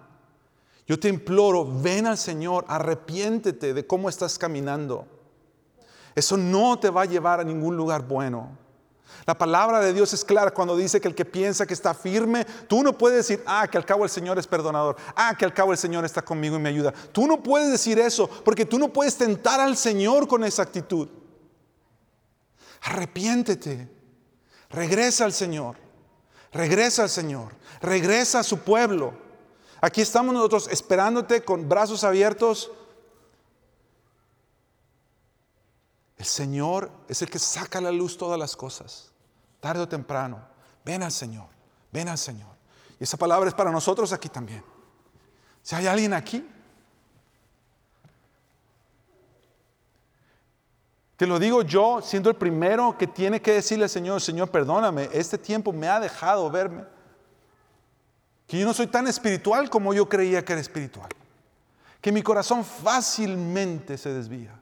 yo 0.87 0.99
te 0.99 1.07
imploro, 1.07 1.65
ven 1.65 2.07
al 2.07 2.17
Señor, 2.17 2.65
arrepiéntete 2.67 3.73
de 3.73 3.87
cómo 3.87 4.09
estás 4.09 4.37
caminando. 4.37 5.07
Eso 6.13 6.35
no 6.35 6.77
te 6.79 6.89
va 6.89 7.03
a 7.03 7.05
llevar 7.05 7.39
a 7.39 7.43
ningún 7.43 7.77
lugar 7.77 8.05
bueno. 8.05 8.57
La 9.25 9.37
palabra 9.37 9.79
de 9.79 9.93
Dios 9.93 10.13
es 10.13 10.25
clara 10.25 10.51
cuando 10.51 10.75
dice 10.75 10.99
que 10.99 11.07
el 11.07 11.15
que 11.15 11.25
piensa 11.25 11.65
que 11.65 11.73
está 11.73 11.93
firme, 11.93 12.45
tú 12.67 12.83
no 12.83 12.97
puedes 12.97 13.27
decir, 13.27 13.43
ah, 13.45 13.67
que 13.69 13.77
al 13.77 13.85
cabo 13.85 14.03
el 14.03 14.09
Señor 14.09 14.39
es 14.39 14.47
perdonador, 14.47 14.95
ah, 15.15 15.35
que 15.37 15.45
al 15.45 15.53
cabo 15.53 15.71
el 15.71 15.77
Señor 15.77 16.05
está 16.05 16.21
conmigo 16.21 16.55
y 16.55 16.59
me 16.59 16.69
ayuda. 16.69 16.93
Tú 17.11 17.27
no 17.27 17.41
puedes 17.41 17.71
decir 17.71 17.99
eso 17.99 18.27
porque 18.43 18.65
tú 18.65 18.79
no 18.79 18.91
puedes 18.91 19.15
tentar 19.15 19.59
al 19.59 19.77
Señor 19.77 20.27
con 20.27 20.43
esa 20.43 20.63
actitud. 20.63 21.07
Arrepiéntete, 22.81 23.89
regresa 24.69 25.25
al 25.25 25.33
Señor, 25.33 25.75
regresa 26.51 27.03
al 27.03 27.09
Señor, 27.09 27.53
regresa 27.79 28.39
a 28.39 28.43
su 28.43 28.59
pueblo. 28.59 29.13
Aquí 29.81 30.01
estamos 30.01 30.33
nosotros 30.33 30.67
esperándote 30.71 31.43
con 31.43 31.69
brazos 31.69 32.03
abiertos 32.03 32.71
El 36.21 36.27
Señor 36.27 36.91
es 37.07 37.23
el 37.23 37.31
que 37.31 37.39
saca 37.39 37.79
a 37.79 37.81
la 37.81 37.91
luz 37.91 38.15
todas 38.15 38.37
las 38.37 38.55
cosas, 38.55 39.11
tarde 39.59 39.81
o 39.81 39.87
temprano. 39.87 40.39
Ven 40.85 41.01
al 41.01 41.11
Señor, 41.11 41.47
ven 41.91 42.07
al 42.09 42.19
Señor. 42.19 42.51
Y 42.99 43.05
esa 43.05 43.17
palabra 43.17 43.49
es 43.49 43.55
para 43.55 43.71
nosotros 43.71 44.13
aquí 44.13 44.29
también. 44.29 44.63
Si 45.63 45.73
hay 45.73 45.87
alguien 45.87 46.13
aquí, 46.13 46.47
te 51.17 51.25
lo 51.25 51.39
digo 51.39 51.63
yo, 51.63 52.03
siendo 52.03 52.29
el 52.29 52.35
primero 52.35 52.95
que 52.99 53.07
tiene 53.07 53.41
que 53.41 53.53
decirle 53.53 53.85
al 53.85 53.89
Señor, 53.89 54.21
Señor, 54.21 54.51
perdóname, 54.51 55.09
este 55.11 55.39
tiempo 55.39 55.73
me 55.73 55.87
ha 55.87 55.99
dejado 55.99 56.51
verme. 56.51 56.83
Que 58.45 58.59
yo 58.59 58.67
no 58.67 58.75
soy 58.75 58.85
tan 58.85 59.07
espiritual 59.07 59.71
como 59.71 59.91
yo 59.91 60.07
creía 60.07 60.45
que 60.45 60.53
era 60.53 60.61
espiritual. 60.61 61.09
Que 61.99 62.11
mi 62.11 62.21
corazón 62.21 62.63
fácilmente 62.63 63.97
se 63.97 64.13
desvía. 64.13 64.60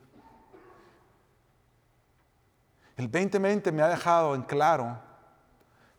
El 3.00 3.10
2020 3.10 3.72
me 3.72 3.82
ha 3.82 3.88
dejado 3.88 4.36
en 4.36 4.42
claro 4.42 5.00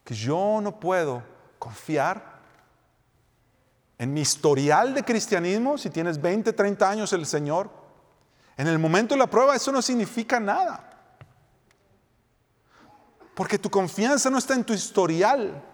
que 0.05 0.15
yo 0.15 0.61
no 0.63 0.79
puedo 0.79 1.23
confiar 1.59 2.23
en 3.97 4.13
mi 4.13 4.21
historial 4.21 4.93
de 4.93 5.03
cristianismo, 5.03 5.79
si 5.79 5.89
tienes 5.89 6.21
20, 6.21 6.53
30 6.53 6.91
años 6.91 7.11
el 7.15 7.25
Señor, 7.25 7.71
en 8.55 8.67
el 8.67 8.79
momento 8.79 9.15
de 9.15 9.19
la 9.19 9.31
prueba 9.31 9.57
eso 9.57 9.73
no 9.73 9.81
significa 9.81 10.39
nada. 10.39 10.91
Porque 13.35 13.59
tu 13.59 13.71
confianza 13.71 14.29
no 14.29 14.37
está 14.37 14.53
en 14.53 14.65
tu 14.65 14.75
historial. 14.75 15.65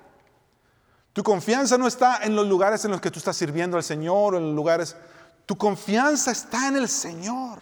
Tu 1.12 1.25
confianza 1.25 1.77
no 1.77 1.89
está 1.89 2.23
en 2.23 2.37
los 2.37 2.47
lugares 2.47 2.85
en 2.85 2.93
los 2.93 3.01
que 3.01 3.11
tú 3.11 3.19
estás 3.19 3.37
sirviendo 3.37 3.77
al 3.77 3.83
Señor 3.83 4.37
o 4.37 4.39
en 4.39 4.45
los 4.45 4.55
lugares. 4.55 4.97
Tu 5.45 5.59
confianza 5.59 6.31
está 6.31 6.69
en 6.69 6.77
el 6.77 6.89
Señor. 6.89 7.61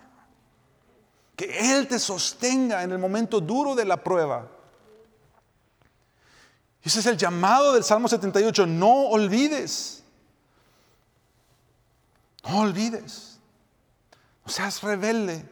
Que 1.37 1.73
Él 1.73 1.88
te 1.88 1.99
sostenga 1.99 2.83
en 2.83 2.92
el 2.92 2.99
momento 2.99 3.40
duro 3.40 3.75
de 3.75 3.85
la 3.85 4.03
prueba. 4.03 4.49
Ese 6.83 7.01
es 7.01 7.07
el 7.07 7.16
llamado 7.16 7.73
del 7.73 7.83
Salmo 7.83 8.09
78. 8.09 8.66
No 8.66 9.07
olvides. 9.09 10.05
No 12.44 12.61
olvides. 12.61 13.38
No 14.44 14.53
seas 14.53 14.83
rebelde. 14.83 15.49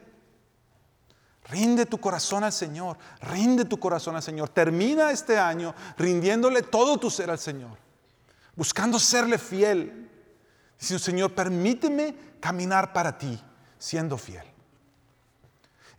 Rinde 1.49 1.87
tu 1.87 1.99
corazón 1.99 2.43
al 2.43 2.53
Señor. 2.53 2.97
Rinde 3.21 3.65
tu 3.65 3.79
corazón 3.79 4.15
al 4.15 4.23
Señor. 4.23 4.49
Termina 4.49 5.11
este 5.11 5.39
año 5.39 5.73
rindiéndole 5.97 6.61
todo 6.61 6.97
tu 6.97 7.09
ser 7.09 7.31
al 7.31 7.39
Señor. 7.39 7.77
Buscando 8.55 8.99
serle 8.99 9.39
fiel. 9.39 10.11
Diciendo, 10.79 11.03
Señor, 11.03 11.33
permíteme 11.33 12.15
caminar 12.39 12.93
para 12.93 13.17
ti 13.17 13.41
siendo 13.79 14.17
fiel. 14.17 14.52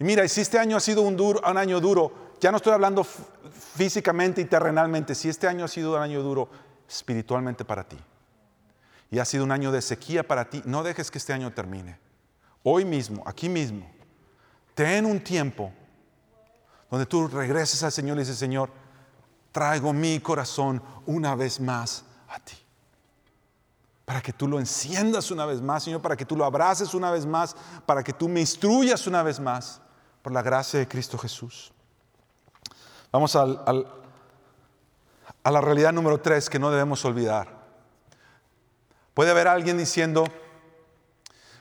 Mira, 0.04 0.28
si 0.28 0.42
este 0.42 0.58
año 0.58 0.76
ha 0.76 0.80
sido 0.80 1.00
un, 1.00 1.16
duro, 1.16 1.40
un 1.50 1.56
año 1.56 1.80
duro, 1.80 2.12
ya 2.38 2.50
no 2.50 2.58
estoy 2.58 2.74
hablando 2.74 3.04
físicamente 3.04 4.42
y 4.42 4.44
terrenalmente, 4.44 5.14
si 5.14 5.30
este 5.30 5.48
año 5.48 5.64
ha 5.64 5.68
sido 5.68 5.96
un 5.96 6.02
año 6.02 6.22
duro 6.22 6.50
espiritualmente 6.86 7.64
para 7.64 7.84
ti, 7.84 7.96
y 9.10 9.18
ha 9.18 9.24
sido 9.24 9.44
un 9.44 9.50
año 9.50 9.72
de 9.72 9.80
sequía 9.80 10.22
para 10.22 10.50
ti, 10.50 10.60
no 10.66 10.82
dejes 10.82 11.10
que 11.10 11.16
este 11.16 11.32
año 11.32 11.54
termine. 11.54 11.98
Hoy 12.64 12.84
mismo, 12.84 13.22
aquí 13.24 13.48
mismo, 13.48 13.90
ten 14.74 15.06
un 15.06 15.20
tiempo 15.24 15.72
donde 16.90 17.06
tú 17.06 17.26
regreses 17.26 17.82
al 17.82 17.90
Señor 17.90 18.18
y 18.18 18.20
dices, 18.20 18.36
Señor, 18.36 18.68
traigo 19.52 19.94
mi 19.94 20.20
corazón 20.20 20.82
una 21.06 21.34
vez 21.34 21.58
más 21.58 22.04
a 22.28 22.38
ti 22.40 22.56
para 24.04 24.20
que 24.20 24.34
tú 24.34 24.46
lo 24.46 24.58
enciendas 24.58 25.30
una 25.30 25.46
vez 25.46 25.62
más, 25.62 25.82
Señor, 25.82 26.02
para 26.02 26.14
que 26.14 26.26
tú 26.26 26.36
lo 26.36 26.44
abraces 26.44 26.92
una 26.92 27.10
vez 27.10 27.24
más, 27.24 27.56
para 27.86 28.02
que 28.02 28.12
tú 28.12 28.28
me 28.28 28.40
instruyas 28.40 29.06
una 29.06 29.22
vez 29.22 29.40
más 29.40 29.80
por 30.24 30.32
la 30.32 30.40
gracia 30.40 30.80
de 30.80 30.88
Cristo 30.88 31.18
Jesús. 31.18 31.70
Vamos 33.12 33.36
a 33.36 33.44
la 35.44 35.60
realidad 35.60 35.92
número 35.92 36.18
tres 36.18 36.48
que 36.48 36.58
no 36.58 36.70
debemos 36.70 37.04
olvidar. 37.04 37.46
Puede 39.12 39.32
haber 39.32 39.48
alguien 39.48 39.76
diciendo, 39.76 40.24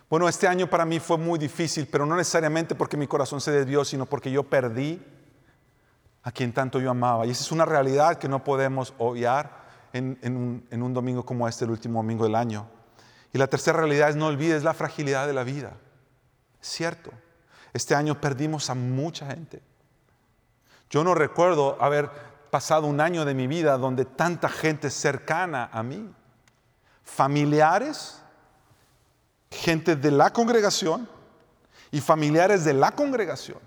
bueno, 0.10 0.30
este 0.30 0.48
año 0.48 0.70
para 0.70 0.86
mí 0.86 1.02
fue 1.02 1.18
muy 1.18 1.38
difícil, 1.38 1.90
pero 1.92 2.06
no 2.06 2.16
necesariamente 2.16 2.74
porque 2.74 2.96
mi 2.96 3.06
corazón 3.06 3.42
se 3.42 3.52
desvió, 3.52 3.84
sino 3.84 4.06
porque 4.06 4.32
yo 4.32 4.44
perdí 4.44 5.06
a 6.24 6.32
quien 6.32 6.54
tanto 6.54 6.80
yo 6.80 6.90
amaba. 6.90 7.26
Y 7.26 7.32
esa 7.32 7.44
es 7.44 7.52
una 7.52 7.66
realidad 7.66 8.18
que 8.18 8.30
no 8.30 8.46
podemos 8.46 8.94
obviar 8.98 9.62
en, 9.92 10.18
un, 10.24 10.66
en 10.72 10.82
un 10.82 10.94
domingo 10.94 11.26
como 11.26 11.50
este, 11.50 11.66
el 11.66 11.72
último 11.72 12.00
domingo 12.00 12.24
del 12.24 12.36
año. 12.36 12.66
Y 13.34 13.38
la 13.40 13.48
tercera 13.48 13.80
realidad 13.80 14.08
es 14.08 14.16
no 14.16 14.28
olvides 14.28 14.64
la 14.64 14.74
fragilidad 14.74 15.28
de 15.28 15.34
la 15.34 15.44
vida. 15.44 15.74
Es 16.62 16.70
cierto. 16.70 17.12
Este 17.74 17.96
año 17.96 18.20
perdimos 18.22 18.70
a 18.70 18.76
mucha 18.76 19.26
gente. 19.26 19.62
Yo 20.90 21.04
no 21.04 21.16
recuerdo 21.16 21.76
haber 21.82 22.10
pasado 22.52 22.86
un 22.86 23.02
año 23.02 23.26
de 23.26 23.34
mi 23.34 23.48
vida 23.48 23.78
donde 23.78 24.06
tanta 24.06 24.48
gente 24.48 24.92
cercana 24.92 25.70
a 25.74 25.82
mí, 25.82 26.08
familiares, 27.04 28.22
gente 29.50 29.96
de 29.96 30.12
la 30.12 30.32
congregación 30.32 31.10
y 31.92 32.00
familiares 32.00 32.64
de 32.64 32.74
la 32.74 32.92
congregación. 32.92 33.58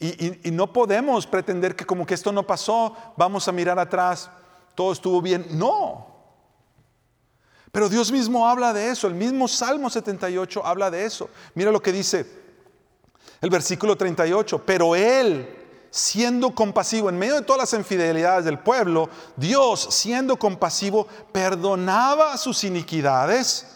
Y, 0.00 0.50
no 0.50 0.72
podemos 0.72 1.28
pretender 1.28 1.76
que 1.76 1.86
como 1.86 2.04
que 2.04 2.14
esto 2.14 2.32
no 2.32 2.44
pasó, 2.44 2.96
vamos 3.16 3.46
a 3.46 3.52
mirar 3.52 3.78
atrás, 3.78 4.28
todo 4.74 4.92
estuvo 4.92 5.22
bien. 5.22 5.46
No. 5.50 6.11
Pero 7.72 7.88
Dios 7.88 8.12
mismo 8.12 8.46
habla 8.46 8.74
de 8.74 8.90
eso, 8.90 9.08
el 9.08 9.14
mismo 9.14 9.48
Salmo 9.48 9.88
78 9.88 10.64
habla 10.64 10.90
de 10.90 11.06
eso. 11.06 11.30
Mira 11.54 11.72
lo 11.72 11.80
que 11.80 11.90
dice 11.90 12.26
el 13.40 13.48
versículo 13.50 13.96
38, 13.96 14.62
pero 14.64 14.94
Él 14.94 15.58
siendo 15.90 16.54
compasivo 16.54 17.10
en 17.10 17.18
medio 17.18 17.34
de 17.34 17.42
todas 17.42 17.60
las 17.60 17.78
infidelidades 17.78 18.44
del 18.44 18.58
pueblo, 18.58 19.10
Dios 19.36 19.88
siendo 19.90 20.38
compasivo 20.38 21.06
perdonaba 21.32 22.36
sus 22.36 22.64
iniquidades, 22.64 23.68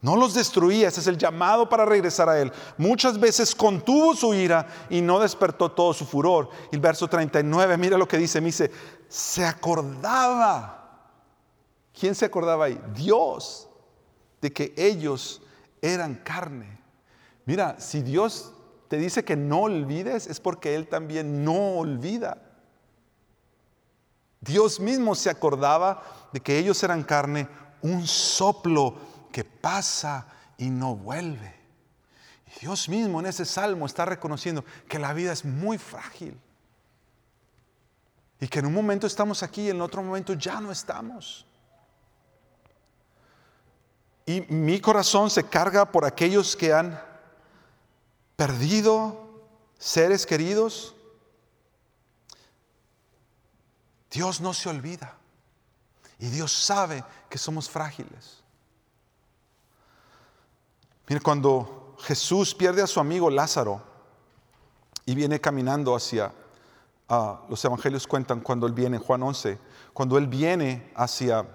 No 0.00 0.16
los 0.16 0.34
destruía, 0.34 0.88
ese 0.88 1.00
es 1.00 1.06
el 1.06 1.16
llamado 1.16 1.66
para 1.66 1.86
regresar 1.86 2.28
a 2.28 2.38
Él. 2.38 2.52
Muchas 2.76 3.18
veces 3.18 3.54
contuvo 3.54 4.14
su 4.14 4.34
ira 4.34 4.66
y 4.90 5.00
no 5.00 5.18
despertó 5.18 5.72
todo 5.72 5.94
su 5.94 6.04
furor. 6.04 6.50
Y 6.70 6.74
el 6.74 6.82
verso 6.82 7.08
39, 7.08 7.78
mira 7.78 7.96
lo 7.96 8.06
que 8.06 8.18
dice, 8.18 8.42
me 8.42 8.48
dice, 8.48 8.70
se 9.08 9.46
acordaba. 9.46 10.83
¿Quién 11.98 12.14
se 12.14 12.24
acordaba 12.24 12.66
ahí? 12.66 12.80
Dios, 12.94 13.68
de 14.40 14.52
que 14.52 14.74
ellos 14.76 15.40
eran 15.80 16.16
carne. 16.16 16.78
Mira, 17.46 17.78
si 17.78 18.02
Dios 18.02 18.52
te 18.88 18.96
dice 18.96 19.24
que 19.24 19.36
no 19.36 19.62
olvides, 19.62 20.26
es 20.26 20.40
porque 20.40 20.74
Él 20.74 20.88
también 20.88 21.44
no 21.44 21.76
olvida. 21.78 22.38
Dios 24.40 24.80
mismo 24.80 25.14
se 25.14 25.30
acordaba 25.30 26.02
de 26.32 26.40
que 26.40 26.58
ellos 26.58 26.82
eran 26.82 27.02
carne, 27.02 27.48
un 27.80 28.06
soplo 28.06 28.96
que 29.32 29.44
pasa 29.44 30.26
y 30.58 30.68
no 30.68 30.96
vuelve. 30.96 31.54
Y 32.46 32.60
Dios 32.60 32.88
mismo 32.88 33.20
en 33.20 33.26
ese 33.26 33.44
salmo 33.44 33.86
está 33.86 34.04
reconociendo 34.04 34.64
que 34.88 34.98
la 34.98 35.14
vida 35.14 35.32
es 35.32 35.44
muy 35.44 35.78
frágil. 35.78 36.38
Y 38.40 38.48
que 38.48 38.58
en 38.58 38.66
un 38.66 38.74
momento 38.74 39.06
estamos 39.06 39.42
aquí 39.42 39.62
y 39.62 39.70
en 39.70 39.80
otro 39.80 40.02
momento 40.02 40.34
ya 40.34 40.60
no 40.60 40.70
estamos. 40.70 41.46
Y 44.26 44.40
mi 44.42 44.80
corazón 44.80 45.30
se 45.30 45.44
carga 45.44 45.90
por 45.90 46.04
aquellos 46.04 46.56
que 46.56 46.72
han 46.72 47.00
perdido 48.36 49.24
seres 49.78 50.24
queridos. 50.24 50.94
Dios 54.10 54.40
no 54.40 54.54
se 54.54 54.68
olvida. 54.68 55.16
Y 56.18 56.28
Dios 56.28 56.52
sabe 56.52 57.04
que 57.28 57.36
somos 57.36 57.68
frágiles. 57.68 58.42
Mire, 61.06 61.20
cuando 61.20 61.96
Jesús 62.00 62.54
pierde 62.54 62.80
a 62.80 62.86
su 62.86 62.98
amigo 63.00 63.28
Lázaro 63.28 63.82
y 65.04 65.14
viene 65.14 65.40
caminando 65.40 65.94
hacia, 65.94 66.32
ah, 67.08 67.42
los 67.50 67.62
evangelios 67.62 68.06
cuentan 68.06 68.40
cuando 68.40 68.66
él 68.66 68.72
viene, 68.72 68.98
Juan 68.98 69.22
11, 69.22 69.58
cuando 69.92 70.16
él 70.16 70.28
viene 70.28 70.90
hacia, 70.94 71.46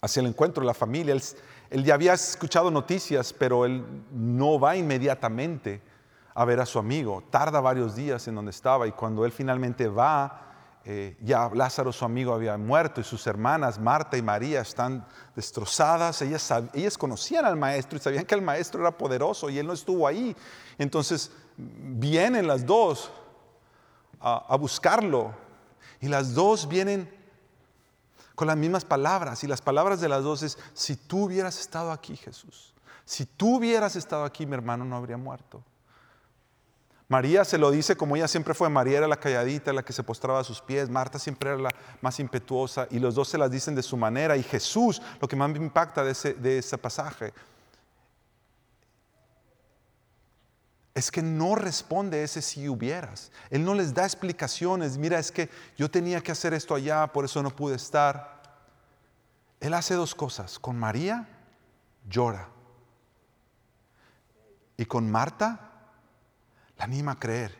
hacia 0.00 0.20
el 0.20 0.26
encuentro 0.26 0.62
de 0.62 0.66
la 0.66 0.74
familia, 0.74 1.12
él, 1.12 1.22
él 1.72 1.84
ya 1.84 1.94
había 1.94 2.12
escuchado 2.12 2.70
noticias, 2.70 3.32
pero 3.32 3.64
él 3.64 3.82
no 4.12 4.60
va 4.60 4.76
inmediatamente 4.76 5.80
a 6.34 6.44
ver 6.44 6.60
a 6.60 6.66
su 6.66 6.78
amigo, 6.78 7.24
tarda 7.30 7.62
varios 7.62 7.96
días 7.96 8.28
en 8.28 8.34
donde 8.34 8.50
estaba 8.50 8.86
y 8.86 8.92
cuando 8.92 9.24
él 9.24 9.32
finalmente 9.32 9.88
va, 9.88 10.52
eh, 10.84 11.16
ya 11.22 11.50
Lázaro, 11.54 11.90
su 11.90 12.04
amigo, 12.04 12.34
había 12.34 12.58
muerto 12.58 13.00
y 13.00 13.04
sus 13.04 13.26
hermanas, 13.26 13.78
Marta 13.78 14.18
y 14.18 14.22
María, 14.22 14.60
están 14.60 15.06
destrozadas. 15.34 16.20
Ellas, 16.20 16.52
ellas 16.74 16.98
conocían 16.98 17.46
al 17.46 17.56
maestro 17.56 17.96
y 17.96 18.00
sabían 18.02 18.26
que 18.26 18.34
el 18.34 18.42
maestro 18.42 18.82
era 18.82 18.90
poderoso 18.98 19.48
y 19.48 19.58
él 19.58 19.66
no 19.66 19.72
estuvo 19.72 20.06
ahí. 20.06 20.36
Entonces 20.76 21.30
vienen 21.56 22.46
las 22.46 22.66
dos 22.66 23.10
a, 24.20 24.44
a 24.46 24.56
buscarlo 24.56 25.32
y 26.00 26.08
las 26.08 26.34
dos 26.34 26.68
vienen 26.68 27.21
con 28.42 28.48
las 28.48 28.56
mismas 28.56 28.84
palabras 28.84 29.44
y 29.44 29.46
las 29.46 29.62
palabras 29.62 30.00
de 30.00 30.08
las 30.08 30.24
dos 30.24 30.42
es, 30.42 30.58
si 30.74 30.96
tú 30.96 31.26
hubieras 31.26 31.60
estado 31.60 31.92
aquí, 31.92 32.16
Jesús, 32.16 32.74
si 33.04 33.24
tú 33.24 33.58
hubieras 33.58 33.94
estado 33.94 34.24
aquí, 34.24 34.46
mi 34.46 34.54
hermano 34.54 34.84
no 34.84 34.96
habría 34.96 35.16
muerto. 35.16 35.62
María 37.06 37.44
se 37.44 37.56
lo 37.56 37.70
dice 37.70 37.94
como 37.94 38.16
ella 38.16 38.26
siempre 38.26 38.52
fue. 38.52 38.68
María 38.68 38.98
era 38.98 39.06
la 39.06 39.20
calladita, 39.20 39.72
la 39.72 39.84
que 39.84 39.92
se 39.92 40.02
postraba 40.02 40.40
a 40.40 40.44
sus 40.44 40.60
pies. 40.60 40.90
Marta 40.90 41.20
siempre 41.20 41.50
era 41.50 41.58
la 41.60 41.70
más 42.00 42.18
impetuosa. 42.18 42.88
Y 42.90 42.98
los 42.98 43.14
dos 43.14 43.28
se 43.28 43.38
las 43.38 43.48
dicen 43.48 43.76
de 43.76 43.82
su 43.84 43.96
manera. 43.96 44.36
Y 44.36 44.42
Jesús, 44.42 45.00
lo 45.20 45.28
que 45.28 45.36
más 45.36 45.48
me 45.48 45.58
impacta 45.58 46.02
de 46.02 46.10
ese, 46.10 46.34
de 46.34 46.58
ese 46.58 46.76
pasaje, 46.78 47.32
es 50.94 51.10
que 51.10 51.22
no 51.22 51.54
responde 51.54 52.22
ese 52.22 52.42
si 52.42 52.68
hubieras. 52.68 53.32
Él 53.50 53.64
no 53.64 53.74
les 53.74 53.94
da 53.94 54.04
explicaciones. 54.04 54.98
Mira, 54.98 55.18
es 55.18 55.32
que 55.32 55.48
yo 55.76 55.90
tenía 55.90 56.20
que 56.20 56.32
hacer 56.32 56.52
esto 56.52 56.74
allá, 56.74 57.06
por 57.06 57.24
eso 57.24 57.42
no 57.42 57.54
pude 57.54 57.76
estar. 57.76 58.42
Él 59.60 59.72
hace 59.72 59.94
dos 59.94 60.14
cosas. 60.14 60.58
Con 60.58 60.78
María 60.78 61.28
llora. 62.08 62.48
Y 64.76 64.84
con 64.84 65.10
Marta 65.10 65.70
anima 66.78 67.12
a 67.12 67.18
creer 67.18 67.56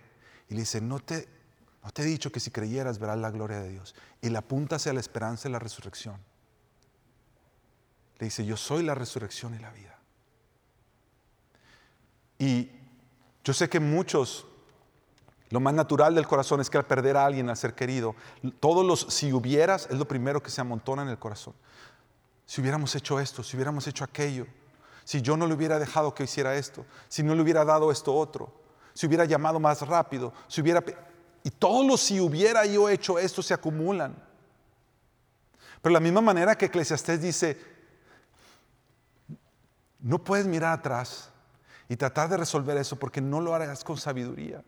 y 0.49 0.55
le 0.55 0.61
dice, 0.61 0.81
no 0.81 0.99
te, 0.99 1.29
no 1.83 1.91
te 1.93 2.03
he 2.03 2.05
dicho 2.05 2.33
que 2.33 2.41
si 2.41 2.51
creyeras 2.51 2.99
verás 2.99 3.19
la 3.19 3.31
gloria 3.31 3.61
de 3.61 3.71
Dios. 3.71 3.95
Y 4.21 4.29
le 4.29 4.39
apunta 4.39 4.77
hacia 4.77 4.93
la 4.93 5.01
esperanza 5.01 5.49
y 5.49 5.53
la 5.53 5.59
resurrección. 5.59 6.17
Le 8.19 8.27
dice, 8.27 8.45
yo 8.45 8.57
soy 8.57 8.83
la 8.83 8.95
resurrección 8.95 9.55
y 9.55 9.59
la 9.59 9.71
vida. 9.71 9.99
Y 12.39 12.82
yo 13.45 13.53
sé 13.53 13.69
que 13.69 13.81
muchos, 13.81 14.47
lo 15.51 15.61
más 15.61 15.75
natural 15.75 16.15
del 16.15 16.27
corazón 16.27 16.61
es 16.61 16.71
que 16.71 16.79
al 16.79 16.87
perder 16.87 17.17
a 17.17 17.27
alguien, 17.27 17.51
al 17.51 17.57
ser 17.57 17.75
querido, 17.75 18.15
todos 18.61 18.85
los 18.87 19.01
si 19.13 19.33
hubieras 19.33 19.89
es 19.91 19.99
lo 19.99 20.07
primero 20.07 20.43
que 20.43 20.51
se 20.51 20.61
amontona 20.61 21.03
en 21.03 21.09
el 21.09 21.19
corazón. 21.19 21.55
Si 22.47 22.61
hubiéramos 22.61 22.95
hecho 22.95 23.19
esto, 23.19 23.43
si 23.43 23.57
hubiéramos 23.57 23.87
hecho 23.87 24.05
aquello, 24.05 24.47
si 25.05 25.21
yo 25.21 25.37
no 25.37 25.47
le 25.47 25.55
hubiera 25.55 25.79
dejado 25.79 26.15
que 26.15 26.25
hiciera 26.25 26.55
esto, 26.55 26.87
si 27.09 27.23
no 27.23 27.35
le 27.35 27.43
hubiera 27.43 27.65
dado 27.65 27.91
esto 27.91 28.15
otro, 28.15 28.53
si 28.95 29.07
hubiera 29.07 29.25
llamado 29.25 29.59
más 29.59 29.83
rápido, 29.83 30.33
si 30.49 30.61
hubiera... 30.61 30.83
Y 31.45 31.51
todos 31.51 31.85
los 31.85 32.01
si 32.01 32.21
hubiera 32.21 32.65
yo 32.67 32.89
hecho 32.89 33.19
esto 33.19 33.43
se 33.43 33.53
acumulan. 33.53 34.15
Pero 35.81 35.91
de 35.91 35.95
la 35.95 36.01
misma 36.01 36.21
manera 36.21 36.57
que 36.57 36.67
Eclesiastés 36.67 37.21
dice, 37.21 37.59
no 39.99 40.23
puedes 40.23 40.47
mirar 40.47 40.79
atrás 40.79 41.33
y 41.89 41.97
tratar 41.97 42.29
de 42.29 42.37
resolver 42.37 42.77
eso 42.77 42.99
porque 42.99 43.21
no 43.21 43.41
lo 43.41 43.55
harás 43.55 43.85
con 43.85 43.97
sabiduría. 43.97 44.63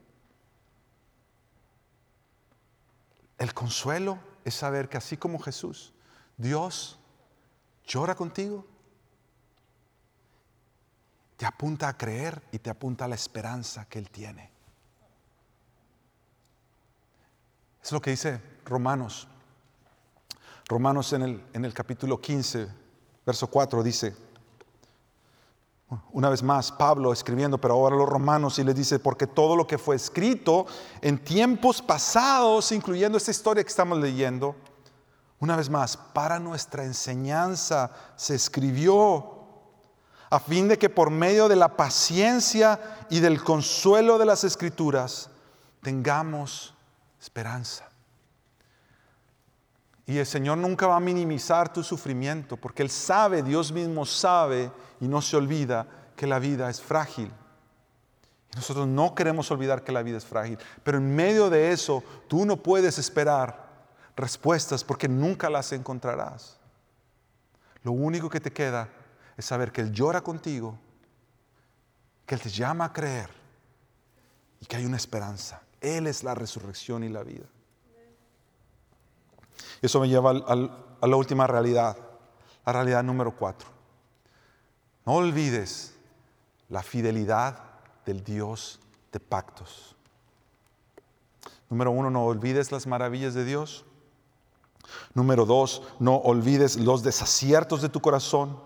El 3.39 3.53
consuelo 3.55 4.19
es 4.45 4.55
saber 4.55 4.89
que 4.89 4.97
así 4.97 5.17
como 5.17 5.39
Jesús, 5.39 5.93
Dios 6.37 6.99
llora 7.87 8.15
contigo, 8.15 8.67
te 11.37 11.47
apunta 11.47 11.89
a 11.89 11.97
creer 11.97 12.43
y 12.53 12.59
te 12.59 12.71
apunta 12.71 13.05
a 13.05 13.09
la 13.09 13.15
esperanza 13.15 13.87
que 13.87 13.99
Él 13.99 14.11
tiene. 14.11 14.51
Es 17.83 17.93
lo 17.93 18.01
que 18.01 18.11
dice 18.11 18.41
Romanos. 18.65 19.29
Romanos 20.67 21.13
en 21.13 21.23
el, 21.23 21.45
en 21.53 21.65
el 21.65 21.75
capítulo 21.75 22.21
15, 22.21 22.69
verso 23.27 23.47
4 23.49 23.83
dice, 23.83 24.17
una 26.13 26.29
vez 26.29 26.43
más, 26.43 26.73
Pablo 26.73 27.13
escribiendo, 27.13 27.59
pero 27.59 27.75
ahora 27.75 27.97
los 27.97 28.09
romanos, 28.09 28.59
y 28.59 28.65
les 28.65 28.75
dice, 28.75 28.99
porque 28.99 29.27
todo 29.27 29.57
lo 29.57 29.67
que 29.67 29.79
fue 29.79 29.97
escrito 29.97 30.67
en 31.01 31.19
tiempos 31.19 31.83
pasados, 31.83 32.73
incluyendo 32.73 33.19
esta 33.19 33.31
historia 33.31 33.63
que 33.63 33.69
estamos 33.69 33.99
leyendo, 33.99 34.57
una 35.41 35.57
vez 35.57 35.69
más, 35.69 35.97
para 35.97 36.39
nuestra 36.39 36.85
enseñanza 36.85 37.91
se 38.17 38.35
escribió 38.35 39.35
a 40.31 40.41
fin 40.41 40.69
de 40.69 40.79
que 40.79 40.89
por 40.89 41.11
medio 41.11 41.49
de 41.49 41.57
la 41.57 41.77
paciencia 41.77 43.07
y 43.11 43.21
del 43.21 43.43
consuelo 43.45 44.19
de 44.19 44.25
las 44.25 44.43
escrituras 44.43 45.31
tengamos 45.83 46.75
esperanza. 47.21 47.89
Y 50.07 50.19
el 50.19 50.27
Señor 50.27 50.59
nunca 50.59 50.87
va 50.87 50.97
a 50.97 51.01
minimizar 51.01 51.73
tu 51.73 51.83
sufrimiento, 51.83 52.57
porque 52.57 52.83
Él 52.83 52.91
sabe, 52.91 53.43
Dios 53.43 53.73
mismo 53.73 54.05
sabe 54.05 54.71
y 55.01 55.09
no 55.09 55.23
se 55.23 55.37
olvida 55.37 55.87
que 56.15 56.27
la 56.27 56.39
vida 56.39 56.69
es 56.69 56.81
frágil. 56.81 57.33
Y 58.53 58.57
nosotros 58.57 58.87
no 58.87 59.15
queremos 59.15 59.51
olvidar 59.51 59.83
que 59.83 59.93
la 59.93 60.03
vida 60.03 60.19
es 60.19 60.27
frágil, 60.27 60.59
pero 60.83 60.99
en 60.99 61.17
medio 61.17 61.49
de 61.49 61.73
eso 61.73 62.05
tú 62.29 62.45
no 62.45 62.57
puedes 62.57 62.99
esperar 62.99 63.65
respuestas 64.15 64.85
porque 64.85 65.09
nunca 65.09 65.49
las 65.49 65.73
encontrarás. 65.73 66.59
Lo 67.83 67.93
único 67.93 68.29
que 68.29 68.41
te 68.41 68.53
queda 68.53 68.89
es 69.37 69.45
saber 69.45 69.73
que 69.73 69.81
Él 69.81 69.91
llora 69.91 70.21
contigo, 70.23 70.79
que 72.27 72.35
Él 72.35 72.41
te 72.41 72.51
llama 72.51 72.87
a 72.87 72.93
creer 72.93 73.31
y 74.61 74.67
que 74.67 74.77
hay 74.77 74.85
una 74.85 74.97
esperanza. 74.97 75.63
Él 75.81 76.07
es 76.07 76.23
la 76.23 76.35
resurrección 76.35 77.05
y 77.05 77.09
la 77.09 77.23
vida. 77.23 77.47
Eso 79.85 80.01
me 80.01 80.09
lleva 80.09 80.31
a 80.31 81.07
la 81.07 81.17
última 81.17 81.47
realidad, 81.47 81.99
la 82.65 82.73
realidad 82.73 83.03
número 83.03 83.37
cuatro. 83.37 83.69
No 85.05 85.17
olvides 85.17 85.95
la 86.71 86.83
fidelidad 86.83 87.59
del 88.07 88.25
Dios 88.25 88.81
de 89.13 89.21
pactos. 89.21 89.95
Número 91.69 91.91
uno, 91.91 92.09
no 92.09 92.25
olvides 92.25 92.73
las 92.73 92.87
maravillas 92.87 93.35
de 93.35 93.45
Dios. 93.45 93.85
Número 95.13 95.45
dos, 95.45 95.83
no 95.99 96.17
olvides 96.17 96.77
los 96.77 97.03
desaciertos 97.03 97.83
de 97.83 97.91
tu 97.91 98.01
corazón. 98.01 98.59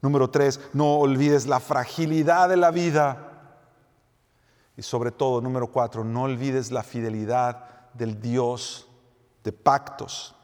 Número 0.00 0.30
tres, 0.30 0.60
no 0.72 0.94
olvides 0.96 1.46
la 1.46 1.60
fragilidad 1.60 2.48
de 2.48 2.56
la 2.56 2.70
vida. 2.70 3.58
Y 4.78 4.82
sobre 4.82 5.10
todo, 5.10 5.42
número 5.42 5.66
cuatro, 5.66 6.04
no 6.04 6.22
olvides 6.22 6.70
la 6.70 6.82
fidelidad 6.82 7.90
del 7.92 8.18
Dios 8.18 8.83
de 9.44 9.52
pactos. 9.52 10.34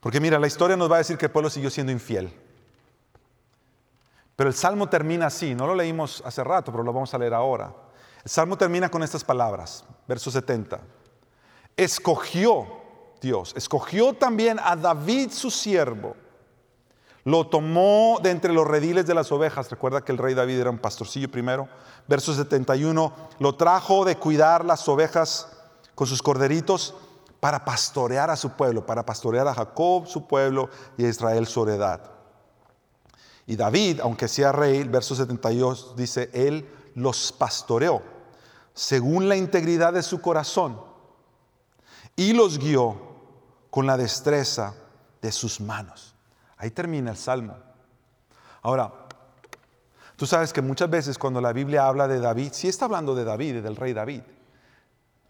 Porque 0.00 0.20
mira, 0.20 0.38
la 0.38 0.46
historia 0.48 0.76
nos 0.76 0.90
va 0.90 0.96
a 0.96 0.98
decir 0.98 1.16
que 1.16 1.26
el 1.26 1.32
pueblo 1.32 1.48
siguió 1.48 1.70
siendo 1.70 1.92
infiel. 1.92 2.32
Pero 4.34 4.48
el 4.48 4.54
salmo 4.54 4.88
termina 4.88 5.26
así, 5.26 5.54
no 5.54 5.66
lo 5.66 5.74
leímos 5.74 6.22
hace 6.26 6.42
rato, 6.42 6.72
pero 6.72 6.82
lo 6.82 6.92
vamos 6.92 7.14
a 7.14 7.18
leer 7.18 7.34
ahora. 7.34 7.72
El 8.24 8.30
salmo 8.30 8.56
termina 8.56 8.88
con 8.88 9.02
estas 9.02 9.22
palabras, 9.22 9.84
verso 10.08 10.30
70. 10.30 10.80
Escogió 11.76 12.66
Dios, 13.20 13.52
escogió 13.56 14.14
también 14.14 14.58
a 14.60 14.74
David 14.74 15.30
su 15.30 15.50
siervo 15.50 16.16
lo 17.24 17.46
tomó 17.46 18.18
de 18.22 18.30
entre 18.30 18.52
los 18.52 18.66
rediles 18.66 19.06
de 19.06 19.14
las 19.14 19.30
ovejas. 19.30 19.70
Recuerda 19.70 20.04
que 20.04 20.12
el 20.12 20.18
rey 20.18 20.34
David 20.34 20.60
era 20.60 20.70
un 20.70 20.78
pastorcillo 20.78 21.30
primero. 21.30 21.68
Verso 22.08 22.34
71. 22.34 23.12
Lo 23.38 23.54
trajo 23.54 24.04
de 24.04 24.16
cuidar 24.16 24.64
las 24.64 24.88
ovejas 24.88 25.48
con 25.94 26.06
sus 26.06 26.22
corderitos 26.22 26.94
para 27.42 27.64
pastorear 27.64 28.30
a 28.30 28.36
su 28.36 28.50
pueblo, 28.50 28.86
para 28.86 29.04
pastorear 29.04 29.48
a 29.48 29.54
Jacob, 29.54 30.06
su 30.06 30.28
pueblo, 30.28 30.70
y 30.96 31.04
a 31.04 31.08
Israel, 31.08 31.44
su 31.48 31.64
heredad. 31.64 32.00
Y 33.48 33.56
David, 33.56 33.98
aunque 33.98 34.28
sea 34.28 34.52
rey, 34.52 34.76
el 34.76 34.88
verso 34.88 35.16
72 35.16 35.96
dice, 35.96 36.30
él 36.32 36.70
los 36.94 37.32
pastoreó 37.32 38.00
según 38.74 39.28
la 39.28 39.34
integridad 39.34 39.92
de 39.92 40.04
su 40.04 40.20
corazón 40.20 40.80
y 42.14 42.32
los 42.32 42.60
guió 42.60 42.96
con 43.70 43.88
la 43.88 43.96
destreza 43.96 44.76
de 45.20 45.32
sus 45.32 45.60
manos. 45.60 46.14
Ahí 46.58 46.70
termina 46.70 47.10
el 47.10 47.16
salmo. 47.16 47.56
Ahora, 48.62 48.92
tú 50.14 50.26
sabes 50.26 50.52
que 50.52 50.62
muchas 50.62 50.88
veces 50.88 51.18
cuando 51.18 51.40
la 51.40 51.52
Biblia 51.52 51.88
habla 51.88 52.06
de 52.06 52.20
David, 52.20 52.52
sí 52.52 52.68
está 52.68 52.84
hablando 52.84 53.16
de 53.16 53.24
David, 53.24 53.64
del 53.64 53.74
rey 53.74 53.92
David, 53.92 54.22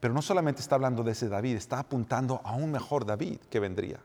pero 0.03 0.13
no 0.13 0.21
solamente 0.21 0.61
está 0.61 0.75
hablando 0.75 1.05
de 1.05 1.13
ese 1.13 1.29
David, 1.29 1.55
está 1.55 1.79
apuntando 1.79 2.41
a 2.43 2.55
un 2.55 2.73
mejor 2.73 3.07
David 3.07 3.39
que 3.49 3.61
vendría. 3.61 4.01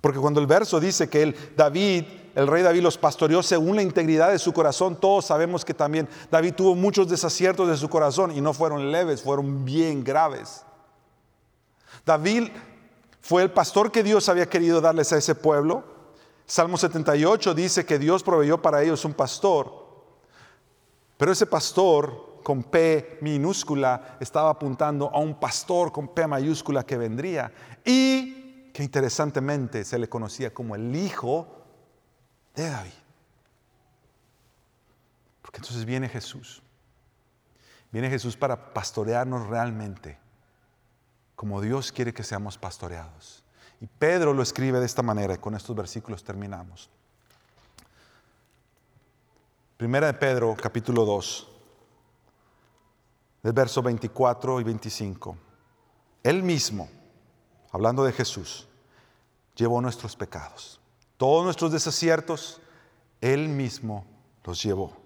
Porque 0.00 0.18
cuando 0.18 0.40
el 0.40 0.48
verso 0.48 0.80
dice 0.80 1.08
que 1.08 1.22
el 1.22 1.36
David, 1.56 2.06
el 2.34 2.48
rey 2.48 2.64
David 2.64 2.82
los 2.82 2.98
pastoreó 2.98 3.40
según 3.40 3.76
la 3.76 3.82
integridad 3.82 4.32
de 4.32 4.40
su 4.40 4.52
corazón, 4.52 4.98
todos 4.98 5.26
sabemos 5.26 5.64
que 5.64 5.74
también 5.74 6.08
David 6.28 6.54
tuvo 6.54 6.74
muchos 6.74 7.08
desaciertos 7.08 7.68
de 7.68 7.76
su 7.76 7.88
corazón 7.88 8.32
y 8.32 8.40
no 8.40 8.52
fueron 8.52 8.90
leves, 8.90 9.22
fueron 9.22 9.64
bien 9.64 10.02
graves. 10.02 10.64
David 12.04 12.48
fue 13.20 13.44
el 13.44 13.52
pastor 13.52 13.92
que 13.92 14.02
Dios 14.02 14.28
había 14.28 14.48
querido 14.48 14.80
darles 14.80 15.12
a 15.12 15.18
ese 15.18 15.36
pueblo, 15.36 15.84
Salmo 16.46 16.76
78 16.76 17.54
dice 17.54 17.86
que 17.86 18.00
Dios 18.00 18.24
proveyó 18.24 18.60
para 18.60 18.82
ellos 18.82 19.04
un 19.04 19.14
pastor, 19.14 19.72
pero 21.16 21.30
ese 21.30 21.46
pastor 21.46 22.25
con 22.46 22.62
P 22.62 23.18
minúscula 23.22 24.18
estaba 24.20 24.50
apuntando 24.50 25.10
a 25.12 25.18
un 25.18 25.34
pastor 25.34 25.90
con 25.90 26.14
P 26.14 26.28
mayúscula 26.28 26.86
que 26.86 26.96
vendría 26.96 27.52
y 27.84 28.70
que 28.72 28.84
interesantemente 28.84 29.82
se 29.82 29.98
le 29.98 30.08
conocía 30.08 30.54
como 30.54 30.76
el 30.76 30.94
hijo 30.94 31.48
de 32.54 32.70
David. 32.70 32.92
Porque 35.42 35.58
entonces 35.58 35.84
viene 35.84 36.08
Jesús. 36.08 36.62
Viene 37.90 38.08
Jesús 38.08 38.36
para 38.36 38.72
pastorearnos 38.72 39.48
realmente, 39.48 40.16
como 41.34 41.60
Dios 41.60 41.90
quiere 41.90 42.14
que 42.14 42.22
seamos 42.22 42.58
pastoreados. 42.58 43.42
Y 43.80 43.88
Pedro 43.88 44.32
lo 44.32 44.44
escribe 44.44 44.78
de 44.78 44.86
esta 44.86 45.02
manera, 45.02 45.34
y 45.34 45.38
con 45.38 45.56
estos 45.56 45.74
versículos 45.74 46.22
terminamos. 46.22 46.90
Primera 49.76 50.06
de 50.06 50.14
Pedro, 50.14 50.54
capítulo 50.56 51.04
2, 51.04 51.54
del 53.46 53.52
verso 53.52 53.80
24 53.80 54.60
y 54.60 54.64
25. 54.64 55.36
Él 56.24 56.42
mismo, 56.42 56.88
hablando 57.70 58.02
de 58.02 58.10
Jesús, 58.10 58.66
llevó 59.54 59.80
nuestros 59.80 60.16
pecados. 60.16 60.80
Todos 61.16 61.44
nuestros 61.44 61.70
desaciertos, 61.70 62.60
Él 63.20 63.48
mismo 63.48 64.04
los 64.42 64.60
llevó 64.60 64.96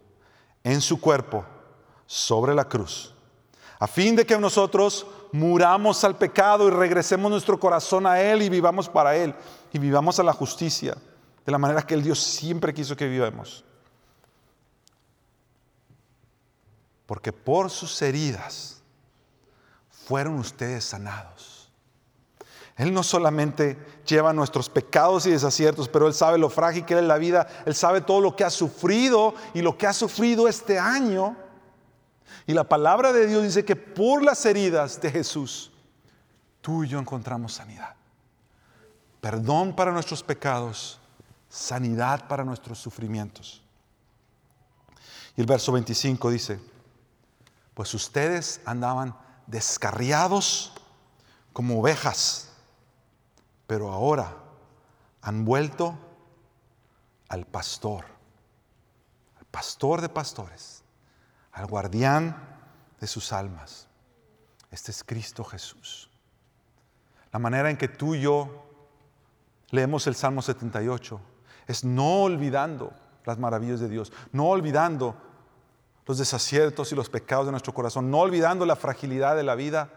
en 0.65 0.81
su 0.81 0.99
cuerpo 0.99 1.45
sobre 2.07 2.55
la 2.55 2.67
cruz, 2.67 3.15
a 3.79 3.87
fin 3.87 4.17
de 4.17 4.25
que 4.25 4.39
nosotros 4.39 5.07
muramos 5.33 6.03
al 6.03 6.17
pecado 6.17 6.67
y 6.67 6.71
regresemos 6.71 7.31
nuestro 7.31 7.61
corazón 7.61 8.07
a 8.07 8.23
Él 8.23 8.41
y 8.41 8.49
vivamos 8.49 8.89
para 8.89 9.15
Él 9.17 9.35
y 9.71 9.79
vivamos 9.79 10.19
a 10.19 10.23
la 10.23 10.33
justicia 10.33 10.97
de 11.45 11.53
la 11.53 11.59
manera 11.59 11.83
que 11.83 11.93
el 11.93 12.03
Dios 12.03 12.19
siempre 12.19 12.73
quiso 12.73 12.97
que 12.97 13.07
vivamos. 13.07 13.67
Porque 17.11 17.33
por 17.33 17.71
sus 17.71 18.01
heridas 18.03 18.83
fueron 19.91 20.39
ustedes 20.39 20.85
sanados. 20.85 21.73
Él 22.77 22.95
no 22.95 23.03
solamente 23.03 23.77
lleva 24.07 24.33
nuestros 24.33 24.69
pecados 24.69 25.27
y 25.27 25.31
desaciertos, 25.33 25.89
pero 25.89 26.07
Él 26.07 26.15
sabe 26.15 26.39
lo 26.39 26.49
frágil 26.49 26.85
que 26.85 26.97
es 26.97 27.03
la 27.03 27.19
vida, 27.19 27.49
Él 27.67 27.75
sabe 27.75 28.01
todo 28.01 28.21
lo 28.21 28.37
que 28.37 28.45
ha 28.45 28.51
sufrido 28.51 29.35
y 29.55 29.61
lo 29.61 29.77
que 29.77 29.89
ha 29.89 29.93
sufrido 29.93 30.47
este 30.47 30.79
año 30.79 31.37
y 32.47 32.55
la 32.55 32.63
palabra 32.63 33.13
de 33.13 33.27
Dios 33.27 33.43
dice 33.43 33.65
que 33.65 33.75
por 33.75 34.23
las 34.23 34.47
heridas 34.47 35.01
de 35.01 35.11
Jesús, 35.11 35.73
tú 36.61 36.85
y 36.85 36.87
yo 36.87 37.01
encontramos 37.01 37.55
sanidad. 37.55 37.97
Perdón 39.21 39.75
para 39.75 39.91
nuestros 39.91 40.23
pecados, 40.23 41.01
sanidad 41.49 42.29
para 42.29 42.45
nuestros 42.45 42.79
sufrimientos. 42.79 43.65
Y 45.37 45.41
el 45.41 45.49
verso 45.49 45.73
25 45.73 46.31
dice, 46.31 46.71
pues 47.75 47.95
ustedes 47.95 48.61
andaban 48.65 49.17
descarriados 49.47 50.73
como 51.53 51.81
ovejas, 51.81 52.53
pero 53.67 53.91
ahora 53.93 54.37
han 55.23 55.45
vuelto 55.45 55.99
al 57.29 57.47
pastor, 57.47 58.05
al 59.39 59.47
pastor 59.47 60.01
de 60.01 60.09
pastores 60.09 60.81
al 61.53 61.67
guardián 61.67 62.37
de 63.01 63.07
sus 63.07 63.33
almas. 63.33 63.87
Este 64.71 64.91
es 64.91 65.03
Cristo 65.05 65.45
Jesús. 65.45 66.11
La 67.33 67.39
manera 67.39 67.71
en 67.71 67.77
que 67.77 67.89
tú 67.89 68.15
y 68.15 68.23
yo 68.23 68.65
leemos 69.71 70.07
el 70.07 70.15
Salmo 70.15 70.43
78 70.43 71.21
es 71.67 71.85
no 71.85 72.23
olvidando 72.23 72.93
las 73.25 73.39
maravillas 73.39 73.81
de 73.81 73.89
Dios, 73.89 74.13
no 74.33 74.49
olvidando 74.49 75.15
los 76.11 76.19
desaciertos 76.19 76.91
y 76.91 76.97
los 76.97 77.09
pecados 77.09 77.47
de 77.47 77.53
nuestro 77.53 77.73
corazón, 77.73 78.11
no 78.11 78.19
olvidando 78.19 78.67
la 78.67 78.75
fragilidad 78.75 79.37
de 79.37 79.45
la 79.45 79.55
vida, 79.55 79.91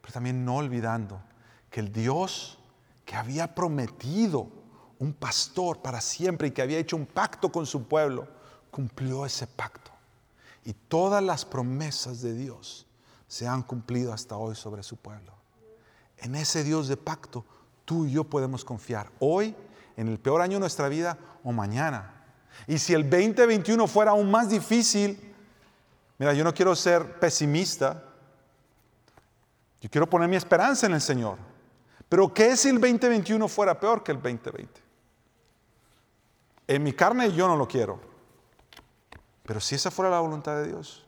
pero 0.00 0.14
también 0.14 0.46
no 0.46 0.56
olvidando 0.56 1.20
que 1.68 1.80
el 1.80 1.92
Dios 1.92 2.58
que 3.04 3.14
había 3.14 3.54
prometido 3.54 4.48
un 4.98 5.12
pastor 5.12 5.82
para 5.82 6.00
siempre 6.00 6.48
y 6.48 6.50
que 6.52 6.62
había 6.62 6.78
hecho 6.78 6.96
un 6.96 7.04
pacto 7.04 7.52
con 7.52 7.66
su 7.66 7.86
pueblo, 7.86 8.26
cumplió 8.70 9.26
ese 9.26 9.46
pacto. 9.46 9.90
Y 10.64 10.72
todas 10.72 11.22
las 11.22 11.44
promesas 11.44 12.22
de 12.22 12.32
Dios 12.32 12.86
se 13.28 13.46
han 13.46 13.62
cumplido 13.62 14.10
hasta 14.10 14.38
hoy 14.38 14.54
sobre 14.54 14.82
su 14.82 14.96
pueblo. 14.96 15.34
En 16.16 16.34
ese 16.34 16.64
Dios 16.64 16.88
de 16.88 16.96
pacto, 16.96 17.44
tú 17.84 18.06
y 18.06 18.12
yo 18.12 18.24
podemos 18.24 18.64
confiar 18.64 19.10
hoy, 19.18 19.54
en 19.98 20.08
el 20.08 20.18
peor 20.18 20.40
año 20.40 20.54
de 20.54 20.60
nuestra 20.60 20.88
vida 20.88 21.18
o 21.42 21.52
mañana. 21.52 22.13
Y 22.66 22.78
si 22.78 22.94
el 22.94 23.08
2021 23.08 23.86
fuera 23.86 24.12
aún 24.12 24.30
más 24.30 24.48
difícil, 24.48 25.34
mira, 26.18 26.32
yo 26.32 26.44
no 26.44 26.54
quiero 26.54 26.74
ser 26.74 27.18
pesimista, 27.18 28.02
yo 29.80 29.90
quiero 29.90 30.08
poner 30.08 30.28
mi 30.28 30.36
esperanza 30.36 30.86
en 30.86 30.94
el 30.94 31.00
Señor. 31.00 31.38
Pero 32.08 32.32
¿qué 32.32 32.56
si 32.56 32.68
el 32.68 32.80
2021 32.80 33.48
fuera 33.48 33.78
peor 33.78 34.02
que 34.02 34.12
el 34.12 34.22
2020? 34.22 34.80
En 36.66 36.82
mi 36.82 36.92
carne 36.92 37.32
yo 37.32 37.46
no 37.48 37.56
lo 37.56 37.68
quiero. 37.68 38.00
Pero 39.44 39.60
si 39.60 39.74
esa 39.74 39.90
fuera 39.90 40.10
la 40.10 40.20
voluntad 40.20 40.56
de 40.56 40.68
Dios, 40.68 41.04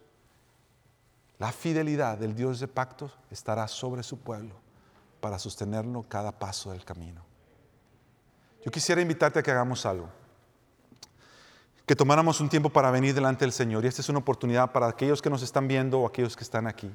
la 1.38 1.52
fidelidad 1.52 2.18
del 2.18 2.34
Dios 2.34 2.60
de 2.60 2.68
pactos 2.68 3.16
estará 3.30 3.68
sobre 3.68 4.02
su 4.02 4.18
pueblo 4.18 4.54
para 5.20 5.38
sostenerlo 5.38 6.04
cada 6.08 6.32
paso 6.32 6.72
del 6.72 6.84
camino. 6.84 7.24
Yo 8.64 8.70
quisiera 8.70 9.00
invitarte 9.00 9.38
a 9.38 9.42
que 9.42 9.50
hagamos 9.50 9.86
algo, 9.86 10.10
que 11.86 11.94
tomáramos 11.94 12.40
un 12.40 12.48
tiempo 12.48 12.68
para 12.68 12.90
venir 12.90 13.14
delante 13.14 13.44
del 13.44 13.52
Señor. 13.52 13.84
Y 13.84 13.88
esta 13.88 14.02
es 14.02 14.08
una 14.08 14.18
oportunidad 14.18 14.72
para 14.72 14.88
aquellos 14.88 15.22
que 15.22 15.30
nos 15.30 15.42
están 15.42 15.68
viendo 15.68 16.00
o 16.00 16.06
aquellos 16.06 16.36
que 16.36 16.42
están 16.42 16.66
aquí, 16.66 16.90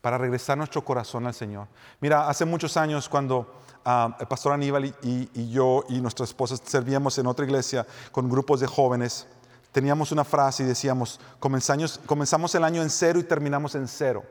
para 0.00 0.16
regresar 0.16 0.56
nuestro 0.56 0.82
corazón 0.82 1.26
al 1.26 1.34
Señor. 1.34 1.68
Mira, 2.00 2.26
hace 2.26 2.46
muchos 2.46 2.78
años 2.78 3.06
cuando 3.06 3.60
ah, 3.84 4.16
el 4.18 4.26
pastor 4.26 4.54
Aníbal 4.54 4.94
y, 5.02 5.50
yo 5.50 5.84
y 5.90 6.00
nuestras 6.00 6.30
esposas 6.30 6.62
servíamos 6.64 7.18
en 7.18 7.26
otra 7.26 7.44
iglesia 7.44 7.86
con 8.10 8.30
grupos 8.30 8.60
de 8.60 8.66
jóvenes, 8.66 9.26
teníamos 9.72 10.10
una 10.10 10.24
frase 10.24 10.62
y 10.62 10.66
decíamos, 10.66 11.20
comenzamos, 11.38 12.54
el 12.54 12.64
año 12.64 12.80
en 12.80 12.88
cero 12.88 13.20
y 13.20 13.24
terminamos 13.24 13.74
en 13.74 13.86
cero. 13.86 14.24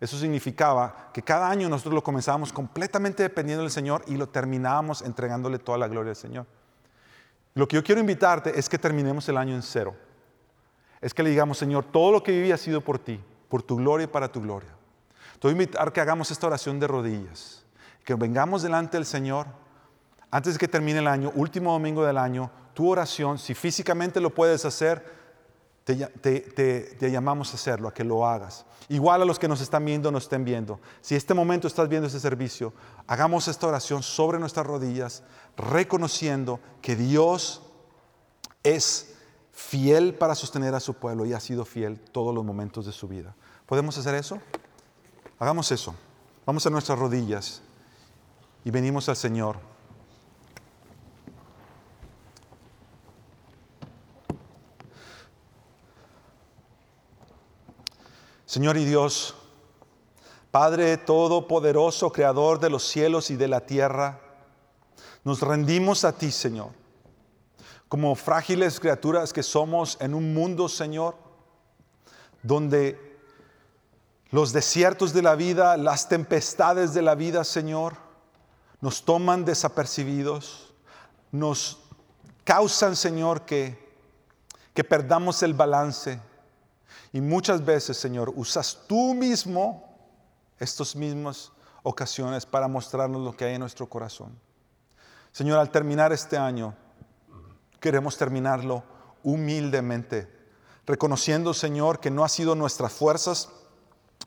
Eso 0.00 0.16
significaba 0.16 1.10
que 1.12 1.22
cada 1.22 1.50
año 1.50 1.68
nosotros 1.68 1.94
lo 1.94 2.04
comenzábamos 2.04 2.52
completamente 2.52 3.24
dependiendo 3.24 3.64
del 3.64 3.72
Señor 3.72 4.04
y 4.06 4.16
lo 4.16 4.28
terminábamos 4.28 5.02
entregándole 5.02 5.58
toda 5.58 5.76
la 5.76 5.88
gloria 5.88 6.10
al 6.10 6.16
Señor. 6.16 6.46
Lo 7.58 7.66
que 7.66 7.74
yo 7.74 7.82
quiero 7.82 8.00
invitarte 8.00 8.56
es 8.56 8.68
que 8.68 8.78
terminemos 8.78 9.28
el 9.28 9.36
año 9.36 9.52
en 9.52 9.62
cero. 9.62 9.96
Es 11.00 11.12
que 11.12 11.24
le 11.24 11.30
digamos, 11.30 11.58
Señor, 11.58 11.86
todo 11.86 12.12
lo 12.12 12.22
que 12.22 12.30
viví 12.30 12.52
ha 12.52 12.56
sido 12.56 12.80
por 12.80 13.00
ti, 13.00 13.20
por 13.48 13.64
tu 13.64 13.74
gloria 13.74 14.04
y 14.04 14.06
para 14.06 14.30
tu 14.30 14.40
gloria. 14.40 14.70
Te 15.32 15.48
voy 15.48 15.50
a 15.50 15.52
invitar 15.54 15.92
que 15.92 16.00
hagamos 16.00 16.30
esta 16.30 16.46
oración 16.46 16.78
de 16.78 16.86
rodillas, 16.86 17.64
que 18.04 18.14
vengamos 18.14 18.62
delante 18.62 18.96
del 18.96 19.04
Señor 19.04 19.48
antes 20.30 20.52
de 20.52 20.60
que 20.60 20.68
termine 20.68 21.00
el 21.00 21.08
año, 21.08 21.32
último 21.34 21.72
domingo 21.72 22.04
del 22.04 22.18
año, 22.18 22.48
tu 22.74 22.88
oración, 22.88 23.38
si 23.38 23.54
físicamente 23.54 24.20
lo 24.20 24.30
puedes 24.30 24.64
hacer, 24.64 25.17
te, 25.96 27.10
llamamos 27.10 27.52
a 27.52 27.54
hacerlo, 27.54 27.88
a 27.88 27.94
que 27.94 28.04
lo 28.04 28.26
hagas. 28.26 28.66
Igual 28.88 29.22
a 29.22 29.24
los 29.24 29.38
que 29.38 29.48
nos 29.48 29.60
están 29.60 29.84
viendo, 29.84 30.10
nos 30.10 30.24
estén 30.24 30.44
viendo. 30.44 30.80
Si 31.00 31.14
este 31.14 31.34
momento 31.34 31.66
estás 31.66 31.88
viendo 31.88 32.08
ese 32.08 32.20
servicio, 32.20 32.72
hagamos 33.06 33.48
esta 33.48 33.66
oración 33.66 34.02
sobre 34.02 34.38
nuestras 34.38 34.66
rodillas, 34.66 35.22
reconociendo 35.56 36.60
que 36.82 36.96
Dios 36.96 37.62
es 38.62 39.14
fiel 39.52 40.14
para 40.14 40.34
sostener 40.34 40.74
a 40.74 40.80
su 40.80 40.94
pueblo 40.94 41.26
y 41.26 41.32
ha 41.32 41.40
sido 41.40 41.64
fiel 41.64 41.98
todos 41.98 42.34
los 42.34 42.44
momentos 42.44 42.86
de 42.86 42.92
su 42.92 43.08
vida. 43.08 43.34
¿Podemos 43.66 43.96
hacer 43.98 44.14
eso? 44.14 44.38
Hagamos 45.38 45.72
eso. 45.72 45.94
Vamos 46.46 46.66
a 46.66 46.70
nuestras 46.70 46.98
rodillas 46.98 47.62
y 48.64 48.70
venimos 48.70 49.08
al 49.08 49.16
Señor. 49.16 49.56
Señor 58.48 58.78
y 58.78 58.86
Dios, 58.86 59.34
Padre 60.50 60.96
Todopoderoso, 60.96 62.10
Creador 62.10 62.58
de 62.58 62.70
los 62.70 62.82
cielos 62.82 63.30
y 63.30 63.36
de 63.36 63.46
la 63.46 63.60
tierra, 63.60 64.22
nos 65.22 65.42
rendimos 65.42 66.02
a 66.06 66.16
ti, 66.16 66.32
Señor, 66.32 66.70
como 67.90 68.14
frágiles 68.14 68.80
criaturas 68.80 69.34
que 69.34 69.42
somos 69.42 69.98
en 70.00 70.14
un 70.14 70.32
mundo, 70.32 70.70
Señor, 70.70 71.14
donde 72.42 73.20
los 74.30 74.54
desiertos 74.54 75.12
de 75.12 75.20
la 75.20 75.34
vida, 75.34 75.76
las 75.76 76.08
tempestades 76.08 76.94
de 76.94 77.02
la 77.02 77.14
vida, 77.14 77.44
Señor, 77.44 77.96
nos 78.80 79.04
toman 79.04 79.44
desapercibidos, 79.44 80.72
nos 81.32 81.80
causan, 82.44 82.96
Señor, 82.96 83.42
que, 83.42 83.92
que 84.72 84.84
perdamos 84.84 85.42
el 85.42 85.52
balance 85.52 86.26
y 87.12 87.20
muchas 87.20 87.64
veces, 87.64 87.96
Señor, 87.96 88.32
usas 88.36 88.80
tú 88.86 89.14
mismo 89.14 89.88
estas 90.58 90.94
mismas 90.94 91.52
ocasiones 91.82 92.44
para 92.44 92.68
mostrarnos 92.68 93.22
lo 93.22 93.36
que 93.36 93.44
hay 93.44 93.54
en 93.54 93.60
nuestro 93.60 93.88
corazón. 93.88 94.38
Señor, 95.32 95.58
al 95.58 95.70
terminar 95.70 96.12
este 96.12 96.36
año, 96.36 96.74
queremos 97.80 98.16
terminarlo 98.16 98.82
humildemente, 99.22 100.28
reconociendo, 100.86 101.54
Señor, 101.54 102.00
que 102.00 102.10
no 102.10 102.24
ha 102.24 102.28
sido 102.28 102.54
nuestras 102.54 102.92
fuerzas, 102.92 103.48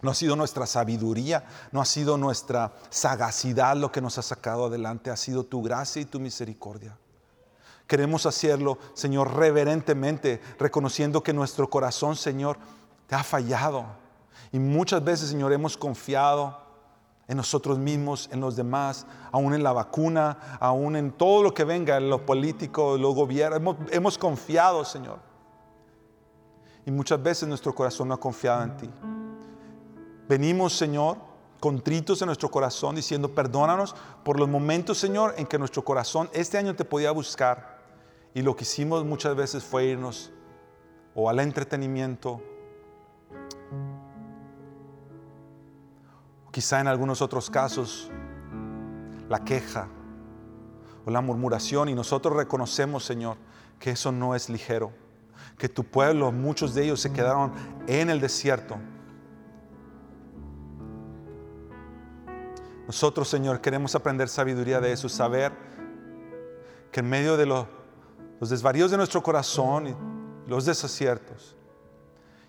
no 0.01 0.11
ha 0.11 0.15
sido 0.15 0.35
nuestra 0.35 0.65
sabiduría, 0.65 1.45
no 1.71 1.81
ha 1.81 1.85
sido 1.85 2.17
nuestra 2.17 2.73
sagacidad 2.89 3.75
lo 3.75 3.91
que 3.91 4.01
nos 4.01 4.17
ha 4.17 4.21
sacado 4.21 4.65
adelante, 4.65 5.11
ha 5.11 5.17
sido 5.17 5.43
tu 5.43 5.61
gracia 5.61 6.01
y 6.01 6.05
tu 6.05 6.19
misericordia. 6.19 6.97
Queremos 7.91 8.25
hacerlo, 8.25 8.77
Señor, 8.93 9.35
reverentemente, 9.35 10.39
reconociendo 10.57 11.21
que 11.21 11.33
nuestro 11.33 11.69
corazón, 11.69 12.15
Señor, 12.15 12.55
te 13.05 13.15
ha 13.15 13.21
fallado. 13.21 13.83
Y 14.53 14.59
muchas 14.59 15.03
veces, 15.03 15.27
Señor, 15.27 15.51
hemos 15.51 15.75
confiado 15.75 16.57
en 17.27 17.35
nosotros 17.35 17.77
mismos, 17.77 18.29
en 18.31 18.39
los 18.39 18.55
demás, 18.55 19.05
aún 19.33 19.53
en 19.53 19.61
la 19.61 19.73
vacuna, 19.73 20.57
aún 20.61 20.95
en 20.95 21.11
todo 21.11 21.43
lo 21.43 21.53
que 21.53 21.65
venga, 21.65 21.97
en 21.97 22.09
lo 22.09 22.25
político, 22.25 22.95
en 22.95 23.01
lo 23.01 23.11
gobierno. 23.11 23.75
Hemos, 23.91 24.17
confiado, 24.17 24.85
Señor. 24.85 25.19
Y 26.85 26.91
muchas 26.91 27.21
veces 27.21 27.49
nuestro 27.49 27.75
corazón 27.75 28.07
no 28.07 28.13
ha 28.13 28.19
confiado 28.21 28.63
en 28.63 28.77
ti. 28.77 28.89
Venimos, 30.29 30.77
Señor, 30.77 31.17
contritos 31.59 32.21
en 32.21 32.27
nuestro 32.27 32.49
corazón, 32.49 32.95
diciendo, 32.95 33.35
perdónanos 33.35 33.93
por 34.23 34.39
los 34.39 34.47
momentos, 34.47 34.97
Señor, 34.97 35.33
en 35.35 35.45
que 35.45 35.59
nuestro 35.59 35.83
corazón 35.83 36.29
este 36.31 36.57
año 36.57 36.73
te 36.73 36.85
podía 36.85 37.11
buscar 37.11 37.80
y 38.33 38.41
lo 38.41 38.55
que 38.55 38.63
hicimos 38.63 39.05
muchas 39.05 39.35
veces 39.35 39.63
fue 39.63 39.85
irnos 39.85 40.31
o 41.13 41.29
al 41.29 41.39
entretenimiento, 41.39 42.41
quizá 46.51 46.79
en 46.79 46.87
algunos 46.87 47.21
otros 47.21 47.49
casos 47.49 48.09
la 49.29 49.43
queja 49.43 49.87
o 51.05 51.11
la 51.11 51.21
murmuración 51.21 51.89
y 51.89 51.93
nosotros 51.93 52.35
reconocemos, 52.35 53.03
Señor, 53.03 53.37
que 53.79 53.91
eso 53.91 54.11
no 54.11 54.35
es 54.35 54.49
ligero, 54.49 54.91
que 55.57 55.67
tu 55.67 55.83
pueblo, 55.83 56.31
muchos 56.31 56.73
de 56.73 56.85
ellos 56.85 57.01
se 57.01 57.11
quedaron 57.11 57.51
en 57.87 58.09
el 58.09 58.21
desierto. 58.21 58.77
Nosotros, 62.87 63.29
Señor, 63.29 63.61
queremos 63.61 63.95
aprender 63.95 64.27
sabiduría 64.27 64.81
de 64.81 64.91
eso, 64.91 65.07
saber 65.07 65.53
que 66.91 66.99
en 66.99 67.09
medio 67.09 67.37
de 67.37 67.45
los 67.45 67.65
los 68.41 68.49
desvaríos 68.49 68.89
de 68.89 68.97
nuestro 68.97 69.21
corazón 69.21 69.87
y 69.87 69.95
los 70.49 70.65
desaciertos. 70.65 71.55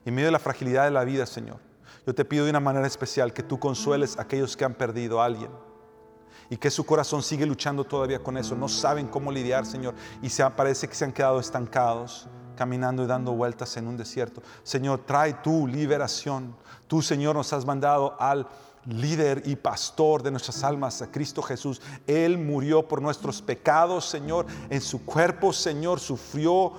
Y 0.07 0.09
en 0.09 0.15
medio 0.15 0.29
de 0.29 0.33
la 0.33 0.39
fragilidad 0.39 0.85
de 0.85 0.91
la 0.91 1.05
vida, 1.05 1.27
Señor, 1.27 1.59
yo 2.07 2.15
te 2.15 2.25
pido 2.25 2.45
de 2.45 2.51
una 2.51 2.61
manera 2.61 2.87
especial 2.87 3.35
que 3.35 3.43
tú 3.43 3.61
consueles 3.61 4.19
a 4.19 4.23
aquellos 4.23 4.57
que 4.57 4.65
han 4.65 4.73
perdido 4.73 5.21
a 5.21 5.27
alguien 5.27 5.51
y 6.49 6.57
que 6.57 6.71
su 6.71 6.87
corazón 6.87 7.23
sigue 7.23 7.45
luchando 7.45 7.85
todavía 7.85 8.21
con 8.21 8.39
eso. 8.39 8.57
No 8.57 8.69
saben 8.69 9.07
cómo 9.07 9.31
lidiar, 9.31 9.67
Señor, 9.67 9.95
y 10.23 10.31
se 10.31 10.49
parece 10.51 10.89
que 10.89 10.95
se 10.95 11.05
han 11.05 11.13
quedado 11.13 11.39
estancados, 11.39 12.27
caminando 12.57 13.05
y 13.05 13.07
dando 13.07 13.33
vueltas 13.33 13.77
en 13.77 13.87
un 13.87 13.99
desierto. 13.99 14.43
Señor, 14.63 15.01
trae 15.05 15.35
tu 15.35 15.67
liberación. 15.67 16.57
Tú, 16.87 17.03
Señor, 17.03 17.37
nos 17.37 17.53
has 17.53 17.67
mandado 17.67 18.17
al 18.19 18.49
líder 18.87 19.43
y 19.47 19.57
pastor 19.57 20.23
de 20.23 20.31
nuestras 20.31 20.65
almas, 20.65 21.03
a 21.03 21.11
Cristo 21.11 21.43
Jesús. 21.43 21.81
Él 22.07 22.39
murió 22.39 22.87
por 22.87 23.01
nuestros 23.01 23.41
pecados, 23.43 24.07
Señor. 24.07 24.47
En 24.71 24.81
su 24.81 25.05
cuerpo, 25.05 25.53
Señor, 25.53 26.01
sufrió 26.01 26.73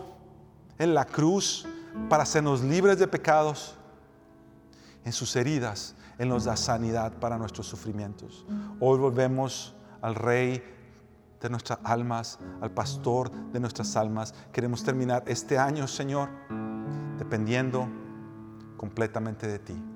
en 0.77 0.93
la 0.93 1.05
cruz 1.05 1.65
para 2.09 2.23
hacernos 2.23 2.61
libres 2.61 2.99
de 2.99 3.07
pecados. 3.07 3.75
En 5.05 5.11
sus 5.11 5.35
heridas, 5.35 5.95
Él 6.17 6.29
nos 6.29 6.45
da 6.45 6.55
sanidad 6.55 7.13
para 7.13 7.37
nuestros 7.37 7.67
sufrimientos. 7.67 8.45
Hoy 8.79 8.97
volvemos 8.99 9.73
al 10.01 10.15
Rey 10.15 10.63
de 11.41 11.49
nuestras 11.49 11.79
almas, 11.83 12.39
al 12.61 12.71
pastor 12.71 13.31
de 13.51 13.59
nuestras 13.59 13.95
almas. 13.97 14.33
Queremos 14.53 14.83
terminar 14.83 15.23
este 15.27 15.57
año, 15.57 15.87
Señor, 15.87 16.29
dependiendo 17.17 17.87
completamente 18.77 19.47
de 19.47 19.59
ti. 19.59 19.92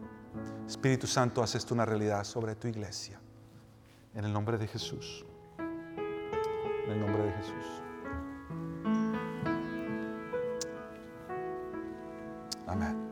Espíritu 0.68 1.08
Santo, 1.08 1.42
haz 1.42 1.56
esto 1.56 1.74
una 1.74 1.86
realidad 1.86 2.24
sobre 2.26 2.54
tu 2.56 2.68
iglesia. 2.68 3.20
En 4.14 4.26
el 4.26 4.34
nombre 4.34 4.58
de 4.58 4.68
Jesús. 4.68 5.26
En 5.58 6.92
el 6.92 7.00
nombre 7.00 7.24
de 7.24 7.32
Jesús. 7.32 7.82
Amén. 12.68 13.07